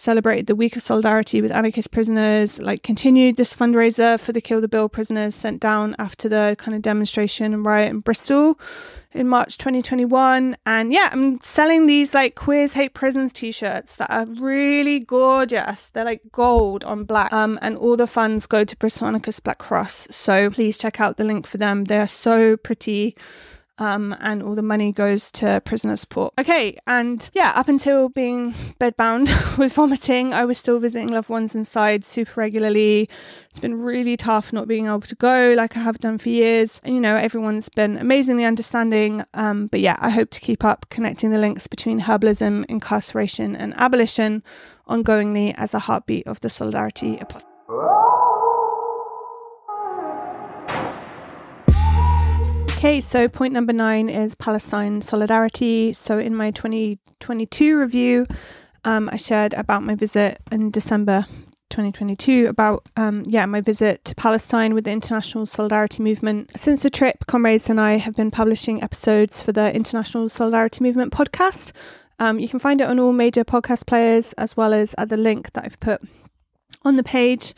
celebrated 0.00 0.46
the 0.46 0.54
week 0.54 0.76
of 0.76 0.82
solidarity 0.82 1.42
with 1.42 1.50
anarchist 1.50 1.90
prisoners, 1.90 2.60
like 2.60 2.82
continued 2.82 3.36
this 3.36 3.52
fundraiser 3.52 4.18
for 4.18 4.32
the 4.32 4.40
Kill 4.40 4.60
the 4.60 4.68
Bill 4.68 4.88
prisoners 4.88 5.34
sent 5.34 5.60
down 5.60 5.94
after 5.98 6.28
the 6.28 6.56
kind 6.58 6.74
of 6.74 6.82
demonstration 6.82 7.52
and 7.52 7.64
riot 7.64 7.90
in 7.90 8.00
Bristol 8.00 8.58
in 9.12 9.28
March 9.28 9.58
2021. 9.58 10.56
And 10.64 10.92
yeah, 10.92 11.10
I'm 11.12 11.40
selling 11.42 11.86
these 11.86 12.14
like 12.14 12.34
Queers 12.34 12.72
Hate 12.72 12.94
Prisons 12.94 13.32
t 13.32 13.52
shirts 13.52 13.96
that 13.96 14.10
are 14.10 14.26
really 14.26 15.00
gorgeous. 15.00 15.88
They're 15.88 16.04
like 16.04 16.22
gold 16.32 16.82
on 16.84 17.04
black. 17.04 17.32
Um, 17.32 17.58
and 17.60 17.76
all 17.76 17.96
the 17.96 18.06
funds 18.06 18.46
go 18.46 18.64
to 18.64 18.76
Bristol 18.76 19.08
Anarchist 19.08 19.44
Black 19.44 19.58
Cross. 19.58 20.08
So 20.10 20.50
please 20.50 20.78
check 20.78 21.00
out 21.00 21.18
the 21.18 21.24
link 21.24 21.46
for 21.46 21.58
them. 21.58 21.84
They 21.84 21.98
are 21.98 22.06
so 22.06 22.56
pretty 22.56 23.16
um, 23.80 24.14
and 24.20 24.42
all 24.42 24.54
the 24.54 24.62
money 24.62 24.92
goes 24.92 25.30
to 25.32 25.60
prisoner 25.64 25.96
support. 25.96 26.34
Okay, 26.38 26.78
and 26.86 27.28
yeah, 27.32 27.52
up 27.56 27.66
until 27.66 28.10
being 28.10 28.54
bedbound 28.78 29.28
with 29.58 29.72
vomiting, 29.72 30.32
I 30.32 30.44
was 30.44 30.58
still 30.58 30.78
visiting 30.78 31.08
loved 31.08 31.30
ones 31.30 31.54
inside 31.54 32.04
super 32.04 32.40
regularly. 32.40 33.08
It's 33.48 33.58
been 33.58 33.80
really 33.80 34.16
tough 34.16 34.52
not 34.52 34.68
being 34.68 34.86
able 34.86 35.00
to 35.00 35.14
go 35.16 35.54
like 35.56 35.76
I 35.76 35.80
have 35.80 35.98
done 35.98 36.18
for 36.18 36.28
years. 36.28 36.80
And, 36.84 36.94
you 36.94 37.00
know, 37.00 37.16
everyone's 37.16 37.68
been 37.68 37.96
amazingly 37.98 38.44
understanding. 38.44 39.24
Um, 39.34 39.66
but 39.66 39.80
yeah, 39.80 39.96
I 39.98 40.10
hope 40.10 40.30
to 40.30 40.40
keep 40.40 40.62
up 40.62 40.86
connecting 40.90 41.30
the 41.30 41.38
links 41.38 41.66
between 41.66 42.02
herbalism, 42.02 42.66
incarceration, 42.68 43.56
and 43.56 43.74
abolition 43.76 44.42
ongoingly 44.88 45.54
as 45.56 45.72
a 45.72 45.78
heartbeat 45.78 46.26
of 46.26 46.40
the 46.40 46.50
solidarity 46.50 47.18
Okay, 52.80 52.98
so 53.00 53.28
point 53.28 53.52
number 53.52 53.74
nine 53.74 54.08
is 54.08 54.34
Palestine 54.34 55.02
solidarity. 55.02 55.92
So 55.92 56.18
in 56.18 56.34
my 56.34 56.50
2022 56.50 57.78
review, 57.78 58.26
um, 58.84 59.10
I 59.12 59.16
shared 59.16 59.52
about 59.52 59.82
my 59.82 59.94
visit 59.94 60.40
in 60.50 60.70
December 60.70 61.26
2022 61.68 62.46
about 62.46 62.86
um, 62.96 63.22
yeah 63.26 63.44
my 63.44 63.60
visit 63.60 64.02
to 64.06 64.14
Palestine 64.14 64.72
with 64.72 64.84
the 64.84 64.92
International 64.92 65.44
Solidarity 65.44 66.02
Movement. 66.02 66.52
Since 66.56 66.82
the 66.82 66.88
trip, 66.88 67.26
comrades 67.26 67.68
and 67.68 67.78
I 67.78 67.98
have 67.98 68.16
been 68.16 68.30
publishing 68.30 68.82
episodes 68.82 69.42
for 69.42 69.52
the 69.52 69.70
International 69.76 70.30
Solidarity 70.30 70.82
Movement 70.82 71.12
podcast. 71.12 71.72
Um, 72.18 72.38
you 72.38 72.48
can 72.48 72.60
find 72.60 72.80
it 72.80 72.88
on 72.88 72.98
all 72.98 73.12
major 73.12 73.44
podcast 73.44 73.86
players 73.86 74.32
as 74.38 74.56
well 74.56 74.72
as 74.72 74.94
at 74.96 75.10
the 75.10 75.18
link 75.18 75.52
that 75.52 75.66
I've 75.66 75.80
put 75.80 76.00
on 76.82 76.96
the 76.96 77.02
page. 77.02 77.52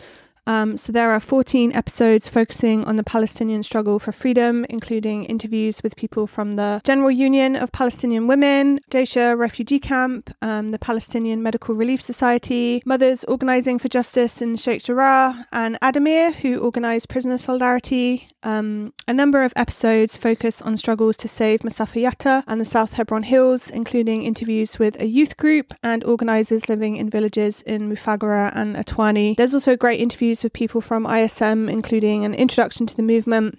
Um, 0.47 0.77
so 0.77 0.93
there 0.93 1.11
are 1.11 1.21
14 1.21 1.73
episodes 1.73 2.29
focusing 2.29 2.85
on 2.85 2.97
the 2.97 3.05
Palestinian 3.05 3.63
struggle 3.63 3.99
for 3.99 4.13
freedom, 4.13 4.67
including 4.69 5.25
interviews 5.25 5.83
with 5.83 5.97
people 5.97 6.27
from 6.27 6.53
the 6.53 6.81
General 6.85 7.11
Union 7.11 7.55
of 7.55 7.71
Palestinian 7.73 8.27
Women, 8.27 8.81
Dheisheh 8.91 9.39
Refugee 9.39 9.79
Camp, 9.79 10.35
um, 10.43 10.71
the 10.71 10.79
Palestinian 10.79 11.43
Medical 11.43 11.75
Relief 11.75 12.03
Society, 12.03 12.83
Mothers 12.85 13.25
Organising 13.25 13.79
for 13.79 13.89
Justice 13.89 14.43
in 14.43 14.57
Sheikh 14.57 14.83
Jarrah, 14.83 15.47
and 15.53 15.79
Addameer, 15.81 16.35
who 16.35 16.61
organised 16.61 17.09
Prisoner 17.09 17.39
Solidarity. 17.39 18.29
Um, 18.43 18.93
a 19.07 19.15
number 19.15 19.45
of 19.45 19.53
episodes 19.55 20.17
focus 20.17 20.61
on 20.61 20.77
struggles 20.77 21.17
to 21.19 21.29
save 21.29 21.61
Masafer 21.61 22.03
Yatta 22.03 22.43
and 22.49 22.61
the 22.61 22.65
South 22.65 22.95
Hebron 22.95 23.23
Hills, 23.23 23.71
including 23.71 24.25
interviews 24.25 24.79
with 24.79 25.01
a 25.01 25.07
youth 25.07 25.37
group 25.37 25.75
and 25.83 26.03
organisers 26.03 26.69
living 26.69 26.97
in 26.97 27.09
villages 27.09 27.63
in 27.63 27.89
Mufagara 27.89 28.51
and 28.57 28.77
At-Tuwani. 28.77 29.37
There's 29.37 29.55
also 29.55 29.77
great 29.77 30.01
interviews 30.01 30.32
interviews 30.33 30.45
with 30.45 30.53
people 30.53 30.81
from 30.81 31.07
ISM, 31.07 31.69
including 31.69 32.25
an 32.25 32.35
introduction 32.35 32.87
to 32.87 32.97
the 32.97 33.03
movement, 33.03 33.59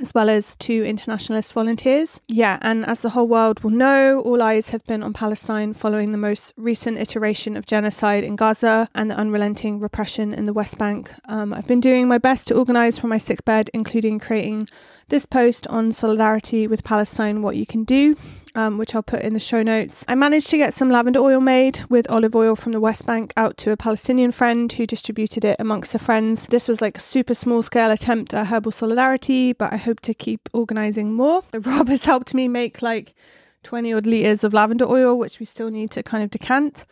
as 0.00 0.14
well 0.14 0.28
as 0.28 0.54
two 0.56 0.84
internationalist 0.84 1.52
volunteers. 1.52 2.20
Yeah, 2.28 2.58
and 2.62 2.86
as 2.86 3.00
the 3.00 3.10
whole 3.10 3.26
world 3.26 3.60
will 3.64 3.72
know, 3.72 4.20
all 4.20 4.40
eyes 4.40 4.70
have 4.70 4.84
been 4.84 5.02
on 5.02 5.12
Palestine 5.12 5.74
following 5.74 6.12
the 6.12 6.18
most 6.18 6.52
recent 6.56 6.98
iteration 6.98 7.56
of 7.56 7.66
genocide 7.66 8.22
in 8.22 8.36
Gaza 8.36 8.88
and 8.94 9.10
the 9.10 9.16
unrelenting 9.16 9.80
repression 9.80 10.32
in 10.32 10.44
the 10.44 10.52
West 10.52 10.78
Bank. 10.78 11.10
Um, 11.28 11.52
I've 11.52 11.66
been 11.66 11.80
doing 11.80 12.06
my 12.06 12.18
best 12.18 12.48
to 12.48 12.54
organise 12.54 12.98
from 12.98 13.10
my 13.10 13.18
sickbed, 13.18 13.70
including 13.74 14.20
creating 14.20 14.68
this 15.08 15.26
post 15.26 15.66
on 15.68 15.92
solidarity 15.92 16.68
with 16.68 16.84
Palestine, 16.84 17.42
what 17.42 17.56
you 17.56 17.66
can 17.66 17.84
do 17.84 18.16
um, 18.56 18.78
which 18.78 18.94
I'll 18.94 19.02
put 19.02 19.20
in 19.20 19.34
the 19.34 19.38
show 19.38 19.62
notes. 19.62 20.04
I 20.08 20.14
managed 20.14 20.50
to 20.50 20.56
get 20.56 20.74
some 20.74 20.90
lavender 20.90 21.20
oil 21.20 21.40
made 21.40 21.84
with 21.88 22.10
olive 22.10 22.34
oil 22.34 22.56
from 22.56 22.72
the 22.72 22.80
West 22.80 23.06
Bank 23.06 23.32
out 23.36 23.56
to 23.58 23.70
a 23.70 23.76
Palestinian 23.76 24.32
friend 24.32 24.72
who 24.72 24.86
distributed 24.86 25.44
it 25.44 25.56
amongst 25.60 25.92
her 25.92 25.98
friends. 25.98 26.46
This 26.46 26.66
was 26.66 26.80
like 26.80 26.96
a 26.96 27.00
super 27.00 27.34
small 27.34 27.62
scale 27.62 27.90
attempt 27.90 28.32
at 28.34 28.46
herbal 28.46 28.72
solidarity, 28.72 29.52
but 29.52 29.72
I 29.72 29.76
hope 29.76 30.00
to 30.00 30.14
keep 30.14 30.48
organising 30.52 31.12
more. 31.12 31.44
Rob 31.54 31.88
has 31.88 32.06
helped 32.06 32.32
me 32.34 32.48
make 32.48 32.80
like 32.80 33.14
20 33.62 33.92
odd 33.92 34.06
litres 34.06 34.42
of 34.42 34.54
lavender 34.54 34.86
oil, 34.86 35.18
which 35.18 35.38
we 35.38 35.46
still 35.46 35.70
need 35.70 35.90
to 35.90 36.02
kind 36.02 36.24
of 36.24 36.30
decant. 36.30 36.86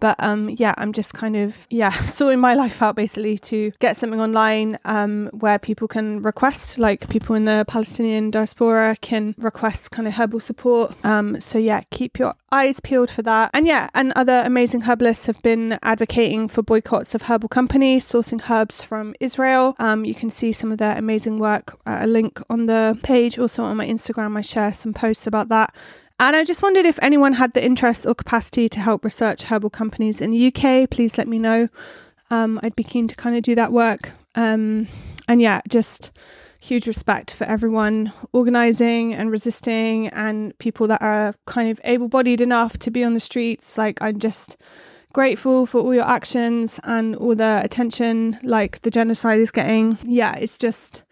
But 0.00 0.16
um, 0.18 0.50
yeah, 0.50 0.74
I'm 0.78 0.92
just 0.92 1.14
kind 1.14 1.36
of 1.36 1.66
yeah 1.70 1.90
sorting 1.90 2.40
my 2.40 2.54
life 2.54 2.82
out 2.82 2.96
basically 2.96 3.38
to 3.38 3.72
get 3.78 3.96
something 3.96 4.20
online 4.20 4.78
um, 4.84 5.28
where 5.32 5.58
people 5.58 5.88
can 5.88 6.22
request, 6.22 6.78
like 6.78 7.08
people 7.08 7.34
in 7.34 7.44
the 7.44 7.64
Palestinian 7.68 8.30
diaspora 8.30 8.96
can 9.00 9.34
request 9.38 9.90
kind 9.90 10.08
of 10.08 10.14
herbal 10.14 10.40
support. 10.40 10.94
Um, 11.04 11.40
so 11.40 11.58
yeah, 11.58 11.82
keep 11.90 12.18
your 12.18 12.34
eyes 12.50 12.80
peeled 12.80 13.10
for 13.10 13.22
that. 13.22 13.50
And 13.52 13.66
yeah, 13.66 13.88
and 13.94 14.12
other 14.14 14.42
amazing 14.44 14.82
herbalists 14.82 15.26
have 15.26 15.42
been 15.42 15.78
advocating 15.82 16.48
for 16.48 16.62
boycotts 16.62 17.14
of 17.14 17.22
herbal 17.22 17.48
companies 17.48 18.04
sourcing 18.04 18.50
herbs 18.50 18.82
from 18.82 19.14
Israel. 19.20 19.74
Um, 19.78 20.04
you 20.04 20.14
can 20.14 20.30
see 20.30 20.52
some 20.52 20.72
of 20.72 20.78
their 20.78 20.96
amazing 20.96 21.38
work. 21.38 21.78
Uh, 21.86 21.98
a 22.00 22.06
link 22.06 22.40
on 22.48 22.66
the 22.66 22.98
page, 23.02 23.38
also 23.38 23.64
on 23.64 23.76
my 23.76 23.86
Instagram. 23.86 24.36
I 24.36 24.40
share 24.40 24.72
some 24.72 24.94
posts 24.94 25.26
about 25.26 25.48
that. 25.48 25.74
And 26.20 26.34
I 26.34 26.44
just 26.44 26.62
wondered 26.62 26.84
if 26.84 26.98
anyone 27.00 27.34
had 27.34 27.52
the 27.52 27.64
interest 27.64 28.04
or 28.04 28.14
capacity 28.14 28.68
to 28.70 28.80
help 28.80 29.04
research 29.04 29.44
herbal 29.44 29.70
companies 29.70 30.20
in 30.20 30.32
the 30.32 30.52
UK. 30.52 30.90
Please 30.90 31.16
let 31.16 31.28
me 31.28 31.38
know. 31.38 31.68
Um, 32.30 32.58
I'd 32.62 32.74
be 32.74 32.82
keen 32.82 33.06
to 33.08 33.16
kind 33.16 33.36
of 33.36 33.42
do 33.42 33.54
that 33.54 33.72
work. 33.72 34.10
Um, 34.34 34.88
and 35.28 35.40
yeah, 35.40 35.60
just 35.68 36.10
huge 36.60 36.88
respect 36.88 37.32
for 37.32 37.44
everyone 37.44 38.12
organizing 38.32 39.14
and 39.14 39.30
resisting 39.30 40.08
and 40.08 40.58
people 40.58 40.88
that 40.88 41.00
are 41.00 41.34
kind 41.46 41.70
of 41.70 41.80
able 41.84 42.08
bodied 42.08 42.40
enough 42.40 42.78
to 42.78 42.90
be 42.90 43.04
on 43.04 43.14
the 43.14 43.20
streets. 43.20 43.78
Like, 43.78 43.98
I'm 44.00 44.18
just 44.18 44.56
grateful 45.12 45.66
for 45.66 45.80
all 45.80 45.94
your 45.94 46.08
actions 46.08 46.80
and 46.84 47.14
all 47.16 47.34
the 47.34 47.60
attention 47.64 48.38
like 48.42 48.82
the 48.82 48.90
genocide 48.90 49.38
is 49.38 49.50
getting. 49.50 49.98
Yeah, 50.02 50.34
it's 50.34 50.58
just 50.58 51.04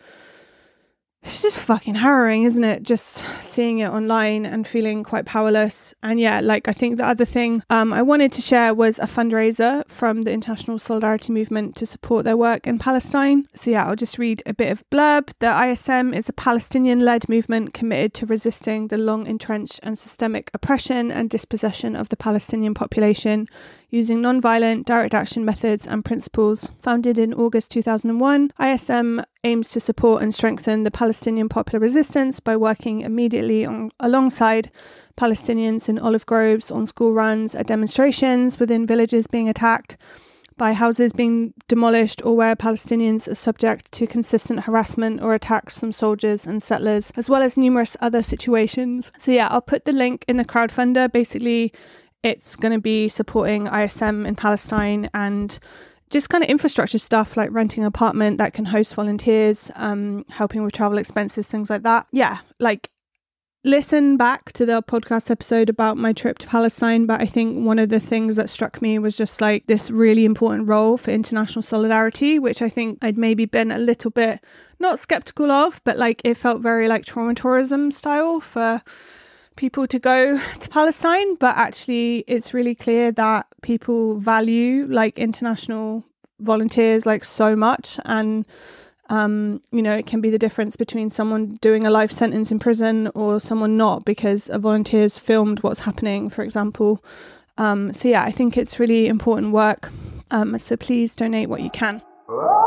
it's 1.27 1.43
just 1.43 1.59
fucking 1.59 1.97
harrowing, 1.97 2.45
isn't 2.45 2.63
it? 2.63 2.85
Just 2.85 3.17
seeing 3.43 3.81
it 3.81 3.89
online 3.89 4.47
and 4.47 4.67
feeling 4.67 5.03
quite 5.03 5.27
powerless. 5.27 5.93
And 6.03 6.21
yeah, 6.21 6.41
like 6.41 6.69
I 6.69 6.73
think 6.73 6.99
the 6.99 7.07
other 7.07 7.25
thing 7.25 7.63
um, 7.69 7.93
I 7.93 8.03
wanted 8.03 8.31
to 8.33 8.43
share 8.43 8.73
was 8.73 9.01
a 9.01 9.07
fundraiser 9.07 9.87
from 9.89 10.23
the 10.23 10.33
International 10.33 10.79
Solidarity 10.79 11.33
Movement 11.33 11.75
to 11.77 11.87
support 11.87 12.25
their 12.25 12.37
work 12.37 12.67
in 12.67 12.79
Palestine. 12.79 13.49
So 13.55 13.73
yeah, 13.73 13.87
I'll 13.87 13.97
just 13.97 14.19
read 14.19 14.43
a 14.47 14.55
bit 14.55 14.71
of 14.71 14.89
blurb. 14.91 15.31
The 15.41 15.51
ISM 15.69 16.15
is 16.15 16.29
a 16.29 16.33
Palestinian 16.33 17.01
led 17.01 17.29
movement 17.29 17.75
committed 17.75 18.15
to 18.15 18.27
resisting 18.27 18.89
the 18.89 18.99
long 18.99 19.27
entrenched 19.27 19.81
and 19.83 19.99
systemic 19.99 20.51
oppression 20.55 21.11
and 21.11 21.29
dispossession 21.29 21.97
of 21.97 22.09
the 22.09 22.17
Palestinian 22.17 22.73
population 22.73 23.49
using 23.91 24.21
non-violent 24.21 24.87
direct 24.87 25.15
action 25.15 25.45
methods 25.45 25.87
and 25.87 26.05
principles. 26.05 26.71
Founded 26.83 27.19
in 27.19 27.33
August 27.35 27.71
2001, 27.71 28.53
ISM 28.61 29.23
aims 29.45 29.69
to 29.71 29.81
support 29.81 30.23
and 30.23 30.35
strengthen 30.35 30.83
the 30.83 30.91
Palestinian 30.91 31.49
popular 31.49 31.79
resistance 31.79 32.41
by 32.41 32.57
working 32.57 33.03
immediately 33.03 33.65
on, 33.65 33.91
alongside 34.01 34.71
Palestinians 35.17 35.89
in 35.89 35.99
olive 35.99 36.27
groves, 36.27 36.71
on 36.71 36.87
school 36.87 37.13
runs, 37.13 37.55
at 37.55 37.67
demonstrations 37.67 38.59
within 38.59 38.87
villages 38.87 39.27
being 39.27 39.49
attacked, 39.49 39.97
by 40.59 40.73
houses 40.73 41.13
being 41.13 41.53
demolished, 41.69 42.25
or 42.25 42.35
where 42.35 42.57
Palestinians 42.57 43.29
are 43.29 43.35
subject 43.35 43.93
to 43.93 44.07
consistent 44.07 44.61
harassment 44.61 45.21
or 45.21 45.35
attacks 45.35 45.79
from 45.79 45.93
soldiers 45.93 46.47
and 46.47 46.63
settlers, 46.63 47.13
as 47.15 47.29
well 47.29 47.43
as 47.43 47.57
numerous 47.57 47.97
other 48.01 48.23
situations. 48.23 49.11
So, 49.19 49.33
yeah, 49.33 49.49
I'll 49.49 49.61
put 49.61 49.85
the 49.85 49.93
link 49.93 50.25
in 50.27 50.39
the 50.39 50.47
crowdfunder. 50.47 51.13
Basically, 51.13 51.75
it's 52.27 52.57
going 52.57 52.73
to 52.73 52.81
be 52.81 53.09
supporting 53.09 53.69
ISM 53.69 54.27
in 54.27 54.35
Palestine 54.35 55.09
and 55.15 55.59
just 56.11 56.29
kind 56.29 56.43
of 56.43 56.51
infrastructure 56.51 56.99
stuff 56.99 57.37
like 57.37 57.51
renting 57.53 57.85
an 57.85 57.87
apartment 57.87 58.39
that 58.39 58.53
can 58.53 58.65
host 58.65 58.95
volunteers, 58.95 59.71
um, 59.77 60.25
helping 60.29 60.65
with 60.65 60.73
travel 60.73 60.99
expenses, 60.99 61.47
things 61.47 61.71
like 61.71 61.83
that. 61.83 62.07
Yeah, 62.11 62.39
like 62.59 62.91
listen 63.63 64.17
back 64.17 64.53
to 64.53 64.67
the 64.67 64.83
podcast 64.83 65.31
episode 65.31 65.69
about 65.69 65.97
my 65.97 66.13
trip 66.13 66.39
to 66.39 66.49
Palestine, 66.49 67.07
but 67.07 67.21
I 67.21 67.27
think 67.27 67.65
one 67.65 67.79
of 67.79 67.91
the 67.91 68.01
things 68.01 68.35
that 68.37 68.51
struck 68.51 68.83
me 68.83 68.99
was 68.99 69.17
just 69.17 69.41
like 69.41 69.67
this 69.69 69.89
really 69.91 70.25
important 70.25 70.69
role 70.69 70.97
for 70.97 71.13
international 71.13 71.63
solidarity, 71.63 72.41
which 72.41 72.61
I 72.61 72.69
think 72.69 72.99
I'd 73.03 73.19
maybe 73.19 73.45
been 73.45 73.71
a 73.71 73.79
little 73.79 74.11
bit 74.11 74.43
not 74.81 74.99
skeptical 74.99 75.53
of, 75.53 75.81
but 75.85 75.97
like 75.97 76.21
it 76.25 76.37
felt 76.37 76.61
very 76.61 76.89
like 76.89 77.05
trauma 77.05 77.35
tourism 77.35 77.93
style 77.93 78.41
for 78.41 78.83
people 79.57 79.87
to 79.87 79.99
go 79.99 80.39
to 80.61 80.69
Palestine, 80.69 81.35
but 81.37 81.57
actually 81.57 82.25
it's 82.27 82.55
really 82.55 82.75
clear 82.75 83.11
that 83.13 83.47
people 83.63 84.19
value 84.19 84.87
like 84.87 85.19
international 85.19 86.05
volunteers 86.39 87.07
like 87.07 87.25
so 87.25 87.57
much 87.57 87.99
and 88.05 88.47
um, 89.09 89.63
you 89.71 89.83
know, 89.83 89.95
it 89.95 90.07
can 90.07 90.21
be 90.21 90.31
the 90.31 90.39
difference 90.39 90.77
between 90.77 91.11
someone 91.11 91.55
doing 91.61 91.87
a 91.87 91.91
life 91.91 92.11
sentence 92.11 92.51
in 92.51 92.59
prison 92.59 93.09
or 93.15 93.41
someone 93.41 93.77
not 93.77 94.05
because 94.05 94.49
a 94.51 94.59
volunteer's 94.59 95.17
filmed 95.17 95.63
what's 95.63 95.81
happening, 95.81 96.29
for 96.29 96.43
example. 96.43 97.05
Um, 97.57 97.93
so, 97.93 98.09
yeah, 98.09 98.25
I 98.25 98.33
think 98.33 98.57
it's 98.57 98.81
really 98.81 99.07
important 99.07 99.53
work. 99.53 99.91
Um, 100.33 100.59
so, 100.59 100.77
please 100.77 101.15
donate 101.15 101.49
what 101.49 101.63
you 101.63 101.71
can. 101.71 102.03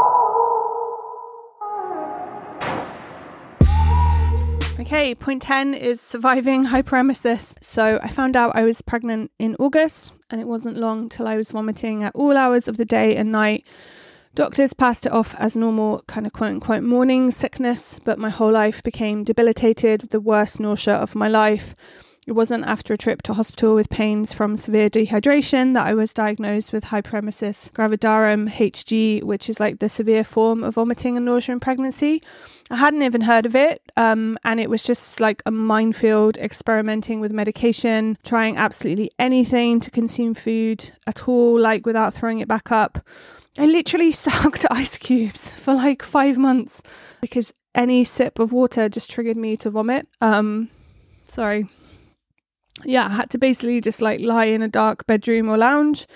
Okay, 4.79 5.13
point 5.13 5.41
10 5.41 5.73
is 5.73 5.99
surviving 5.99 6.67
hyperemesis. 6.67 7.53
So 7.59 7.99
I 8.01 8.07
found 8.07 8.37
out 8.37 8.55
I 8.55 8.63
was 8.63 8.81
pregnant 8.81 9.29
in 9.37 9.57
August, 9.59 10.13
and 10.29 10.39
it 10.39 10.47
wasn't 10.47 10.77
long 10.77 11.09
till 11.09 11.27
I 11.27 11.35
was 11.35 11.51
vomiting 11.51 12.01
at 12.01 12.15
all 12.15 12.37
hours 12.37 12.69
of 12.69 12.77
the 12.77 12.85
day 12.85 13.17
and 13.17 13.29
night. 13.29 13.67
Doctors 14.35 14.73
passed 14.73 15.05
it 15.05 15.11
off 15.11 15.35
as 15.37 15.57
normal, 15.57 16.05
kind 16.07 16.25
of 16.25 16.31
quote 16.31 16.51
unquote 16.51 16.83
morning 16.83 17.29
sickness, 17.29 17.99
but 18.05 18.17
my 18.17 18.29
whole 18.29 18.53
life 18.53 18.81
became 18.81 19.25
debilitated 19.25 20.01
with 20.01 20.11
the 20.11 20.21
worst 20.21 20.61
nausea 20.61 20.95
of 20.95 21.13
my 21.13 21.27
life. 21.27 21.75
It 22.29 22.35
wasn't 22.35 22.65
after 22.65 22.93
a 22.93 22.97
trip 22.97 23.23
to 23.23 23.33
hospital 23.33 23.73
with 23.73 23.89
pains 23.89 24.33
from 24.33 24.55
severe 24.55 24.87
dehydration 24.87 25.73
that 25.73 25.87
I 25.87 25.95
was 25.95 26.13
diagnosed 26.13 26.71
with 26.71 26.83
hyperemesis 26.83 27.71
gravidarum 27.71 28.47
HG, 28.47 29.23
which 29.23 29.49
is 29.49 29.59
like 29.59 29.79
the 29.79 29.89
severe 29.89 30.23
form 30.23 30.63
of 30.63 30.75
vomiting 30.75 31.17
and 31.17 31.25
nausea 31.25 31.53
in 31.53 31.59
pregnancy. 31.59 32.21
I 32.69 32.75
hadn't 32.75 33.01
even 33.01 33.21
heard 33.21 33.47
of 33.47 33.55
it, 33.55 33.81
um, 33.97 34.37
and 34.43 34.59
it 34.59 34.69
was 34.69 34.83
just 34.83 35.19
like 35.19 35.41
a 35.47 35.49
minefield 35.49 36.37
experimenting 36.37 37.19
with 37.19 37.31
medication, 37.31 38.15
trying 38.23 38.57
absolutely 38.57 39.09
anything 39.17 39.79
to 39.79 39.89
consume 39.89 40.35
food 40.35 40.91
at 41.07 41.27
all, 41.27 41.59
like 41.59 41.87
without 41.87 42.13
throwing 42.13 42.41
it 42.41 42.47
back 42.47 42.71
up. 42.71 42.99
I 43.57 43.65
literally 43.65 44.11
sucked 44.27 44.67
ice 44.69 44.97
cubes 44.97 45.49
for 45.49 45.73
like 45.73 46.03
five 46.03 46.37
months 46.37 46.83
because 47.21 47.55
any 47.73 48.03
sip 48.03 48.37
of 48.37 48.51
water 48.51 48.87
just 48.87 49.09
triggered 49.09 49.35
me 49.35 49.57
to 49.57 49.71
vomit. 49.71 50.07
Um, 50.21 50.69
sorry. 51.23 51.67
Yeah, 52.85 53.05
I 53.05 53.09
had 53.09 53.29
to 53.31 53.37
basically 53.37 53.81
just 53.81 54.01
like 54.01 54.19
lie 54.21 54.45
in 54.45 54.61
a 54.61 54.67
dark 54.67 55.05
bedroom 55.07 55.49
or 55.49 55.57
lounge 55.57 56.07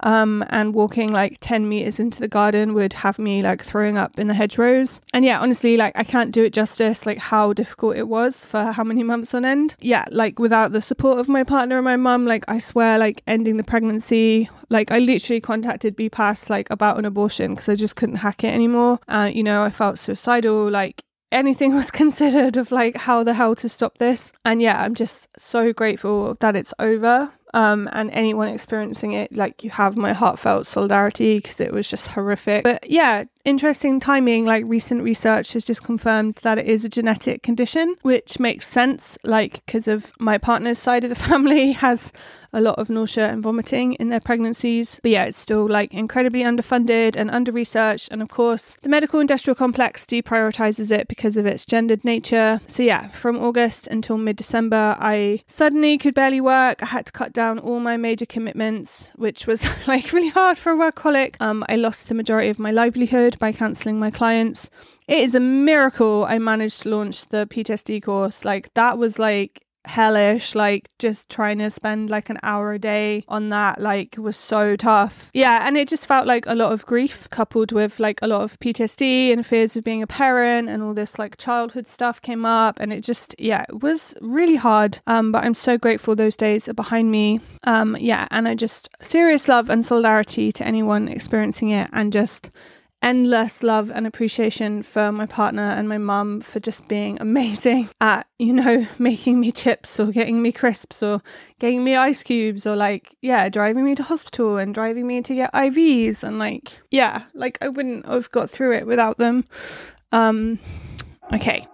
um, 0.00 0.44
and 0.50 0.74
walking 0.74 1.12
like 1.12 1.38
10 1.40 1.68
meters 1.68 1.98
into 1.98 2.20
the 2.20 2.28
garden 2.28 2.74
would 2.74 2.92
have 2.92 3.18
me 3.18 3.42
like 3.42 3.62
throwing 3.62 3.96
up 3.96 4.18
in 4.18 4.28
the 4.28 4.34
hedgerows. 4.34 5.00
And 5.12 5.24
yeah, 5.24 5.40
honestly, 5.40 5.76
like 5.76 5.96
I 5.96 6.04
can't 6.04 6.32
do 6.32 6.44
it 6.44 6.52
justice, 6.52 7.06
like 7.06 7.18
how 7.18 7.52
difficult 7.52 7.96
it 7.96 8.08
was 8.08 8.44
for 8.44 8.72
how 8.72 8.84
many 8.84 9.02
months 9.02 9.34
on 9.34 9.44
end. 9.44 9.74
Yeah, 9.80 10.04
like 10.10 10.38
without 10.38 10.72
the 10.72 10.80
support 10.80 11.18
of 11.18 11.28
my 11.28 11.44
partner 11.44 11.76
and 11.76 11.84
my 11.84 11.96
mum, 11.96 12.26
like 12.26 12.44
I 12.48 12.58
swear, 12.58 12.98
like 12.98 13.22
ending 13.26 13.56
the 13.56 13.64
pregnancy, 13.64 14.50
like 14.68 14.90
I 14.90 14.98
literally 14.98 15.40
contacted 15.40 15.96
BPAS 15.96 16.50
like 16.50 16.68
about 16.70 16.98
an 16.98 17.04
abortion 17.04 17.52
because 17.52 17.68
I 17.68 17.74
just 17.74 17.96
couldn't 17.96 18.16
hack 18.16 18.44
it 18.44 18.52
anymore. 18.52 18.98
Uh, 19.08 19.30
you 19.32 19.42
know, 19.42 19.62
I 19.62 19.70
felt 19.70 19.98
suicidal, 19.98 20.70
like 20.70 21.02
anything 21.32 21.74
was 21.74 21.90
considered 21.90 22.56
of 22.56 22.72
like 22.72 22.96
how 22.96 23.22
the 23.22 23.34
hell 23.34 23.54
to 23.56 23.68
stop 23.68 23.98
this. 23.98 24.32
And 24.44 24.60
yeah, 24.60 24.80
I'm 24.82 24.94
just 24.94 25.28
so 25.38 25.72
grateful 25.72 26.36
that 26.40 26.56
it's 26.56 26.74
over 26.78 27.32
um, 27.54 27.88
and 27.92 28.10
anyone 28.10 28.48
experiencing 28.48 29.12
it, 29.12 29.34
like 29.34 29.64
you 29.64 29.70
have 29.70 29.96
my 29.96 30.12
heartfelt 30.12 30.66
solidarity 30.66 31.38
because 31.38 31.58
it 31.58 31.72
was 31.72 31.88
just 31.88 32.08
horrific. 32.08 32.64
But 32.64 32.88
yeah, 32.90 33.24
interesting 33.46 34.00
timing. 34.00 34.44
Like 34.44 34.64
recent 34.66 35.02
research 35.02 35.52
has 35.54 35.64
just 35.64 35.82
confirmed 35.82 36.34
that 36.42 36.58
it 36.58 36.66
is 36.66 36.84
a 36.84 36.88
genetic 36.88 37.42
condition, 37.42 37.94
which 38.02 38.38
makes 38.38 38.68
sense. 38.68 39.16
Like 39.24 39.64
because 39.64 39.88
of 39.88 40.12
my 40.18 40.36
partner's 40.36 40.78
side 40.78 41.04
of 41.04 41.10
the 41.10 41.16
family 41.30 41.72
has 41.72 42.12
a 42.52 42.60
lot 42.60 42.78
of 42.78 42.88
nausea 42.88 43.28
and 43.28 43.42
vomiting 43.42 43.92
in 43.94 44.08
their 44.08 44.20
pregnancies. 44.20 44.98
But 45.02 45.10
yeah, 45.10 45.24
it's 45.24 45.38
still 45.38 45.68
like 45.68 45.92
incredibly 45.92 46.42
underfunded 46.42 47.14
and 47.14 47.30
under 47.30 47.52
researched. 47.52 48.08
And 48.10 48.22
of 48.22 48.28
course, 48.28 48.76
the 48.82 48.88
medical 48.88 49.20
industrial 49.20 49.54
complex 49.54 50.04
deprioritizes 50.04 50.90
it 50.90 51.06
because 51.06 51.36
of 51.36 51.44
its 51.44 51.66
gendered 51.66 52.04
nature. 52.04 52.60
So 52.66 52.82
yeah, 52.82 53.08
from 53.08 53.36
August 53.36 53.86
until 53.88 54.16
mid 54.16 54.36
December, 54.36 54.96
I 54.98 55.42
suddenly 55.46 55.98
could 55.98 56.14
barely 56.14 56.40
work. 56.40 56.82
I 56.82 56.86
had 56.86 57.06
to 57.06 57.12
cut 57.12 57.32
down 57.32 57.58
all 57.58 57.78
my 57.78 57.98
major 57.98 58.26
commitments, 58.26 59.10
which 59.16 59.46
was 59.46 59.66
like 59.86 60.12
really 60.12 60.30
hard 60.30 60.56
for 60.58 60.72
a 60.72 60.76
workaholic. 60.76 61.36
Um, 61.40 61.64
I 61.68 61.76
lost 61.76 62.08
the 62.08 62.14
majority 62.14 62.48
of 62.48 62.58
my 62.58 62.70
livelihood 62.70 63.35
by 63.38 63.52
cancelling 63.52 63.98
my 63.98 64.10
clients. 64.10 64.70
It 65.08 65.18
is 65.18 65.34
a 65.34 65.40
miracle 65.40 66.24
I 66.28 66.38
managed 66.38 66.82
to 66.82 66.90
launch 66.90 67.26
the 67.28 67.46
PTSD 67.46 68.02
course. 68.02 68.44
Like 68.44 68.72
that 68.74 68.98
was 68.98 69.18
like 69.18 69.66
hellish 69.86 70.54
like 70.54 70.90
just 70.98 71.28
trying 71.28 71.58
to 71.58 71.70
spend 71.70 72.10
like 72.10 72.28
an 72.28 72.38
hour 72.42 72.72
a 72.72 72.78
day 72.78 73.24
on 73.28 73.48
that 73.50 73.80
like 73.80 74.16
was 74.18 74.36
so 74.36 74.76
tough 74.76 75.30
yeah 75.32 75.66
and 75.66 75.76
it 75.76 75.88
just 75.88 76.06
felt 76.06 76.26
like 76.26 76.44
a 76.46 76.54
lot 76.54 76.72
of 76.72 76.84
grief 76.86 77.28
coupled 77.30 77.72
with 77.72 78.00
like 78.00 78.18
a 78.20 78.26
lot 78.26 78.42
of 78.42 78.58
ptsd 78.58 79.32
and 79.32 79.46
fears 79.46 79.76
of 79.76 79.84
being 79.84 80.02
a 80.02 80.06
parent 80.06 80.68
and 80.68 80.82
all 80.82 80.92
this 80.92 81.18
like 81.18 81.36
childhood 81.36 81.86
stuff 81.86 82.20
came 82.20 82.44
up 82.44 82.78
and 82.80 82.92
it 82.92 83.02
just 83.02 83.34
yeah 83.38 83.64
it 83.68 83.80
was 83.80 84.14
really 84.20 84.56
hard 84.56 84.98
um 85.06 85.30
but 85.30 85.44
i'm 85.44 85.54
so 85.54 85.78
grateful 85.78 86.14
those 86.16 86.36
days 86.36 86.68
are 86.68 86.74
behind 86.74 87.10
me 87.10 87.40
um 87.64 87.96
yeah 88.00 88.26
and 88.30 88.48
i 88.48 88.54
just 88.54 88.88
serious 89.00 89.46
love 89.46 89.70
and 89.70 89.86
solidarity 89.86 90.50
to 90.50 90.66
anyone 90.66 91.06
experiencing 91.08 91.68
it 91.68 91.88
and 91.92 92.12
just 92.12 92.50
endless 93.06 93.62
love 93.62 93.88
and 93.88 94.04
appreciation 94.04 94.82
for 94.82 95.12
my 95.12 95.26
partner 95.26 95.62
and 95.62 95.88
my 95.88 95.96
mum 95.96 96.40
for 96.40 96.58
just 96.58 96.88
being 96.88 97.16
amazing 97.20 97.88
at, 98.00 98.26
you 98.36 98.52
know, 98.52 98.84
making 98.98 99.38
me 99.38 99.52
chips 99.52 100.00
or 100.00 100.06
getting 100.06 100.42
me 100.42 100.50
crisps 100.50 101.04
or 101.04 101.22
getting 101.60 101.84
me 101.84 101.94
ice 101.94 102.24
cubes 102.24 102.66
or 102.66 102.74
like, 102.74 103.14
yeah, 103.22 103.48
driving 103.48 103.84
me 103.84 103.94
to 103.94 104.02
hospital 104.02 104.56
and 104.56 104.74
driving 104.74 105.06
me 105.06 105.22
to 105.22 105.36
get 105.36 105.52
IVs 105.52 106.24
and 106.24 106.40
like, 106.40 106.80
yeah, 106.90 107.22
like 107.32 107.56
I 107.60 107.68
wouldn't 107.68 108.06
have 108.06 108.28
got 108.32 108.50
through 108.50 108.74
it 108.74 108.88
without 108.88 109.18
them. 109.18 109.44
Um, 110.10 110.58
okay. 111.32 111.64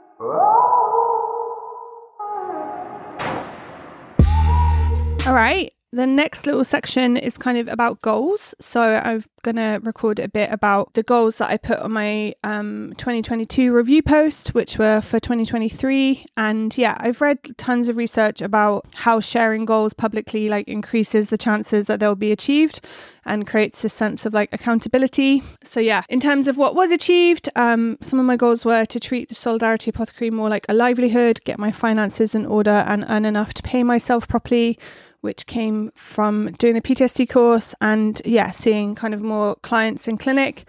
All 5.25 5.33
right. 5.33 5.73
The 5.95 6.07
next 6.07 6.47
little 6.47 6.65
section 6.65 7.19
is 7.19 7.37
kind 7.37 7.59
of 7.59 7.69
about 7.69 8.01
goals. 8.01 8.55
So 8.59 8.81
I'm 9.05 9.23
going 9.43 9.57
to 9.57 9.79
record 9.83 10.19
a 10.21 10.29
bit 10.29 10.51
about 10.51 10.95
the 10.95 11.03
goals 11.03 11.37
that 11.37 11.51
I 11.51 11.59
put 11.59 11.81
on 11.81 11.93
my 11.93 12.33
um, 12.43 12.95
2022 12.97 13.75
review 13.75 14.03
post, 14.03 14.55
which 14.55 14.79
were 14.79 15.03
for 15.03 15.21
2023. 15.21 16.25
And 16.35 16.77
yeah, 16.79 16.97
I've 16.99 17.21
read 17.21 17.59
tons 17.59 17.89
of 17.89 17.99
research 17.99 18.41
about 18.41 18.87
how 18.95 19.21
sharing 19.21 19.67
goals 19.67 19.93
publicly 19.93 20.49
like 20.49 20.67
increases 20.67 21.29
the 21.29 21.37
chances 21.37 21.85
that 21.87 22.01
they'll 22.01 22.15
be 22.15 22.33
achieved 22.33 22.81
and 23.27 23.47
creates 23.47 23.85
a 23.85 23.91
sense 23.91 24.25
of 24.25 24.33
like 24.33 24.49
accountability. 24.51 25.43
So 25.63 25.79
yeah, 25.79 26.05
in 26.09 26.21
terms 26.21 26.49
of 26.49 26.57
what 26.57 26.75
was 26.75 26.91
achieved, 26.91 27.51
um, 27.55 27.99
some 28.01 28.19
of 28.19 28.25
my 28.25 28.39
goals 28.39 28.65
were 28.65 28.87
to 28.87 28.99
treat 28.99 29.29
the 29.29 29.35
Solidarity 29.35 29.91
Apothecary 29.91 30.31
more 30.31 30.49
like 30.49 30.65
a 30.71 30.75
livelihood, 30.75 31.41
get 31.45 31.59
my 31.59 31.71
finances 31.71 32.35
in 32.35 32.47
order, 32.47 32.83
and 32.87 33.05
earn 33.11 33.27
enough 33.27 33.53
to 33.53 33.63
pay 33.63 33.83
myself 33.83 34.27
properly 34.27 34.79
which 35.23 35.47
came 35.47 35.91
from 35.95 36.53
doing 36.59 36.75
the 36.75 36.83
PTSD 36.83 37.29
course 37.29 37.75
and, 37.81 38.21
yeah, 38.25 38.51
seeing 38.51 38.95
kind 38.95 39.15
of 39.15 39.23
more 39.23 39.57
clients 39.57 40.07
in 40.07 40.19
clinic 40.19 40.65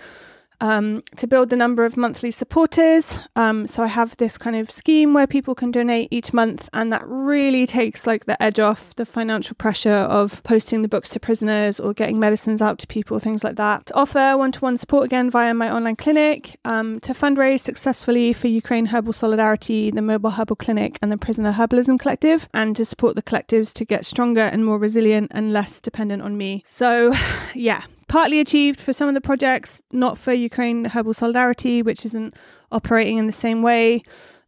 um, 0.63 1.03
to 1.17 1.27
build 1.27 1.49
the 1.49 1.57
number 1.57 1.83
of 1.83 1.97
monthly 1.97 2.31
supporters. 2.31 3.19
Um, 3.35 3.67
so 3.67 3.83
I 3.83 3.87
have 3.87 4.15
this 4.15 4.37
kind 4.37 4.55
of 4.55 4.71
scheme 4.71 5.13
where 5.13 5.27
people 5.27 5.53
can 5.53 5.71
donate 5.71 6.07
each 6.09 6.31
month, 6.33 6.69
and 6.73 6.91
that 6.93 7.03
really 7.05 7.67
takes 7.67 8.07
like 8.07 8.25
the 8.25 8.41
edge 8.41 8.59
off 8.59 8.95
the 8.95 9.05
financial 9.05 9.55
pressure 9.55 9.91
of 9.91 10.41
posting 10.43 10.81
the 10.81 10.87
books 10.87 11.09
to 11.11 11.19
prisoners 11.19 11.81
or 11.81 11.93
getting 11.93 12.17
medicines 12.17 12.61
out 12.61 12.79
to 12.79 12.87
people, 12.87 13.19
things 13.19 13.43
like 13.43 13.57
that. 13.57 13.87
To 13.87 13.95
offer 13.95 14.37
one 14.37 14.53
to 14.53 14.59
one 14.61 14.77
support 14.77 15.03
again 15.03 15.29
via 15.29 15.53
my 15.53 15.69
online 15.69 15.97
clinic, 15.97 16.57
um, 16.63 17.01
to 17.01 17.13
fundraise 17.13 17.59
successfully 17.59 18.31
for 18.31 18.47
Ukraine 18.47 18.85
Herbal 18.85 19.13
Solidarity, 19.13 19.91
the 19.91 20.01
Mobile 20.01 20.31
Herbal 20.31 20.55
Clinic, 20.55 20.97
and 21.01 21.11
the 21.11 21.17
Prisoner 21.17 21.51
Herbalism 21.51 21.99
Collective, 21.99 22.47
and 22.53 22.73
to 22.77 22.85
support 22.85 23.15
the 23.15 23.21
collectives 23.21 23.73
to 23.73 23.83
get 23.83 24.05
stronger 24.05 24.43
and 24.43 24.65
more 24.65 24.77
resilient 24.77 25.29
and 25.31 25.51
less 25.51 25.81
dependent 25.81 26.21
on 26.23 26.37
me. 26.37 26.63
So, 26.65 27.13
yeah, 27.53 27.83
partly 28.13 28.39
achieved 28.39 28.79
for 28.79 28.93
some 28.93 29.07
of 29.07 29.15
the 29.15 29.21
projects, 29.29 29.81
not 29.91 30.19
for 30.19 30.31
Ukraine 30.31 30.85
Herbal 30.85 31.15
Solidarity, 31.15 31.81
which 31.81 32.05
isn't 32.05 32.35
operating 32.71 33.17
in 33.17 33.25
the 33.25 33.33
same 33.33 33.63
way. 33.63 34.03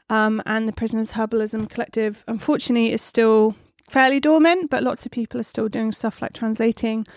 Um, 0.07 0.43
and 0.45 0.67
the 0.67 0.71
Prisoners 0.71 1.13
Herbalism 1.13 1.67
Collective, 1.71 2.23
unfortunately, 2.27 2.91
is 2.93 3.01
still 3.01 3.55
fairly 3.89 4.19
dormant, 4.19 4.69
but 4.69 4.83
lots 4.83 5.07
of 5.07 5.11
people 5.11 5.39
are 5.39 5.49
still 5.51 5.67
doing 5.67 5.91
stuff 5.91 6.21
like 6.21 6.33
translating. 6.33 7.07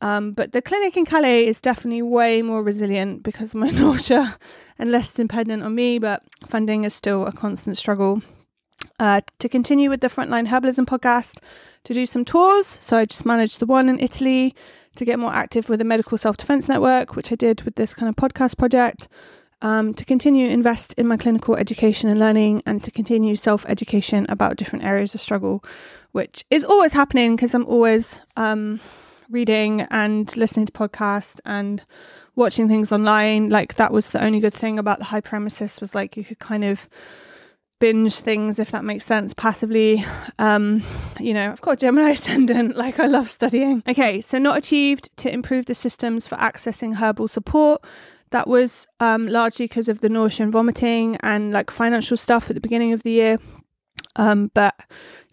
Um, 0.00 0.32
but 0.32 0.52
the 0.52 0.62
clinic 0.62 0.96
in 0.96 1.04
Calais 1.04 1.46
is 1.46 1.60
definitely 1.60 2.00
way 2.00 2.40
more 2.40 2.62
resilient 2.62 3.22
because 3.22 3.52
of 3.52 3.60
my 3.60 3.68
nausea 3.82 4.38
and 4.78 4.90
less 4.90 5.12
dependent 5.12 5.62
on 5.62 5.74
me, 5.74 5.98
but 5.98 6.22
funding 6.46 6.84
is 6.84 6.94
still 6.94 7.26
a 7.26 7.32
constant 7.32 7.76
struggle. 7.76 8.22
Uh, 8.98 9.20
to 9.40 9.48
continue 9.48 9.90
with 9.90 10.00
the 10.00 10.08
Frontline 10.08 10.48
Herbalism 10.48 10.86
podcast, 10.86 11.40
to 11.84 11.92
do 11.92 12.06
some 12.06 12.24
tours. 12.24 12.66
So 12.66 12.96
I 12.96 13.04
just 13.04 13.26
managed 13.26 13.60
the 13.60 13.66
one 13.66 13.90
in 13.90 14.00
Italy, 14.00 14.54
to 14.98 15.04
get 15.04 15.18
more 15.18 15.32
active 15.32 15.68
with 15.68 15.78
the 15.78 15.84
Medical 15.84 16.18
Self 16.18 16.36
Defense 16.36 16.68
Network, 16.68 17.16
which 17.16 17.32
I 17.32 17.34
did 17.34 17.62
with 17.62 17.76
this 17.76 17.94
kind 17.94 18.08
of 18.08 18.16
podcast 18.16 18.58
project, 18.58 19.08
um, 19.62 19.94
to 19.94 20.04
continue 20.04 20.48
invest 20.48 20.92
in 20.94 21.06
my 21.06 21.16
clinical 21.16 21.56
education 21.56 22.08
and 22.08 22.20
learning, 22.20 22.62
and 22.66 22.82
to 22.84 22.90
continue 22.90 23.36
self 23.36 23.64
education 23.66 24.26
about 24.28 24.56
different 24.56 24.84
areas 24.84 25.14
of 25.14 25.20
struggle, 25.20 25.64
which 26.12 26.44
is 26.50 26.64
always 26.64 26.92
happening 26.92 27.36
because 27.36 27.54
I'm 27.54 27.66
always 27.66 28.20
um, 28.36 28.80
reading 29.30 29.82
and 29.90 30.36
listening 30.36 30.66
to 30.66 30.72
podcasts 30.72 31.40
and 31.44 31.82
watching 32.34 32.68
things 32.68 32.92
online. 32.92 33.48
Like 33.48 33.76
that 33.76 33.92
was 33.92 34.10
the 34.10 34.22
only 34.22 34.40
good 34.40 34.54
thing 34.54 34.78
about 34.78 34.98
the 34.98 35.06
Hyperemesis 35.06 35.80
was 35.80 35.94
like 35.94 36.16
you 36.16 36.24
could 36.24 36.38
kind 36.38 36.64
of 36.64 36.88
binge 37.80 38.14
things 38.14 38.58
if 38.58 38.70
that 38.72 38.84
makes 38.84 39.06
sense 39.06 39.32
passively 39.32 40.04
um 40.38 40.82
you 41.20 41.32
know 41.32 41.52
i've 41.52 41.60
got 41.60 41.78
gemini 41.78 42.10
ascendant 42.18 42.76
like 42.76 42.98
i 42.98 43.06
love 43.06 43.28
studying. 43.28 43.82
Okay 43.88 44.20
so 44.20 44.38
not 44.38 44.56
achieved 44.58 45.16
to 45.18 45.32
improve 45.32 45.66
the 45.66 45.74
systems 45.74 46.26
for 46.26 46.36
accessing 46.36 46.96
herbal 46.96 47.28
support. 47.28 47.82
That 48.30 48.46
was 48.46 48.86
um, 49.00 49.26
largely 49.26 49.64
because 49.64 49.88
of 49.88 50.02
the 50.02 50.10
nausea 50.10 50.44
and 50.44 50.52
vomiting 50.52 51.16
and 51.22 51.50
like 51.50 51.70
financial 51.70 52.16
stuff 52.16 52.50
at 52.50 52.54
the 52.54 52.60
beginning 52.60 52.92
of 52.92 53.02
the 53.02 53.10
year. 53.10 53.38
Um, 54.16 54.50
but 54.52 54.74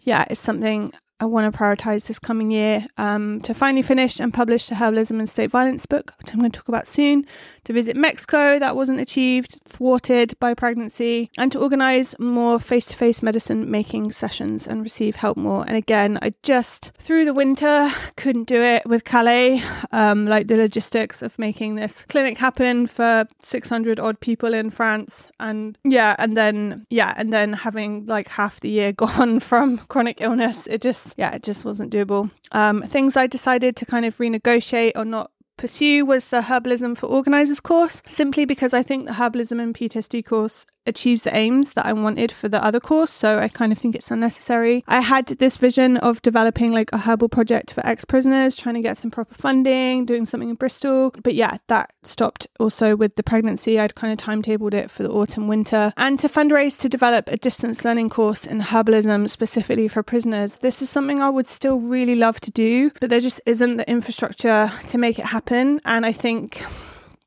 yeah 0.02 0.24
it's 0.30 0.40
something 0.40 0.92
I 1.18 1.24
want 1.24 1.50
to 1.50 1.58
prioritize 1.58 2.06
this 2.06 2.18
coming 2.18 2.50
year 2.50 2.86
um, 2.98 3.40
to 3.40 3.54
finally 3.54 3.80
finish 3.80 4.20
and 4.20 4.34
publish 4.34 4.66
the 4.66 4.74
Herbalism 4.74 5.18
and 5.18 5.28
State 5.28 5.50
Violence 5.50 5.86
book, 5.86 6.12
which 6.18 6.32
I'm 6.32 6.40
going 6.40 6.50
to 6.50 6.58
talk 6.58 6.68
about 6.68 6.86
soon, 6.86 7.24
to 7.64 7.72
visit 7.72 7.96
Mexico, 7.96 8.58
that 8.58 8.76
wasn't 8.76 9.00
achieved, 9.00 9.58
thwarted 9.66 10.38
by 10.38 10.52
pregnancy, 10.52 11.30
and 11.38 11.50
to 11.52 11.58
organize 11.58 12.18
more 12.18 12.60
face 12.60 12.84
to 12.86 12.96
face 12.96 13.22
medicine 13.22 13.70
making 13.70 14.12
sessions 14.12 14.66
and 14.66 14.82
receive 14.82 15.16
help 15.16 15.38
more. 15.38 15.64
And 15.66 15.76
again, 15.76 16.18
I 16.20 16.34
just, 16.42 16.92
through 16.98 17.24
the 17.24 17.34
winter, 17.34 17.90
couldn't 18.16 18.44
do 18.44 18.62
it 18.62 18.84
with 18.84 19.04
Calais, 19.04 19.62
um, 19.92 20.26
like 20.26 20.48
the 20.48 20.56
logistics 20.56 21.22
of 21.22 21.38
making 21.38 21.76
this 21.76 22.02
clinic 22.08 22.36
happen 22.38 22.86
for 22.86 23.26
600 23.42 23.98
odd 23.98 24.20
people 24.20 24.52
in 24.52 24.68
France. 24.70 25.30
And 25.40 25.78
yeah, 25.82 26.14
and 26.18 26.36
then, 26.36 26.86
yeah, 26.90 27.14
and 27.16 27.32
then 27.32 27.54
having 27.54 28.04
like 28.04 28.28
half 28.28 28.60
the 28.60 28.68
year 28.68 28.92
gone 29.06 29.40
from 29.40 29.78
chronic 29.88 30.20
illness, 30.20 30.66
it 30.66 30.82
just, 30.82 31.05
yeah, 31.16 31.34
it 31.34 31.42
just 31.42 31.64
wasn't 31.64 31.92
doable. 31.92 32.30
Um, 32.52 32.82
things 32.82 33.16
I 33.16 33.26
decided 33.26 33.76
to 33.76 33.86
kind 33.86 34.04
of 34.04 34.16
renegotiate 34.18 34.92
or 34.94 35.04
not 35.04 35.30
pursue 35.56 36.04
was 36.04 36.28
the 36.28 36.42
Herbalism 36.42 36.98
for 36.98 37.06
Organisers 37.06 37.60
course, 37.60 38.02
simply 38.06 38.44
because 38.44 38.74
I 38.74 38.82
think 38.82 39.06
the 39.06 39.12
Herbalism 39.12 39.60
and 39.60 39.74
PTSD 39.74 40.24
course 40.24 40.66
achieves 40.86 41.22
the 41.22 41.34
aims 41.34 41.72
that 41.74 41.86
I 41.86 41.92
wanted 41.92 42.32
for 42.32 42.48
the 42.48 42.62
other 42.62 42.80
course. 42.80 43.10
So 43.10 43.38
I 43.38 43.48
kind 43.48 43.72
of 43.72 43.78
think 43.78 43.94
it's 43.94 44.10
unnecessary. 44.10 44.84
I 44.86 45.00
had 45.00 45.26
this 45.26 45.56
vision 45.56 45.96
of 45.98 46.22
developing 46.22 46.72
like 46.72 46.90
a 46.92 46.98
herbal 46.98 47.28
project 47.28 47.72
for 47.72 47.86
ex 47.86 48.04
prisoners, 48.04 48.56
trying 48.56 48.74
to 48.74 48.80
get 48.80 48.98
some 48.98 49.10
proper 49.10 49.34
funding, 49.34 50.04
doing 50.04 50.26
something 50.26 50.48
in 50.48 50.54
Bristol. 50.54 51.12
But 51.22 51.34
yeah, 51.34 51.58
that 51.68 51.92
stopped 52.02 52.46
also 52.58 52.96
with 52.96 53.16
the 53.16 53.22
pregnancy. 53.22 53.78
I'd 53.78 53.94
kind 53.94 54.12
of 54.12 54.24
timetabled 54.24 54.74
it 54.74 54.90
for 54.90 55.02
the 55.02 55.10
autumn, 55.10 55.48
winter. 55.48 55.92
And 55.96 56.18
to 56.20 56.28
fundraise 56.28 56.78
to 56.80 56.88
develop 56.88 57.28
a 57.28 57.36
distance 57.36 57.84
learning 57.84 58.10
course 58.10 58.46
in 58.46 58.60
herbalism 58.60 59.28
specifically 59.28 59.88
for 59.88 60.02
prisoners, 60.02 60.56
this 60.56 60.82
is 60.82 60.90
something 60.90 61.20
I 61.20 61.30
would 61.30 61.48
still 61.48 61.80
really 61.80 62.14
love 62.14 62.40
to 62.40 62.50
do, 62.50 62.90
but 63.00 63.10
there 63.10 63.20
just 63.20 63.40
isn't 63.46 63.76
the 63.76 63.88
infrastructure 63.88 64.70
to 64.88 64.98
make 64.98 65.18
it 65.18 65.26
happen. 65.26 65.80
And 65.84 66.06
I 66.06 66.12
think 66.12 66.62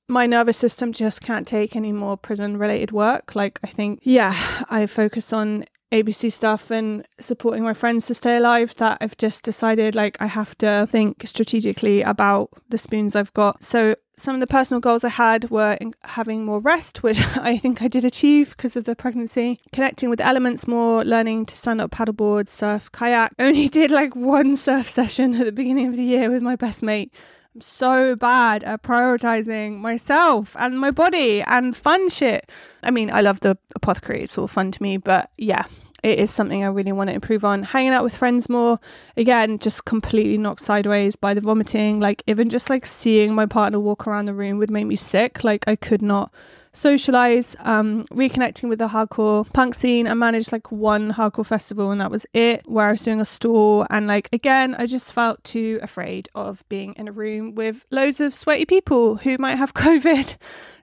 my 0.09 0.25
nervous 0.25 0.57
system 0.57 0.91
just 0.91 1.21
can't 1.21 1.47
take 1.47 1.75
any 1.75 1.91
more 1.91 2.17
prison 2.17 2.57
related 2.57 2.91
work. 2.91 3.35
Like, 3.35 3.59
I 3.63 3.67
think, 3.67 3.99
yeah, 4.03 4.35
I 4.69 4.85
focus 4.87 5.31
on 5.31 5.65
ABC 5.91 6.31
stuff 6.31 6.69
and 6.69 7.05
supporting 7.19 7.63
my 7.63 7.73
friends 7.73 8.05
to 8.07 8.13
stay 8.13 8.37
alive 8.37 8.75
that 8.75 8.99
I've 9.01 9.17
just 9.17 9.43
decided 9.43 9.95
like 9.95 10.21
I 10.21 10.27
have 10.27 10.55
to 10.59 10.87
think 10.91 11.25
strategically 11.25 12.03
about 12.03 12.49
the 12.69 12.77
spoons 12.77 13.15
I've 13.15 13.33
got. 13.33 13.63
So 13.63 13.95
some 14.15 14.35
of 14.35 14.39
the 14.39 14.47
personal 14.47 14.81
goals 14.81 15.03
I 15.03 15.09
had 15.09 15.49
were 15.49 15.77
having 16.03 16.45
more 16.45 16.59
rest, 16.59 17.01
which 17.01 17.19
I 17.37 17.57
think 17.57 17.81
I 17.81 17.87
did 17.87 18.05
achieve 18.05 18.51
because 18.51 18.75
of 18.75 18.83
the 18.83 18.95
pregnancy, 18.95 19.61
connecting 19.71 20.09
with 20.09 20.21
elements 20.21 20.67
more, 20.67 21.03
learning 21.03 21.47
to 21.47 21.57
stand 21.57 21.81
up 21.81 21.91
paddleboard, 21.91 22.49
surf, 22.49 22.91
kayak. 22.91 23.33
Only 23.39 23.67
did 23.67 23.89
like 23.89 24.15
one 24.15 24.57
surf 24.57 24.87
session 24.89 25.35
at 25.35 25.45
the 25.45 25.51
beginning 25.51 25.87
of 25.87 25.95
the 25.95 26.03
year 26.03 26.29
with 26.29 26.43
my 26.43 26.55
best 26.55 26.83
mate 26.83 27.11
I'm 27.55 27.61
so 27.61 28.15
bad 28.15 28.63
at 28.63 28.83
prioritizing 28.83 29.79
myself 29.79 30.55
and 30.59 30.79
my 30.79 30.91
body 30.91 31.41
and 31.41 31.75
fun 31.75 32.09
shit. 32.09 32.49
I 32.83 32.91
mean, 32.91 33.09
I 33.09 33.21
love 33.21 33.39
the 33.39 33.57
apothecary, 33.75 34.23
it's 34.23 34.37
all 34.37 34.47
fun 34.47 34.71
to 34.71 34.83
me, 34.83 34.97
but 34.97 35.31
yeah, 35.37 35.65
it 36.03 36.19
is 36.19 36.31
something 36.31 36.63
I 36.63 36.67
really 36.67 36.91
want 36.91 37.09
to 37.09 37.13
improve 37.13 37.43
on. 37.43 37.63
Hanging 37.63 37.91
out 37.91 38.03
with 38.03 38.15
friends 38.15 38.49
more, 38.49 38.79
again, 39.17 39.59
just 39.59 39.85
completely 39.85 40.37
knocked 40.37 40.61
sideways 40.61 41.15
by 41.15 41.33
the 41.33 41.41
vomiting. 41.41 41.99
Like, 41.99 42.23
even 42.27 42.49
just 42.49 42.69
like 42.69 42.85
seeing 42.85 43.33
my 43.33 43.45
partner 43.45 43.79
walk 43.79 44.07
around 44.07 44.25
the 44.25 44.33
room 44.33 44.59
would 44.59 44.71
make 44.71 44.85
me 44.85 44.95
sick. 44.95 45.43
Like, 45.43 45.67
I 45.67 45.75
could 45.75 46.01
not 46.01 46.31
socialize, 46.71 47.55
um, 47.59 48.05
reconnecting 48.05 48.69
with 48.69 48.79
the 48.79 48.87
hardcore 48.87 49.51
punk 49.53 49.75
scene. 49.75 50.07
I 50.07 50.13
managed 50.13 50.51
like 50.51 50.71
one 50.71 51.13
hardcore 51.13 51.45
festival 51.45 51.91
and 51.91 51.99
that 52.01 52.11
was 52.11 52.25
it, 52.33 52.63
where 52.67 52.85
I 52.87 52.91
was 52.91 53.01
doing 53.01 53.19
a 53.19 53.25
store. 53.25 53.87
And 53.89 54.07
like, 54.07 54.29
again, 54.31 54.75
I 54.75 54.85
just 54.85 55.13
felt 55.13 55.43
too 55.43 55.79
afraid 55.81 56.29
of 56.35 56.63
being 56.69 56.93
in 56.93 57.07
a 57.07 57.11
room 57.11 57.55
with 57.55 57.85
loads 57.91 58.19
of 58.19 58.35
sweaty 58.35 58.65
people 58.65 59.17
who 59.17 59.37
might 59.37 59.55
have 59.55 59.73
COVID. 59.75 60.35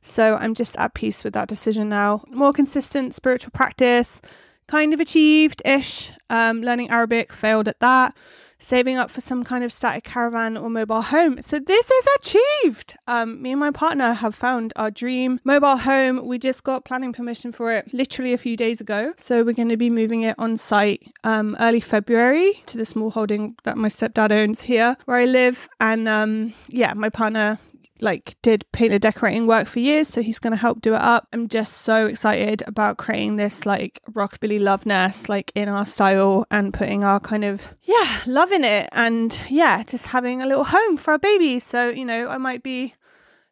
So 0.02 0.36
I'm 0.36 0.54
just 0.54 0.76
at 0.76 0.94
peace 0.94 1.24
with 1.24 1.34
that 1.34 1.48
decision 1.48 1.88
now. 1.88 2.22
More 2.28 2.52
consistent 2.52 3.14
spiritual 3.14 3.52
practice, 3.52 4.20
kind 4.66 4.92
of 4.92 5.00
achieved 5.00 5.62
ish. 5.64 6.10
Um, 6.30 6.62
learning 6.62 6.90
Arabic, 6.90 7.32
failed 7.32 7.68
at 7.68 7.80
that 7.80 8.16
saving 8.58 8.96
up 8.96 9.10
for 9.10 9.20
some 9.20 9.44
kind 9.44 9.64
of 9.64 9.72
static 9.72 10.04
caravan 10.04 10.56
or 10.56 10.70
mobile 10.70 11.02
home. 11.02 11.40
So 11.42 11.58
this 11.58 11.90
is 11.90 12.08
achieved. 12.16 12.96
Um, 13.06 13.40
me 13.42 13.52
and 13.52 13.60
my 13.60 13.70
partner 13.70 14.14
have 14.14 14.34
found 14.34 14.72
our 14.76 14.90
dream 14.90 15.40
mobile 15.44 15.76
home. 15.76 16.26
We 16.26 16.38
just 16.38 16.64
got 16.64 16.84
planning 16.84 17.12
permission 17.12 17.52
for 17.52 17.72
it 17.72 17.92
literally 17.92 18.32
a 18.32 18.38
few 18.38 18.56
days 18.56 18.80
ago. 18.80 19.14
So 19.16 19.42
we're 19.42 19.54
going 19.54 19.68
to 19.68 19.76
be 19.76 19.90
moving 19.90 20.22
it 20.22 20.34
on 20.38 20.56
site 20.56 21.12
um, 21.24 21.56
early 21.60 21.80
February 21.80 22.62
to 22.66 22.78
the 22.78 22.86
small 22.86 23.10
holding 23.10 23.56
that 23.64 23.76
my 23.76 23.88
stepdad 23.88 24.32
owns 24.32 24.62
here 24.62 24.96
where 25.04 25.18
I 25.18 25.24
live. 25.24 25.68
And 25.80 26.08
um, 26.08 26.54
yeah, 26.68 26.94
my 26.94 27.08
partner 27.08 27.58
like 28.00 28.36
did 28.42 28.64
painter 28.72 28.98
decorating 28.98 29.46
work 29.46 29.66
for 29.66 29.78
years 29.78 30.08
so 30.08 30.22
he's 30.22 30.38
going 30.38 30.52
to 30.52 30.56
help 30.56 30.80
do 30.80 30.94
it 30.94 31.00
up. 31.00 31.28
I'm 31.32 31.48
just 31.48 31.74
so 31.74 32.06
excited 32.06 32.62
about 32.66 32.98
creating 32.98 33.36
this 33.36 33.66
like 33.66 34.00
rockabilly 34.10 34.60
love 34.60 34.86
nest 34.86 35.28
like 35.28 35.52
in 35.54 35.68
our 35.68 35.86
style 35.86 36.46
and 36.50 36.72
putting 36.74 37.04
our 37.04 37.20
kind 37.20 37.44
of 37.44 37.74
yeah 37.82 38.20
love 38.26 38.52
in 38.52 38.64
it 38.64 38.88
and 38.92 39.42
yeah 39.48 39.82
just 39.82 40.08
having 40.08 40.42
a 40.42 40.46
little 40.46 40.64
home 40.64 40.96
for 40.96 41.12
our 41.12 41.18
baby 41.18 41.58
so 41.58 41.88
you 41.88 42.04
know 42.04 42.28
i 42.28 42.38
might 42.38 42.62
be 42.62 42.94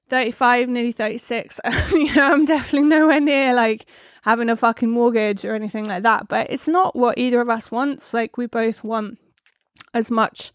35 0.08 0.68
nearly 0.68 0.92
36 0.92 1.60
you 1.92 2.14
know 2.14 2.32
i'm 2.32 2.44
definitely 2.44 2.88
nowhere 2.88 3.20
near 3.20 3.54
like 3.54 3.86
having 4.24 4.48
a 4.48 4.56
fucking 4.56 4.90
mortgage 4.90 5.44
or 5.44 5.54
anything 5.54 5.84
like 5.84 6.02
that. 6.02 6.28
But 6.28 6.50
it's 6.50 6.66
not 6.66 6.96
what 6.96 7.18
either 7.18 7.40
of 7.42 7.50
us 7.50 7.70
wants. 7.70 8.14
Like 8.14 8.36
we 8.38 8.46
both 8.46 8.82
want 8.82 9.18
as 9.92 10.10
much 10.10 10.50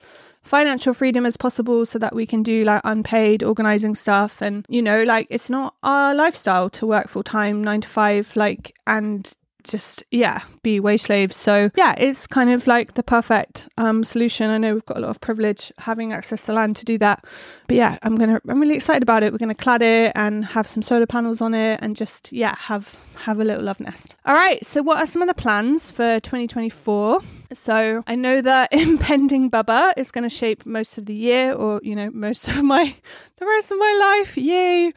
financial 0.49 0.95
freedom 0.95 1.27
as 1.27 1.37
possible 1.37 1.85
so 1.85 1.99
that 1.99 2.15
we 2.15 2.25
can 2.25 2.41
do 2.41 2.63
like 2.63 2.81
unpaid 2.83 3.43
organizing 3.43 3.93
stuff 3.93 4.41
and 4.41 4.65
you 4.67 4.81
know 4.81 5.03
like 5.03 5.27
it's 5.29 5.47
not 5.47 5.75
our 5.83 6.15
lifestyle 6.15 6.71
to 6.71 6.87
work 6.87 7.07
full 7.07 7.21
time 7.21 7.63
9 7.63 7.81
to 7.81 7.87
5 7.87 8.35
like 8.35 8.75
and 8.87 9.35
just 9.63 10.03
yeah 10.11 10.41
be 10.63 10.79
wage 10.79 11.01
slaves. 11.01 11.35
So 11.35 11.69
yeah 11.75 11.95
it's 11.97 12.27
kind 12.27 12.49
of 12.49 12.67
like 12.67 12.93
the 12.93 13.03
perfect 13.03 13.69
um 13.77 14.03
solution. 14.03 14.49
I 14.49 14.57
know 14.57 14.73
we've 14.73 14.85
got 14.85 14.97
a 14.97 15.01
lot 15.01 15.09
of 15.09 15.21
privilege 15.21 15.71
having 15.79 16.13
access 16.13 16.43
to 16.43 16.53
land 16.53 16.75
to 16.77 16.85
do 16.85 16.97
that. 16.99 17.25
But 17.67 17.77
yeah 17.77 17.97
i'm 18.03 18.15
gonna 18.15 18.41
i'm 18.47 18.59
really 18.59 18.75
excited 18.75 19.03
about 19.03 19.23
it. 19.23 19.31
We're 19.31 19.37
gonna 19.37 19.55
clad 19.55 19.81
it 19.81 20.11
and 20.15 20.45
have 20.45 20.67
some 20.67 20.83
solar 20.83 21.05
panels 21.05 21.41
on 21.41 21.53
it 21.53 21.79
and 21.81 21.95
just 21.95 22.31
yeah 22.31 22.55
have 22.57 22.95
have 23.25 23.39
a 23.39 23.43
little 23.43 23.63
love 23.63 23.79
nest. 23.79 24.15
All 24.25 24.33
right 24.33 24.65
so 24.65 24.81
what 24.81 24.99
are 24.99 25.07
some 25.07 25.21
of 25.21 25.27
the 25.27 25.33
plans 25.33 25.91
for 25.91 26.19
2024 26.19 27.21
so 27.51 28.03
i 28.05 28.13
know 28.13 28.41
that 28.41 28.69
impending 28.71 29.49
bubba 29.49 29.91
is 29.97 30.11
going 30.11 30.23
to 30.23 30.29
shape 30.29 30.65
most 30.65 30.97
of 30.97 31.05
the 31.05 31.13
year 31.13 31.51
or 31.51 31.81
you 31.83 31.95
know 31.95 32.11
most 32.11 32.47
of 32.47 32.63
my 32.63 32.95
the 33.37 33.45
rest 33.45 33.71
of 33.71 33.77
my 33.77 34.19
life. 34.19 34.37
Yay 34.37 34.91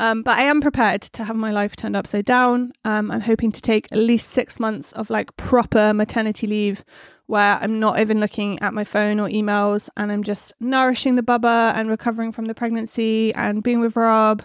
um, 0.00 0.22
but 0.22 0.38
I 0.38 0.42
am 0.42 0.60
prepared 0.60 1.02
to 1.02 1.24
have 1.24 1.36
my 1.36 1.52
life 1.52 1.76
turned 1.76 1.96
upside 1.96 2.24
down. 2.24 2.72
Um, 2.84 3.10
I'm 3.10 3.20
hoping 3.20 3.52
to 3.52 3.60
take 3.60 3.86
at 3.92 3.98
least 3.98 4.30
six 4.30 4.58
months 4.58 4.92
of 4.92 5.08
like 5.10 5.36
proper 5.36 5.94
maternity 5.94 6.46
leave 6.46 6.84
where 7.26 7.58
I'm 7.60 7.80
not 7.80 8.00
even 8.00 8.20
looking 8.20 8.60
at 8.60 8.74
my 8.74 8.84
phone 8.84 9.18
or 9.18 9.28
emails 9.28 9.88
and 9.96 10.12
I'm 10.12 10.22
just 10.22 10.52
nourishing 10.60 11.14
the 11.14 11.22
bubba 11.22 11.72
and 11.74 11.88
recovering 11.88 12.32
from 12.32 12.46
the 12.46 12.54
pregnancy 12.54 13.32
and 13.34 13.62
being 13.62 13.80
with 13.80 13.96
Rob. 13.96 14.42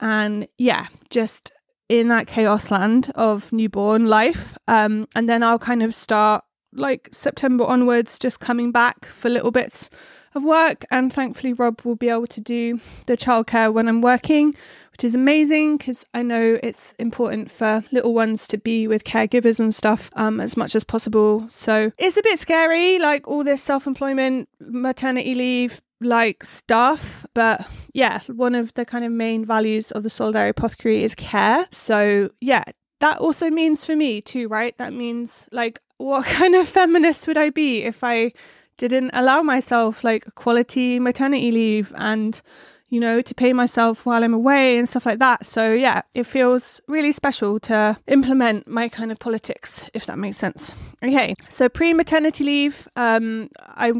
And 0.00 0.46
yeah, 0.56 0.86
just 1.10 1.52
in 1.88 2.08
that 2.08 2.26
chaos 2.26 2.70
land 2.70 3.10
of 3.14 3.52
newborn 3.52 4.06
life. 4.06 4.56
Um, 4.66 5.08
and 5.14 5.28
then 5.28 5.42
I'll 5.42 5.58
kind 5.58 5.82
of 5.82 5.94
start 5.94 6.44
like 6.72 7.08
September 7.12 7.64
onwards, 7.64 8.18
just 8.18 8.40
coming 8.40 8.70
back 8.72 9.04
for 9.06 9.28
little 9.28 9.50
bits 9.50 9.90
of 10.36 10.44
work. 10.44 10.84
And 10.90 11.12
thankfully, 11.12 11.52
Rob 11.52 11.80
will 11.82 11.96
be 11.96 12.08
able 12.08 12.26
to 12.28 12.40
do 12.40 12.80
the 13.06 13.16
childcare 13.16 13.72
when 13.72 13.88
I'm 13.88 14.02
working, 14.02 14.54
which 14.92 15.02
is 15.02 15.14
amazing 15.14 15.78
because 15.78 16.04
I 16.14 16.22
know 16.22 16.58
it's 16.62 16.94
important 16.98 17.50
for 17.50 17.82
little 17.90 18.14
ones 18.14 18.46
to 18.48 18.58
be 18.58 18.86
with 18.86 19.04
caregivers 19.04 19.58
and 19.58 19.74
stuff 19.74 20.10
um, 20.14 20.40
as 20.40 20.56
much 20.56 20.76
as 20.76 20.84
possible. 20.84 21.46
So 21.48 21.92
it's 21.98 22.16
a 22.16 22.22
bit 22.22 22.38
scary, 22.38 22.98
like 22.98 23.26
all 23.26 23.42
this 23.42 23.62
self 23.62 23.86
employment, 23.86 24.48
maternity 24.60 25.34
leave, 25.34 25.82
like 26.00 26.44
stuff. 26.44 27.26
But 27.34 27.66
yeah, 27.92 28.20
one 28.26 28.54
of 28.54 28.74
the 28.74 28.84
kind 28.84 29.04
of 29.04 29.12
main 29.12 29.44
values 29.44 29.90
of 29.90 30.02
the 30.02 30.10
Solidarity 30.10 30.50
Apothecary 30.50 31.02
is 31.02 31.14
care. 31.14 31.66
So 31.70 32.30
yeah, 32.40 32.64
that 33.00 33.18
also 33.18 33.50
means 33.50 33.84
for 33.84 33.96
me 33.96 34.20
too, 34.20 34.48
right? 34.48 34.76
That 34.78 34.92
means 34.92 35.48
like, 35.52 35.80
what 35.98 36.24
kind 36.26 36.54
of 36.54 36.68
feminist 36.68 37.26
would 37.26 37.38
I 37.38 37.50
be 37.50 37.82
if 37.82 38.04
I 38.04 38.32
didn't 38.76 39.10
allow 39.12 39.42
myself 39.42 40.04
like 40.04 40.34
quality 40.34 40.98
maternity 40.98 41.50
leave 41.50 41.92
and 41.96 42.40
you 42.88 43.00
know 43.00 43.20
to 43.20 43.34
pay 43.34 43.52
myself 43.52 44.06
while 44.06 44.22
I'm 44.22 44.34
away 44.34 44.78
and 44.78 44.88
stuff 44.88 45.06
like 45.06 45.18
that. 45.18 45.46
So 45.46 45.72
yeah, 45.72 46.02
it 46.14 46.24
feels 46.24 46.80
really 46.86 47.12
special 47.12 47.58
to 47.60 47.98
implement 48.06 48.68
my 48.68 48.88
kind 48.88 49.10
of 49.10 49.18
politics 49.18 49.90
if 49.94 50.06
that 50.06 50.18
makes 50.18 50.36
sense. 50.36 50.74
Okay, 51.02 51.34
so 51.48 51.68
pre-maternity 51.68 52.44
leave, 52.44 52.88
um, 52.96 53.50
I 53.60 53.92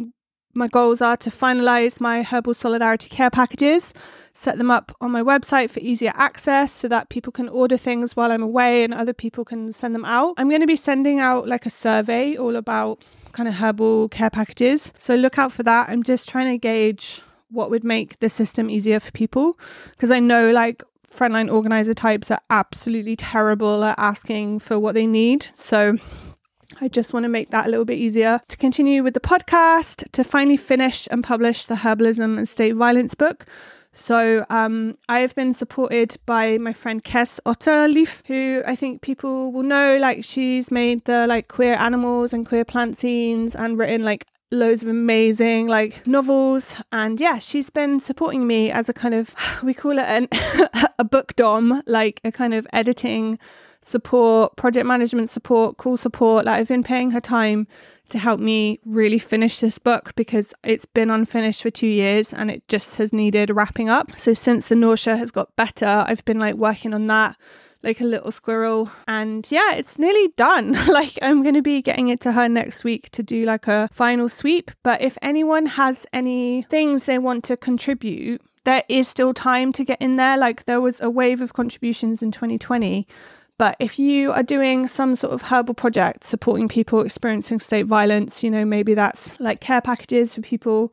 my 0.57 0.69
goals 0.69 1.03
are 1.03 1.19
to 1.19 1.31
finalize 1.31 2.01
my 2.01 2.23
herbal 2.23 2.55
solidarity 2.55 3.11
care 3.11 3.31
packages, 3.31 3.93
set 4.33 4.57
them 4.57 4.71
up 4.71 4.97
on 5.03 5.11
my 5.11 5.23
website 5.23 5.71
for 5.71 5.81
easier 5.81 6.13
access 6.15 6.73
so 6.73 6.89
that 6.89 7.11
people 7.11 7.31
can 7.31 7.49
order 7.49 7.77
things 7.77 8.17
while 8.17 8.33
I'm 8.33 8.43
away 8.43 8.83
and 8.83 8.95
other 8.95 9.13
people 9.13 9.45
can 9.45 9.71
send 9.71 9.95
them 9.95 10.07
out. 10.07 10.35
I'm 10.39 10.49
going 10.49 10.63
to 10.63 10.67
be 10.67 10.77
sending 10.77 11.21
out 11.21 11.47
like 11.47 11.67
a 11.67 11.71
survey 11.71 12.37
all 12.37 12.57
about 12.57 13.05
kind 13.37 13.49
of 13.49 13.57
herbal 13.57 14.09
care 14.09 14.31
packages. 14.31 14.93
So 14.97 15.15
look 15.15 15.39
out 15.39 15.53
for 15.53 15.63
that. 15.63 15.91
I'm 15.91 16.03
just 16.03 16.29
trying 16.29 16.51
to 16.53 16.59
gauge 16.59 17.21
what 17.51 17.71
would 17.71 17.85
make 17.85 18.19
the 18.21 18.29
system 18.29 18.71
easier 18.71 18.99
for 18.99 19.13
people 19.13 19.59
because 19.91 20.11
I 20.11 20.19
know 20.19 20.51
like 20.51 20.83
frontline 21.09 21.53
organizer 21.53 21.95
types 21.95 22.31
are 22.31 22.41
absolutely 22.51 23.15
terrible 23.15 23.85
at 23.85 23.99
asking 23.99 24.59
for 24.61 24.79
what 24.79 24.95
they 24.95 25.07
need. 25.07 25.47
So 25.55 25.99
I 26.81 26.89
just 26.89 27.13
want 27.13 27.25
to 27.25 27.29
make 27.29 27.51
that 27.51 27.67
a 27.67 27.69
little 27.69 27.85
bit 27.85 27.99
easier 27.99 28.41
to 28.49 28.57
continue 28.57 29.03
with 29.03 29.15
the 29.15 29.21
podcast, 29.21 30.11
to 30.13 30.25
finally 30.25 30.57
finish 30.57 31.07
and 31.11 31.23
publish 31.23 31.67
the 31.67 31.77
Herbalism 31.77 32.39
and 32.39 32.49
State 32.49 32.75
Violence 32.75 33.15
book. 33.15 33.47
So 33.97 34.45
um, 34.51 34.99
I 35.09 35.21
have 35.21 35.35
been 35.35 35.55
supported 35.55 36.19
by 36.27 36.59
my 36.59 36.75
friend 36.75 37.03
Kes 37.03 37.41
Otter 37.47 37.89
Lieffe, 37.89 38.23
who 38.27 38.63
I 38.67 38.77
think 38.77 39.01
people 39.01 39.51
will 39.51 39.63
know. 39.63 39.97
Like 39.97 40.23
she's 40.23 40.71
made 40.71 41.07
the 41.07 41.27
like 41.27 41.49
queer 41.49 41.73
animals 41.75 42.35
and 42.35 42.47
queer 42.47 42.65
plant 42.65 42.99
scenes 42.99 43.55
and 43.55 43.79
written 43.79 44.05
like 44.05 44.27
loads 44.53 44.83
of 44.83 44.89
amazing 44.89 45.67
like 45.67 46.07
novels 46.07 46.77
and 46.93 47.21
yeah 47.21 47.37
she's 47.37 47.69
been 47.69 47.99
supporting 47.99 48.47
me 48.47 48.71
as 48.71 48.89
a 48.89 48.93
kind 48.93 49.13
of 49.13 49.35
we 49.65 49.75
call 49.75 49.99
it 49.99 50.05
an 50.05 50.29
a 51.01 51.05
book 51.05 51.35
dom 51.35 51.83
like 51.85 52.21
a 52.23 52.31
kind 52.31 52.55
of 52.55 52.65
editing 52.73 53.41
support, 53.87 54.57
project 54.57 54.85
management 54.85 55.31
support, 55.31 55.77
call 55.77 55.97
support. 55.97 56.45
Like 56.45 56.59
I've 56.59 56.69
been 56.69 56.83
paying 56.83 57.13
her 57.13 57.21
time 57.21 57.67
to 58.07 58.19
help 58.19 58.41
me 58.41 58.81
really 58.85 59.19
finish 59.19 59.61
this 59.61 59.79
book 59.79 60.15
because 60.17 60.55
it's 60.63 60.85
been 60.85 61.11
unfinished 61.11 61.63
for 61.63 61.71
two 61.71 61.87
years 61.87 62.33
and 62.33 62.51
it 62.51 62.67
just 62.69 62.97
has 62.97 63.13
needed 63.13 63.51
wrapping 63.51 63.89
up. 63.89 64.19
So 64.19 64.33
since 64.33 64.69
the 64.69 64.77
nausea 64.77 65.17
has 65.17 65.31
got 65.31 65.55
better, 65.57 66.05
I've 66.07 66.25
been 66.25 66.39
like 66.39 66.55
working 66.55 66.95
on 66.95 67.07
that 67.07 67.37
like 67.83 68.01
a 68.01 68.05
little 68.05 68.33
squirrel. 68.33 68.91
And 69.07 69.47
yeah, 69.51 69.75
it's 69.75 69.99
nearly 69.99 70.29
done. 70.37 70.73
like 70.89 71.19
I'm 71.23 71.43
going 71.43 71.55
to 71.55 71.63
be 71.63 71.81
getting 71.81 72.09
it 72.09 72.21
to 72.21 72.33
her 72.33 72.49
next 72.49 72.85
week 72.85 73.11
to 73.11 73.23
do 73.23 73.45
like 73.45 73.67
a 73.67 73.89
final 73.93 74.29
sweep. 74.29 74.71
But 74.83 75.01
if 75.01 75.17
anyone 75.23 75.67
has 75.67 76.07
any 76.13 76.63
things 76.63 77.07
they 77.07 77.19
want 77.19 77.45
to 77.45 77.57
contribute, 77.57 78.43
there 78.65 78.83
is 78.89 79.07
still 79.07 79.33
time 79.33 79.73
to 79.73 79.85
get 79.85 80.03
in 80.03 80.17
there. 80.17 80.37
Like 80.37 80.65
there 80.65 80.81
was 80.81 81.01
a 81.01 81.09
wave 81.09 81.41
of 81.41 81.53
contributions 81.53 82.23
in 82.23 82.33
2020 82.33 83.07
but 83.59 83.77
if 83.79 83.99
you 83.99 84.33
are 84.33 84.43
doing 84.43 84.87
some 84.87 85.17
sort 85.17 85.33
of 85.33 85.43
herbal 85.43 85.75
project 85.75 86.27
supporting 86.27 86.69
people 86.69 87.01
experiencing 87.01 87.61
state 87.61 87.87
violence, 87.87 88.43
you 88.43 88.51
know, 88.51 88.65
maybe 88.65 88.95
that's 88.95 89.39
like 89.41 89.61
care 89.61 89.81
packages 89.81 90.35
for 90.35 90.43
people 90.43 90.93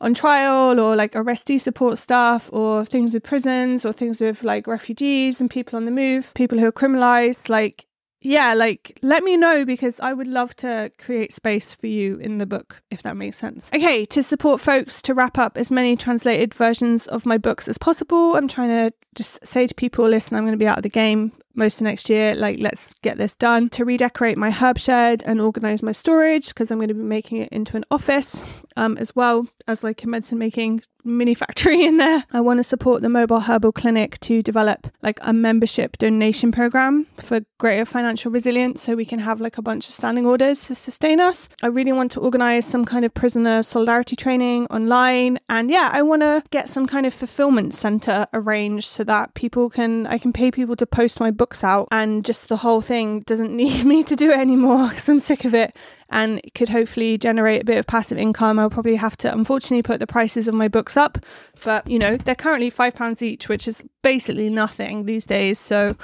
on 0.00 0.14
trial 0.14 0.80
or 0.80 0.96
like 0.96 1.12
arrestee 1.12 1.60
support 1.60 1.98
staff 1.98 2.48
or 2.52 2.84
things 2.84 3.12
with 3.12 3.24
prisons 3.24 3.84
or 3.84 3.92
things 3.92 4.20
with 4.20 4.42
like 4.42 4.66
refugees 4.66 5.40
and 5.40 5.50
people 5.50 5.76
on 5.76 5.84
the 5.84 5.90
move, 5.90 6.32
people 6.34 6.58
who 6.58 6.66
are 6.66 6.72
criminalized, 6.72 7.48
like 7.48 7.86
yeah, 8.20 8.52
like 8.54 8.98
let 9.00 9.22
me 9.22 9.36
know 9.36 9.64
because 9.64 10.00
I 10.00 10.12
would 10.12 10.26
love 10.26 10.56
to 10.56 10.90
create 10.98 11.32
space 11.32 11.72
for 11.72 11.86
you 11.86 12.16
in 12.16 12.38
the 12.38 12.46
book, 12.46 12.82
if 12.90 13.02
that 13.02 13.16
makes 13.16 13.38
sense. 13.38 13.70
Okay, 13.72 14.04
to 14.06 14.22
support 14.22 14.60
folks 14.60 15.00
to 15.02 15.14
wrap 15.14 15.38
up 15.38 15.56
as 15.56 15.70
many 15.70 15.96
translated 15.96 16.52
versions 16.52 17.06
of 17.06 17.26
my 17.26 17.38
books 17.38 17.68
as 17.68 17.78
possible, 17.78 18.34
I'm 18.34 18.48
trying 18.48 18.70
to 18.70 18.92
just 19.14 19.46
say 19.46 19.68
to 19.68 19.74
people, 19.74 20.08
listen, 20.08 20.36
I'm 20.36 20.42
going 20.42 20.52
to 20.52 20.58
be 20.58 20.66
out 20.66 20.78
of 20.78 20.82
the 20.82 20.88
game 20.88 21.32
most 21.58 21.80
of 21.80 21.84
next 21.84 22.08
year. 22.08 22.34
Like, 22.34 22.58
let's 22.60 22.94
get 23.02 23.18
this 23.18 23.34
done. 23.34 23.68
To 23.70 23.84
redecorate 23.84 24.38
my 24.38 24.50
herb 24.50 24.78
shed 24.78 25.22
and 25.26 25.40
organize 25.40 25.82
my 25.82 25.92
storage 25.92 26.48
because 26.48 26.70
I'm 26.70 26.78
going 26.78 26.88
to 26.88 26.94
be 26.94 27.02
making 27.02 27.38
it 27.38 27.50
into 27.50 27.76
an 27.76 27.84
office 27.90 28.42
um, 28.78 28.96
as 28.98 29.14
well 29.14 29.46
as 29.66 29.84
like 29.84 30.02
a 30.04 30.06
medicine 30.06 30.38
making 30.38 30.82
mini 31.04 31.34
factory 31.34 31.84
in 31.86 31.96
there. 31.96 32.24
I 32.32 32.40
want 32.40 32.58
to 32.58 32.64
support 32.64 33.02
the 33.02 33.08
mobile 33.08 33.40
herbal 33.40 33.72
clinic 33.72 34.18
to 34.20 34.42
develop 34.42 34.86
like 35.02 35.18
a 35.22 35.32
membership 35.32 35.98
donation 35.98 36.52
program 36.52 37.06
for 37.16 37.40
greater 37.58 37.84
financial 37.84 38.30
resilience 38.30 38.82
so 38.82 38.94
we 38.94 39.04
can 39.04 39.18
have 39.18 39.40
like 39.40 39.58
a 39.58 39.62
bunch 39.62 39.88
of 39.88 39.94
standing 39.94 40.26
orders 40.26 40.66
to 40.66 40.74
sustain 40.74 41.20
us. 41.20 41.48
I 41.62 41.66
really 41.66 41.92
want 41.92 42.12
to 42.12 42.20
organize 42.20 42.66
some 42.66 42.84
kind 42.84 43.04
of 43.04 43.14
prisoner 43.14 43.62
solidarity 43.62 44.16
training 44.16 44.66
online 44.66 45.38
and 45.48 45.70
yeah, 45.70 45.90
I 45.92 46.02
want 46.02 46.22
to 46.22 46.42
get 46.50 46.70
some 46.70 46.86
kind 46.86 47.06
of 47.06 47.14
fulfillment 47.14 47.74
center 47.74 48.26
arranged 48.32 48.86
so 48.86 49.02
that 49.04 49.34
people 49.34 49.70
can 49.70 50.06
I 50.06 50.18
can 50.18 50.32
pay 50.32 50.50
people 50.50 50.76
to 50.76 50.86
post 50.86 51.20
my 51.20 51.30
books 51.48 51.64
out 51.64 51.88
and 51.90 52.26
just 52.26 52.50
the 52.50 52.58
whole 52.58 52.82
thing 52.82 53.20
doesn't 53.20 53.56
need 53.56 53.84
me 53.84 54.02
to 54.02 54.14
do 54.14 54.30
it 54.30 54.38
anymore 54.38 54.88
because 54.88 55.08
I'm 55.08 55.20
sick 55.20 55.46
of 55.46 55.54
it 55.54 55.74
and 56.10 56.40
could 56.54 56.68
hopefully 56.68 57.16
generate 57.16 57.62
a 57.62 57.64
bit 57.64 57.78
of 57.78 57.86
passive 57.86 58.18
income. 58.18 58.58
I'll 58.58 58.68
probably 58.68 58.96
have 58.96 59.16
to 59.18 59.32
unfortunately 59.32 59.82
put 59.82 59.98
the 59.98 60.06
prices 60.06 60.46
of 60.46 60.54
my 60.54 60.68
books 60.68 60.96
up, 60.96 61.18
but 61.64 61.88
you 61.88 61.98
know, 61.98 62.18
they're 62.18 62.34
currently 62.34 62.68
five 62.68 62.94
pounds 62.94 63.22
each, 63.22 63.48
which 63.48 63.66
is 63.66 63.84
basically 64.02 64.50
nothing 64.50 65.06
these 65.06 65.24
days. 65.24 65.58
So 65.58 65.96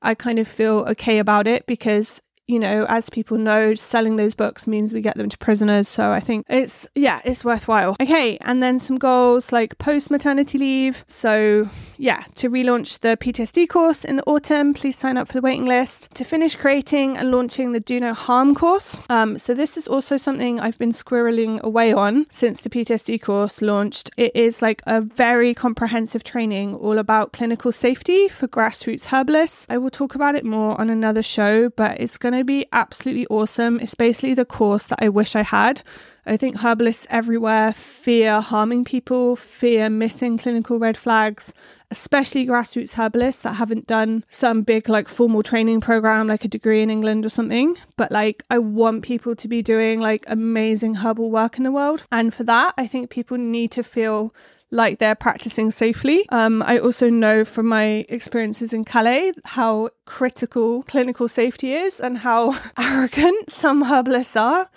I 0.00 0.14
kind 0.14 0.38
of 0.38 0.48
feel 0.48 0.86
okay 0.90 1.18
about 1.18 1.46
it 1.46 1.66
because 1.66 2.22
you 2.48 2.60
know, 2.60 2.86
as 2.88 3.10
people 3.10 3.38
know, 3.38 3.74
selling 3.74 4.16
those 4.16 4.34
books 4.34 4.66
means 4.66 4.92
we 4.92 5.00
get 5.00 5.16
them 5.16 5.28
to 5.28 5.38
prisoners. 5.38 5.88
So 5.88 6.12
I 6.12 6.20
think 6.20 6.46
it's, 6.48 6.86
yeah, 6.94 7.20
it's 7.24 7.44
worthwhile. 7.44 7.96
Okay. 8.00 8.38
And 8.38 8.62
then 8.62 8.78
some 8.78 8.98
goals 8.98 9.52
like 9.52 9.78
post 9.78 10.10
maternity 10.10 10.58
leave. 10.58 11.04
So, 11.08 11.68
yeah, 11.98 12.24
to 12.36 12.48
relaunch 12.48 13.00
the 13.00 13.16
PTSD 13.16 13.68
course 13.68 14.04
in 14.04 14.16
the 14.16 14.22
autumn, 14.24 14.74
please 14.74 14.96
sign 14.96 15.16
up 15.16 15.28
for 15.28 15.34
the 15.34 15.40
waiting 15.40 15.66
list. 15.66 16.08
To 16.14 16.24
finish 16.24 16.54
creating 16.54 17.16
and 17.16 17.32
launching 17.32 17.72
the 17.72 17.80
Do 17.80 17.98
No 17.98 18.14
Harm 18.14 18.54
course. 18.54 18.98
Um, 19.08 19.38
so, 19.38 19.52
this 19.52 19.76
is 19.76 19.88
also 19.88 20.16
something 20.16 20.60
I've 20.60 20.78
been 20.78 20.92
squirreling 20.92 21.60
away 21.62 21.92
on 21.92 22.26
since 22.30 22.60
the 22.60 22.70
PTSD 22.70 23.20
course 23.20 23.60
launched. 23.60 24.10
It 24.16 24.36
is 24.36 24.62
like 24.62 24.82
a 24.86 25.00
very 25.00 25.52
comprehensive 25.54 26.22
training 26.22 26.76
all 26.76 26.98
about 26.98 27.32
clinical 27.32 27.72
safety 27.72 28.28
for 28.28 28.46
grassroots 28.46 29.06
herbalists. 29.06 29.66
I 29.68 29.78
will 29.78 29.90
talk 29.90 30.14
about 30.14 30.36
it 30.36 30.44
more 30.44 30.80
on 30.80 30.90
another 30.90 31.22
show, 31.22 31.70
but 31.70 31.98
it's 32.00 32.18
going 32.18 32.34
to 32.34 32.35
be 32.44 32.66
absolutely 32.72 33.26
awesome. 33.28 33.80
It's 33.80 33.94
basically 33.94 34.34
the 34.34 34.44
course 34.44 34.86
that 34.86 34.98
I 35.02 35.08
wish 35.08 35.36
I 35.36 35.42
had. 35.42 35.82
I 36.24 36.36
think 36.36 36.58
herbalists 36.58 37.06
everywhere 37.08 37.72
fear 37.72 38.40
harming 38.40 38.84
people, 38.84 39.36
fear 39.36 39.88
missing 39.88 40.38
clinical 40.38 40.78
red 40.78 40.96
flags, 40.96 41.54
especially 41.90 42.46
grassroots 42.46 42.98
herbalists 42.98 43.42
that 43.42 43.54
haven't 43.54 43.86
done 43.86 44.24
some 44.28 44.62
big, 44.62 44.88
like, 44.88 45.08
formal 45.08 45.44
training 45.44 45.80
program, 45.80 46.26
like 46.26 46.44
a 46.44 46.48
degree 46.48 46.82
in 46.82 46.90
England 46.90 47.24
or 47.24 47.28
something. 47.28 47.76
But, 47.96 48.10
like, 48.10 48.42
I 48.50 48.58
want 48.58 49.04
people 49.04 49.36
to 49.36 49.46
be 49.46 49.62
doing, 49.62 50.00
like, 50.00 50.24
amazing 50.26 50.96
herbal 50.96 51.30
work 51.30 51.58
in 51.58 51.62
the 51.62 51.70
world. 51.70 52.02
And 52.10 52.34
for 52.34 52.42
that, 52.42 52.74
I 52.76 52.88
think 52.88 53.08
people 53.08 53.38
need 53.38 53.70
to 53.72 53.84
feel 53.84 54.34
like 54.70 54.98
they're 54.98 55.14
practicing 55.14 55.70
safely. 55.70 56.28
Um, 56.30 56.62
I 56.62 56.78
also 56.78 57.08
know 57.08 57.44
from 57.44 57.66
my 57.66 58.04
experiences 58.08 58.72
in 58.72 58.84
Calais 58.84 59.32
how 59.44 59.90
critical 60.04 60.82
clinical 60.84 61.28
safety 61.28 61.72
is 61.72 62.00
and 62.00 62.18
how 62.18 62.58
arrogant 62.78 63.50
some 63.50 63.84
herbalists 63.84 64.36
are. 64.36 64.68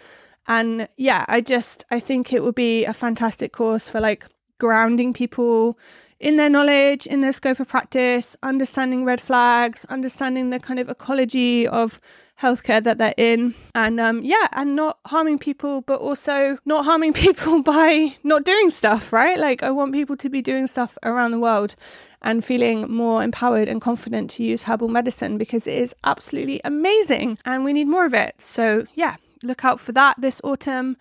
And 0.48 0.88
yeah, 0.98 1.26
I 1.28 1.42
just 1.42 1.86
I 1.92 2.00
think 2.00 2.34
it 2.34 2.44
would 2.44 2.56
be 2.56 2.86
a 2.86 2.94
fantastic 2.94 3.52
course 3.52 3.90
for 3.90 4.00
like 4.00 4.26
grounding 4.60 5.14
people 5.14 5.78
in 6.20 6.36
their 6.36 6.50
knowledge, 6.50 7.08
in 7.08 7.22
their 7.22 7.32
scope 7.32 7.60
of 7.60 7.68
practice, 7.68 8.36
understanding 8.44 9.06
red 9.06 9.22
flags, 9.22 9.86
understanding 9.86 10.50
the 10.50 10.60
kind 10.60 10.80
of 10.80 10.90
ecology 10.90 11.68
of 11.68 12.02
healthcare 12.42 12.84
that 12.84 12.98
they're 12.98 13.14
in. 13.18 13.56
And 13.76 14.00
um 14.00 14.22
yeah 14.24 14.48
and 14.52 14.76
not 14.76 15.00
harming 15.08 15.40
people 15.40 15.82
but 15.82 16.00
also 16.00 16.58
not 16.66 16.86
harming 16.86 17.14
people 17.26 17.62
by 17.62 18.16
not 18.24 18.44
doing 18.44 18.70
stuff 18.70 19.12
right? 19.14 19.38
Like 19.38 19.64
i 19.64 19.72
want 19.72 19.94
people 19.94 20.18
to 20.18 20.30
be 20.30 20.42
doing 20.42 20.68
stuff 20.68 20.98
around 21.04 21.32
the 21.32 21.40
world 21.40 21.76
and 22.22 22.44
feeling 22.44 22.92
more 22.92 23.24
empowered 23.24 23.68
and 23.68 23.80
confident 23.82 24.30
to 24.32 24.44
use 24.44 24.64
herbal 24.64 24.90
medicine 24.90 25.38
because 25.38 25.68
it 25.68 25.78
is 25.78 25.96
absolutely 26.04 26.60
amazing 26.66 27.38
and 27.46 27.64
we 27.64 27.74
need 27.74 27.88
more 27.88 28.06
of 28.06 28.14
it. 28.14 28.36
So 28.40 28.86
yeah 28.96 29.16
look 29.44 29.64
out 29.64 29.80
for 29.80 29.92
that 29.94 30.16
this 30.20 30.42
autumn. 30.44 30.98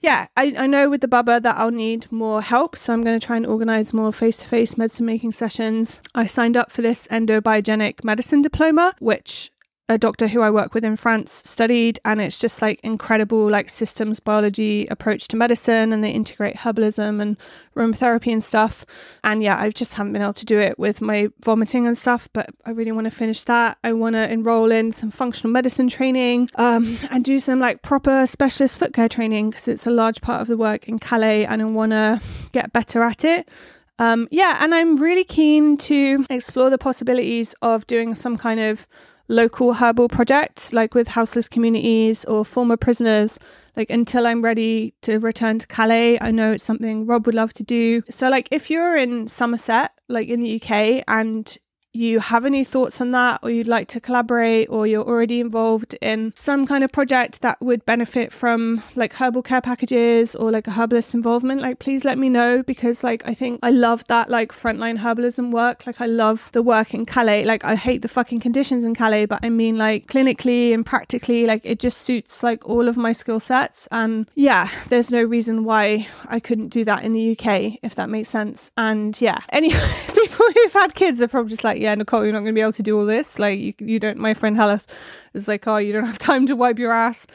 Yeah, 0.00 0.26
I, 0.36 0.52
I 0.58 0.66
know 0.66 0.90
with 0.90 1.00
the 1.00 1.06
Bubba 1.06 1.40
that 1.42 1.56
I'll 1.56 1.70
need 1.70 2.10
more 2.10 2.42
help, 2.42 2.76
so 2.76 2.92
I'm 2.92 3.04
going 3.04 3.18
to 3.18 3.24
try 3.24 3.36
and 3.36 3.46
organize 3.46 3.94
more 3.94 4.12
face 4.12 4.38
to 4.38 4.48
face 4.48 4.76
medicine 4.76 5.06
making 5.06 5.30
sessions. 5.30 6.00
I 6.12 6.26
signed 6.26 6.56
up 6.56 6.72
for 6.72 6.82
this 6.82 7.06
endobiogenic 7.06 8.02
medicine 8.02 8.42
diploma, 8.42 8.94
which 8.98 9.52
a 9.88 9.98
doctor 9.98 10.28
who 10.28 10.40
I 10.40 10.50
work 10.50 10.74
with 10.74 10.84
in 10.84 10.96
France 10.96 11.32
studied, 11.44 11.98
and 12.04 12.20
it's 12.20 12.38
just 12.38 12.62
like 12.62 12.80
incredible, 12.82 13.50
like 13.50 13.68
systems 13.68 14.20
biology 14.20 14.86
approach 14.86 15.28
to 15.28 15.36
medicine, 15.36 15.92
and 15.92 16.02
they 16.02 16.10
integrate 16.10 16.56
herbalism 16.56 17.20
and 17.20 17.36
aromatherapy 17.76 18.32
and 18.32 18.42
stuff. 18.42 18.86
And 19.24 19.42
yeah, 19.42 19.60
I 19.60 19.70
just 19.70 19.94
haven't 19.94 20.12
been 20.12 20.22
able 20.22 20.34
to 20.34 20.46
do 20.46 20.58
it 20.58 20.78
with 20.78 21.00
my 21.00 21.28
vomiting 21.44 21.86
and 21.86 21.98
stuff, 21.98 22.28
but 22.32 22.48
I 22.64 22.70
really 22.70 22.92
want 22.92 23.06
to 23.06 23.10
finish 23.10 23.44
that. 23.44 23.78
I 23.84 23.92
want 23.92 24.14
to 24.14 24.30
enroll 24.30 24.70
in 24.70 24.92
some 24.92 25.10
functional 25.10 25.52
medicine 25.52 25.88
training 25.88 26.48
um, 26.54 26.98
and 27.10 27.24
do 27.24 27.40
some 27.40 27.58
like 27.60 27.82
proper 27.82 28.26
specialist 28.26 28.78
foot 28.78 28.92
care 28.92 29.08
training 29.08 29.50
because 29.50 29.68
it's 29.68 29.86
a 29.86 29.90
large 29.90 30.20
part 30.20 30.40
of 30.40 30.48
the 30.48 30.56
work 30.56 30.88
in 30.88 30.98
Calais, 30.98 31.44
and 31.44 31.60
I 31.60 31.64
want 31.66 31.92
to 31.92 32.20
get 32.52 32.72
better 32.72 33.02
at 33.02 33.24
it. 33.24 33.48
Um, 33.98 34.26
yeah, 34.30 34.58
and 34.60 34.74
I'm 34.74 34.96
really 34.96 35.24
keen 35.24 35.76
to 35.78 36.26
explore 36.30 36.70
the 36.70 36.78
possibilities 36.78 37.54
of 37.62 37.86
doing 37.86 38.14
some 38.14 38.36
kind 38.36 38.58
of 38.58 38.86
local 39.28 39.74
herbal 39.74 40.08
projects, 40.08 40.72
like 40.72 40.94
with 40.94 41.08
houseless 41.08 41.48
communities 41.48 42.24
or 42.24 42.44
former 42.44 42.76
prisoners, 42.76 43.38
like 43.76 43.90
until 43.90 44.26
I'm 44.26 44.42
ready 44.42 44.94
to 45.02 45.18
return 45.18 45.58
to 45.58 45.66
Calais. 45.66 46.18
I 46.20 46.30
know 46.30 46.52
it's 46.52 46.64
something 46.64 47.06
Rob 47.06 47.26
would 47.26 47.34
love 47.34 47.52
to 47.54 47.62
do. 47.62 48.02
So, 48.10 48.28
like, 48.28 48.48
if 48.50 48.70
you're 48.70 48.96
in 48.96 49.26
Somerset, 49.26 49.92
like 50.08 50.28
in 50.28 50.40
the 50.40 50.60
UK, 50.60 51.04
and 51.08 51.56
you 51.92 52.20
have 52.20 52.44
any 52.44 52.64
thoughts 52.64 53.00
on 53.00 53.10
that, 53.12 53.40
or 53.42 53.50
you'd 53.50 53.66
like 53.66 53.88
to 53.88 54.00
collaborate, 54.00 54.68
or 54.70 54.86
you're 54.86 55.04
already 55.04 55.40
involved 55.40 55.94
in 56.00 56.32
some 56.36 56.66
kind 56.66 56.82
of 56.84 56.92
project 56.92 57.42
that 57.42 57.60
would 57.60 57.84
benefit 57.84 58.32
from 58.32 58.82
like 58.94 59.14
herbal 59.14 59.42
care 59.42 59.60
packages 59.60 60.34
or 60.34 60.50
like 60.50 60.66
a 60.66 60.72
herbalist 60.72 61.14
involvement, 61.14 61.60
like 61.60 61.78
please 61.78 62.04
let 62.04 62.18
me 62.18 62.28
know 62.28 62.62
because 62.62 63.04
like 63.04 63.26
I 63.26 63.34
think 63.34 63.60
I 63.62 63.70
love 63.70 64.06
that 64.06 64.30
like 64.30 64.52
frontline 64.52 64.98
herbalism 64.98 65.50
work. 65.50 65.86
Like 65.86 66.00
I 66.00 66.06
love 66.06 66.50
the 66.52 66.62
work 66.62 66.94
in 66.94 67.06
Calais. 67.06 67.44
Like 67.44 67.64
I 67.64 67.74
hate 67.74 68.02
the 68.02 68.08
fucking 68.08 68.40
conditions 68.40 68.84
in 68.84 68.94
Calais, 68.94 69.26
but 69.26 69.40
I 69.42 69.48
mean 69.48 69.76
like 69.76 70.06
clinically 70.06 70.72
and 70.72 70.84
practically, 70.84 71.46
like 71.46 71.62
it 71.64 71.78
just 71.78 71.98
suits 71.98 72.42
like 72.42 72.68
all 72.68 72.88
of 72.88 72.96
my 72.96 73.12
skill 73.12 73.40
sets. 73.40 73.88
And 73.90 74.30
yeah, 74.34 74.70
there's 74.88 75.10
no 75.10 75.22
reason 75.22 75.64
why 75.64 76.06
I 76.26 76.40
couldn't 76.40 76.68
do 76.68 76.84
that 76.84 77.04
in 77.04 77.12
the 77.12 77.32
UK, 77.32 77.78
if 77.82 77.94
that 77.96 78.08
makes 78.08 78.28
sense. 78.28 78.70
And 78.76 79.20
yeah, 79.20 79.40
anyway, 79.50 79.80
people 80.14 80.46
who've 80.54 80.72
had 80.72 80.94
kids 80.94 81.20
are 81.20 81.28
probably 81.28 81.50
just 81.50 81.64
like, 81.64 81.80
yeah, 81.82 81.94
Nicole, 81.94 82.24
you're 82.24 82.32
not 82.32 82.40
going 82.40 82.54
to 82.54 82.58
be 82.58 82.60
able 82.60 82.72
to 82.72 82.82
do 82.82 82.98
all 82.98 83.06
this. 83.06 83.38
Like, 83.38 83.58
you, 83.58 83.74
you 83.78 83.98
don't, 83.98 84.18
my 84.18 84.34
friend 84.34 84.56
Helen 84.56 84.80
was 85.32 85.48
like, 85.48 85.66
oh, 85.66 85.76
you 85.76 85.92
don't 85.92 86.06
have 86.06 86.18
time 86.18 86.46
to 86.46 86.56
wipe 86.56 86.78
your 86.78 86.92
ass. 86.92 87.26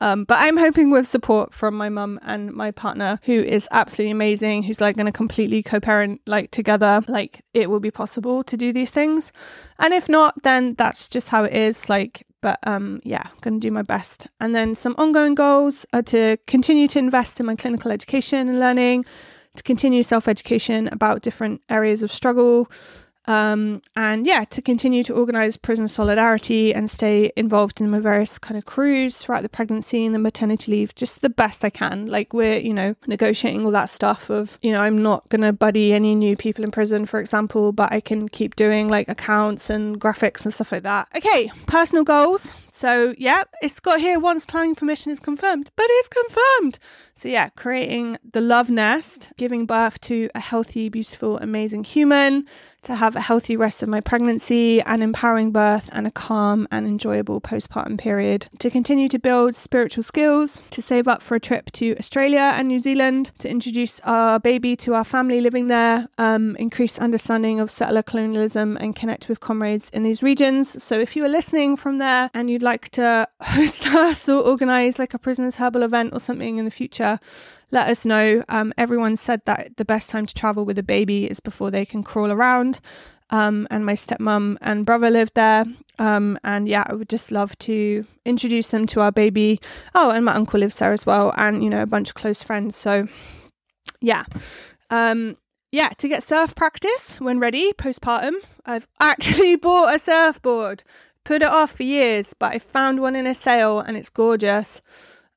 Um, 0.00 0.24
but 0.24 0.38
I'm 0.40 0.56
hoping 0.56 0.90
with 0.90 1.06
support 1.06 1.54
from 1.54 1.74
my 1.74 1.88
mum 1.88 2.18
and 2.22 2.52
my 2.52 2.72
partner, 2.72 3.18
who 3.24 3.32
is 3.32 3.68
absolutely 3.70 4.10
amazing, 4.10 4.64
who's 4.64 4.80
like 4.80 4.96
going 4.96 5.06
to 5.06 5.12
completely 5.12 5.62
co-parent 5.62 6.20
like 6.26 6.50
together, 6.50 7.00
like 7.06 7.42
it 7.54 7.70
will 7.70 7.80
be 7.80 7.92
possible 7.92 8.42
to 8.44 8.56
do 8.56 8.72
these 8.72 8.90
things. 8.90 9.32
And 9.78 9.94
if 9.94 10.08
not, 10.08 10.42
then 10.42 10.74
that's 10.74 11.08
just 11.08 11.28
how 11.28 11.44
it 11.44 11.52
is. 11.54 11.88
Like 11.88 12.26
but 12.44 12.58
um, 12.64 13.00
yeah, 13.04 13.22
I'm 13.24 13.38
going 13.40 13.58
to 13.58 13.68
do 13.68 13.72
my 13.72 13.80
best. 13.80 14.28
And 14.38 14.54
then 14.54 14.74
some 14.74 14.94
ongoing 14.98 15.34
goals 15.34 15.86
are 15.94 16.02
to 16.02 16.36
continue 16.46 16.86
to 16.88 16.98
invest 16.98 17.40
in 17.40 17.46
my 17.46 17.56
clinical 17.56 17.90
education 17.90 18.50
and 18.50 18.60
learning, 18.60 19.06
to 19.56 19.62
continue 19.62 20.02
self 20.02 20.28
education 20.28 20.90
about 20.92 21.22
different 21.22 21.62
areas 21.70 22.02
of 22.02 22.12
struggle, 22.12 22.70
um, 23.26 23.82
and 23.96 24.26
yeah, 24.26 24.44
to 24.44 24.60
continue 24.60 25.02
to 25.04 25.14
organize 25.14 25.56
prison 25.56 25.88
solidarity 25.88 26.74
and 26.74 26.90
stay 26.90 27.32
involved 27.36 27.80
in 27.80 27.90
my 27.90 27.98
various 27.98 28.38
kind 28.38 28.58
of 28.58 28.64
crews 28.64 29.16
throughout 29.16 29.42
the 29.42 29.48
pregnancy 29.48 30.04
and 30.04 30.14
the 30.14 30.18
maternity 30.18 30.72
leave, 30.72 30.94
just 30.94 31.20
the 31.20 31.30
best 31.30 31.64
I 31.64 31.70
can. 31.70 32.06
Like 32.06 32.32
we're, 32.32 32.58
you 32.58 32.74
know, 32.74 32.96
negotiating 33.06 33.64
all 33.64 33.70
that 33.70 33.90
stuff 33.90 34.30
of, 34.30 34.58
you 34.62 34.72
know, 34.72 34.80
I'm 34.80 35.02
not 35.02 35.28
to 35.30 35.52
buddy 35.52 35.92
any 35.92 36.14
new 36.14 36.36
people 36.36 36.64
in 36.64 36.70
prison, 36.70 37.06
for 37.06 37.20
example, 37.20 37.72
but 37.72 37.92
I 37.92 38.00
can 38.00 38.28
keep 38.28 38.56
doing 38.56 38.88
like 38.88 39.08
accounts 39.08 39.70
and 39.70 40.00
graphics 40.00 40.44
and 40.44 40.52
stuff 40.52 40.72
like 40.72 40.82
that. 40.82 41.08
Okay, 41.16 41.50
personal 41.66 42.04
goals. 42.04 42.52
So, 42.72 43.14
yeah, 43.18 43.44
it's 43.62 43.78
got 43.78 44.00
here 44.00 44.18
once 44.18 44.44
planning 44.44 44.74
permission 44.74 45.12
is 45.12 45.20
confirmed, 45.20 45.70
but 45.76 45.86
it's 45.88 46.08
confirmed. 46.08 46.80
So, 47.16 47.28
yeah, 47.28 47.48
creating 47.50 48.18
the 48.32 48.40
love 48.40 48.70
nest, 48.70 49.32
giving 49.36 49.66
birth 49.66 50.00
to 50.02 50.28
a 50.34 50.40
healthy, 50.40 50.88
beautiful, 50.88 51.38
amazing 51.38 51.84
human, 51.84 52.46
to 52.84 52.94
have 52.94 53.16
a 53.16 53.20
healthy 53.20 53.56
rest 53.56 53.82
of 53.82 53.88
my 53.88 54.00
pregnancy, 54.00 54.80
an 54.82 55.02
empowering 55.02 55.50
birth, 55.50 55.88
and 55.92 56.06
a 56.06 56.10
calm 56.10 56.68
and 56.70 56.86
enjoyable 56.86 57.40
postpartum 57.40 57.98
period, 57.98 58.48
to 58.58 58.68
continue 58.68 59.08
to 59.08 59.18
build 59.18 59.54
spiritual 59.54 60.02
skills, 60.02 60.62
to 60.70 60.82
save 60.82 61.08
up 61.08 61.22
for 61.22 61.34
a 61.34 61.40
trip 61.40 61.70
to 61.72 61.96
Australia 61.98 62.52
and 62.54 62.68
New 62.68 62.78
Zealand, 62.78 63.30
to 63.38 63.48
introduce 63.48 64.00
our 64.00 64.38
baby 64.38 64.76
to 64.76 64.94
our 64.94 65.04
family 65.04 65.40
living 65.40 65.68
there, 65.68 66.08
um, 66.18 66.56
increase 66.56 66.98
understanding 66.98 67.58
of 67.58 67.70
settler 67.70 68.02
colonialism, 68.02 68.76
and 68.76 68.94
connect 68.94 69.28
with 69.28 69.40
comrades 69.40 69.88
in 69.90 70.02
these 70.02 70.22
regions. 70.22 70.82
So, 70.82 70.98
if 70.98 71.16
you 71.16 71.24
are 71.24 71.28
listening 71.28 71.76
from 71.76 71.98
there 71.98 72.30
and 72.34 72.50
you'd 72.50 72.62
like 72.62 72.90
to 72.90 73.26
host 73.40 73.86
us 73.86 74.28
or 74.28 74.42
organize 74.42 74.98
like 74.98 75.14
a 75.14 75.18
prisoners 75.18 75.56
herbal 75.56 75.82
event 75.82 76.12
or 76.12 76.20
something 76.20 76.58
in 76.58 76.64
the 76.64 76.70
future, 76.70 77.03
let 77.70 77.88
us 77.88 78.06
know. 78.06 78.44
Um, 78.48 78.72
everyone 78.78 79.16
said 79.16 79.42
that 79.46 79.76
the 79.76 79.84
best 79.84 80.10
time 80.10 80.26
to 80.26 80.34
travel 80.34 80.64
with 80.64 80.78
a 80.78 80.82
baby 80.82 81.30
is 81.30 81.40
before 81.40 81.70
they 81.70 81.84
can 81.84 82.02
crawl 82.02 82.30
around. 82.30 82.80
Um, 83.30 83.66
and 83.70 83.84
my 83.84 83.94
stepmom 83.94 84.58
and 84.60 84.86
brother 84.86 85.10
lived 85.10 85.34
there. 85.34 85.64
Um, 85.98 86.38
and 86.44 86.68
yeah, 86.68 86.84
I 86.86 86.94
would 86.94 87.08
just 87.08 87.32
love 87.32 87.58
to 87.60 88.06
introduce 88.24 88.68
them 88.68 88.86
to 88.88 89.00
our 89.00 89.12
baby. 89.12 89.60
Oh, 89.94 90.10
and 90.10 90.24
my 90.24 90.34
uncle 90.34 90.60
lives 90.60 90.78
there 90.78 90.92
as 90.92 91.06
well, 91.06 91.32
and 91.36 91.62
you 91.64 91.70
know, 91.70 91.82
a 91.82 91.86
bunch 91.86 92.10
of 92.10 92.14
close 92.14 92.42
friends. 92.42 92.76
So 92.76 93.08
yeah. 94.00 94.24
Um, 94.90 95.36
yeah, 95.72 95.88
to 95.98 96.08
get 96.08 96.22
surf 96.22 96.54
practice 96.54 97.20
when 97.20 97.40
ready 97.40 97.72
postpartum, 97.72 98.34
I've 98.64 98.86
actually 99.00 99.56
bought 99.56 99.94
a 99.94 99.98
surfboard. 99.98 100.84
Put 101.24 101.42
it 101.42 101.48
off 101.48 101.72
for 101.72 101.82
years, 101.82 102.34
but 102.38 102.52
I 102.52 102.58
found 102.58 103.00
one 103.00 103.16
in 103.16 103.26
a 103.26 103.34
sale 103.34 103.80
and 103.80 103.96
it's 103.96 104.10
gorgeous. 104.10 104.82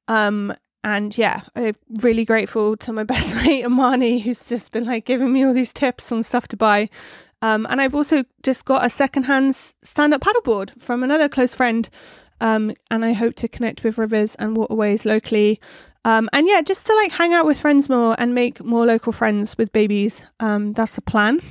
Um, 0.07 0.53
and 0.88 1.17
yeah, 1.17 1.41
I'm 1.53 1.75
really 2.01 2.23
grateful 2.23 2.77
to 2.77 2.93
my 2.93 3.03
best 3.13 3.35
mate 3.35 3.65
Amani, 3.65 4.19
who's 4.19 4.47
just 4.47 4.71
been 4.71 4.85
like 4.85 5.03
giving 5.03 5.33
me 5.33 5.45
all 5.45 5.53
these 5.53 5.73
tips 5.73 6.13
on 6.13 6.23
stuff 6.23 6.47
to 6.47 6.57
buy. 6.57 6.89
Um, 7.41 7.67
and 7.69 7.81
I've 7.81 7.93
also 7.93 8.23
just 8.41 8.63
got 8.63 8.85
a 8.85 8.89
secondhand 8.89 9.55
stand-up 9.55 10.21
paddleboard 10.21 10.81
from 10.81 11.03
another 11.03 11.27
close 11.27 11.53
friend. 11.53 11.89
Um, 12.39 12.73
and 12.89 13.03
I 13.03 13.11
hope 13.11 13.35
to 13.35 13.49
connect 13.49 13.83
with 13.83 13.97
rivers 13.97 14.35
and 14.35 14.55
waterways 14.55 15.05
locally. 15.05 15.59
Um, 16.05 16.29
and 16.31 16.47
yeah, 16.47 16.61
just 16.61 16.85
to 16.85 16.95
like 16.95 17.11
hang 17.11 17.33
out 17.33 17.45
with 17.45 17.59
friends 17.59 17.89
more 17.89 18.15
and 18.17 18.33
make 18.33 18.63
more 18.63 18.85
local 18.85 19.11
friends 19.11 19.57
with 19.57 19.73
babies. 19.73 20.25
Um, 20.39 20.71
that's 20.71 20.95
the 20.95 21.01
plan. 21.01 21.41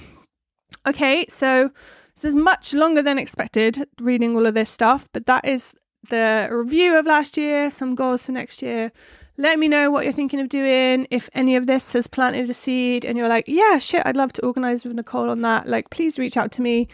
Okay, 0.87 1.27
so 1.29 1.71
this 2.15 2.25
is 2.25 2.35
much 2.35 2.73
longer 2.73 3.03
than 3.03 3.19
expected 3.19 3.87
reading 4.01 4.35
all 4.35 4.47
of 4.47 4.55
this 4.55 4.71
stuff, 4.71 5.11
but 5.13 5.27
that 5.27 5.45
is 5.45 5.75
the 6.09 6.49
review 6.51 6.97
of 6.99 7.07
last 7.07 7.37
year, 7.37 7.71
some 7.71 7.95
goals 7.95 8.27
for 8.27 8.33
next 8.33 8.63
year, 8.63 8.93
let 9.39 9.59
me 9.59 9.69
know 9.69 9.91
what 9.91 10.05
you're 10.05 10.13
thinking 10.13 10.41
of 10.41 10.49
doing. 10.49 11.07
If 11.11 11.29
any 11.35 11.57
of 11.57 11.67
this 11.67 11.93
has 11.93 12.07
planted 12.07 12.49
a 12.49 12.55
seed 12.55 13.05
and 13.05 13.19
you're 13.19 13.29
like, 13.29 13.45
yeah, 13.47 13.79
shit, 13.79 14.03
I'd 14.07 14.17
love 14.17 14.33
to 14.35 14.47
organize 14.47 14.85
with 14.85 14.95
Nicole 14.95 15.31
on 15.31 15.43
that, 15.43 15.69
like, 15.69 15.91
please 15.91 16.19
reach 16.19 16.37
out 16.37 16.53
to 16.53 16.63
me. 16.63 16.89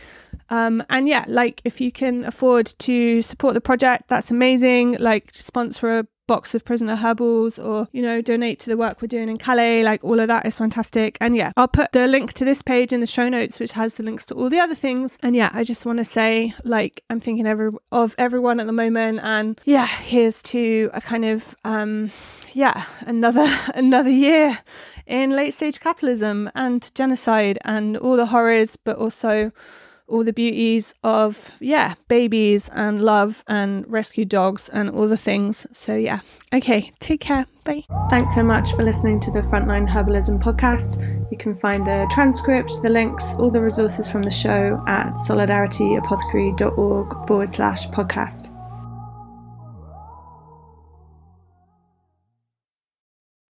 Um, 0.51 0.83
and 0.91 1.09
yeah, 1.09 1.25
like, 1.29 1.61
if 1.65 1.81
you 1.81 1.93
can 1.93 2.25
afford 2.25 2.75
to 2.81 3.23
support 3.23 3.55
the 3.55 3.61
project, 3.61 4.09
that's 4.09 4.31
amazing. 4.31 4.97
Like, 4.99 5.33
sponsor 5.33 6.01
a 6.01 6.07
box 6.27 6.55
of 6.55 6.65
prisoner 6.65 6.97
herbals 6.97 7.59
or 7.59 7.89
you 7.93 8.01
know 8.01 8.21
donate 8.21 8.59
to 8.61 8.71
the 8.71 8.77
work 8.77 9.03
we're 9.03 9.09
doing 9.09 9.29
in 9.29 9.37
calais 9.37 9.83
like 9.83 10.03
all 10.05 10.21
of 10.21 10.29
that 10.29 10.47
is 10.47 10.59
fantastic. 10.59 11.19
And 11.21 11.37
yeah 11.37 11.53
i'll 11.57 11.69
put 11.69 11.93
the 11.93 12.07
link 12.07 12.33
to 12.35 12.45
this 12.45 12.63
page 12.63 12.93
in 12.93 13.01
the 13.01 13.07
show 13.07 13.29
notes 13.29 13.59
which 13.59 13.73
has 13.73 13.95
the 13.95 14.03
links 14.03 14.25
to 14.27 14.35
all 14.35 14.49
the 14.49 14.61
other 14.61 14.75
things. 14.75 15.19
And 15.23 15.35
yeah 15.35 15.51
i 15.53 15.65
just 15.65 15.85
want 15.87 15.99
to 15.99 16.05
say 16.05 16.55
like 16.65 17.05
i'm 17.11 17.21
thinking 17.21 17.47
every, 17.47 17.71
of 17.91 18.15
everyone 18.19 18.61
at 18.61 18.67
the 18.67 18.73
moment. 18.73 19.21
And 19.23 19.61
yeah 19.65 19.87
here's 19.87 20.43
to 20.43 20.91
a 20.93 21.01
kind 21.01 21.25
of 21.25 21.55
um 21.65 22.11
yeah 22.53 22.85
another 23.01 23.49
another 23.75 24.11
year 24.11 24.59
in 25.07 25.31
late 25.31 25.55
stage 25.55 25.81
capitalism 25.81 26.51
and 26.55 26.95
genocide 26.95 27.59
and 27.65 27.97
all 27.97 28.17
the 28.17 28.27
horrors 28.27 28.77
but 28.77 28.97
also 28.97 29.53
all 30.13 30.23
the 30.23 30.33
beauties 30.33 30.95
of, 31.03 31.51
yeah, 31.59 31.95
babies 32.09 32.69
and 32.75 33.03
love 33.03 33.43
and 33.49 33.91
rescue 33.91 34.27
dogs 34.27 34.69
and 34.69 34.91
all 34.91 35.09
the 35.09 35.17
things. 35.17 35.67
So, 35.73 35.97
yeah. 35.97 36.21
Okay, 36.53 36.93
take 37.01 37.21
care. 37.21 37.47
Bye. 37.65 37.85
Thanks 38.11 38.35
so 38.35 38.43
much 38.43 38.75
for 38.75 38.83
listening 38.83 39.21
to 39.21 39.31
the 39.31 39.41
Frontline 39.41 39.89
Herbalism 39.89 40.43
podcast. 40.43 41.01
You 41.31 41.39
can 41.39 41.55
find 41.55 41.87
the 41.87 42.07
transcript, 42.11 42.83
the 42.83 42.91
links, 42.91 43.33
all 43.39 43.51
the 43.51 43.63
resources 43.63 44.11
from 44.11 44.23
the 44.23 44.31
show 44.31 44.85
at 44.87 45.15
solidarityapothecary.org 45.15 47.27
forward 47.27 47.49
slash 47.49 47.89
podcast. 47.89 48.62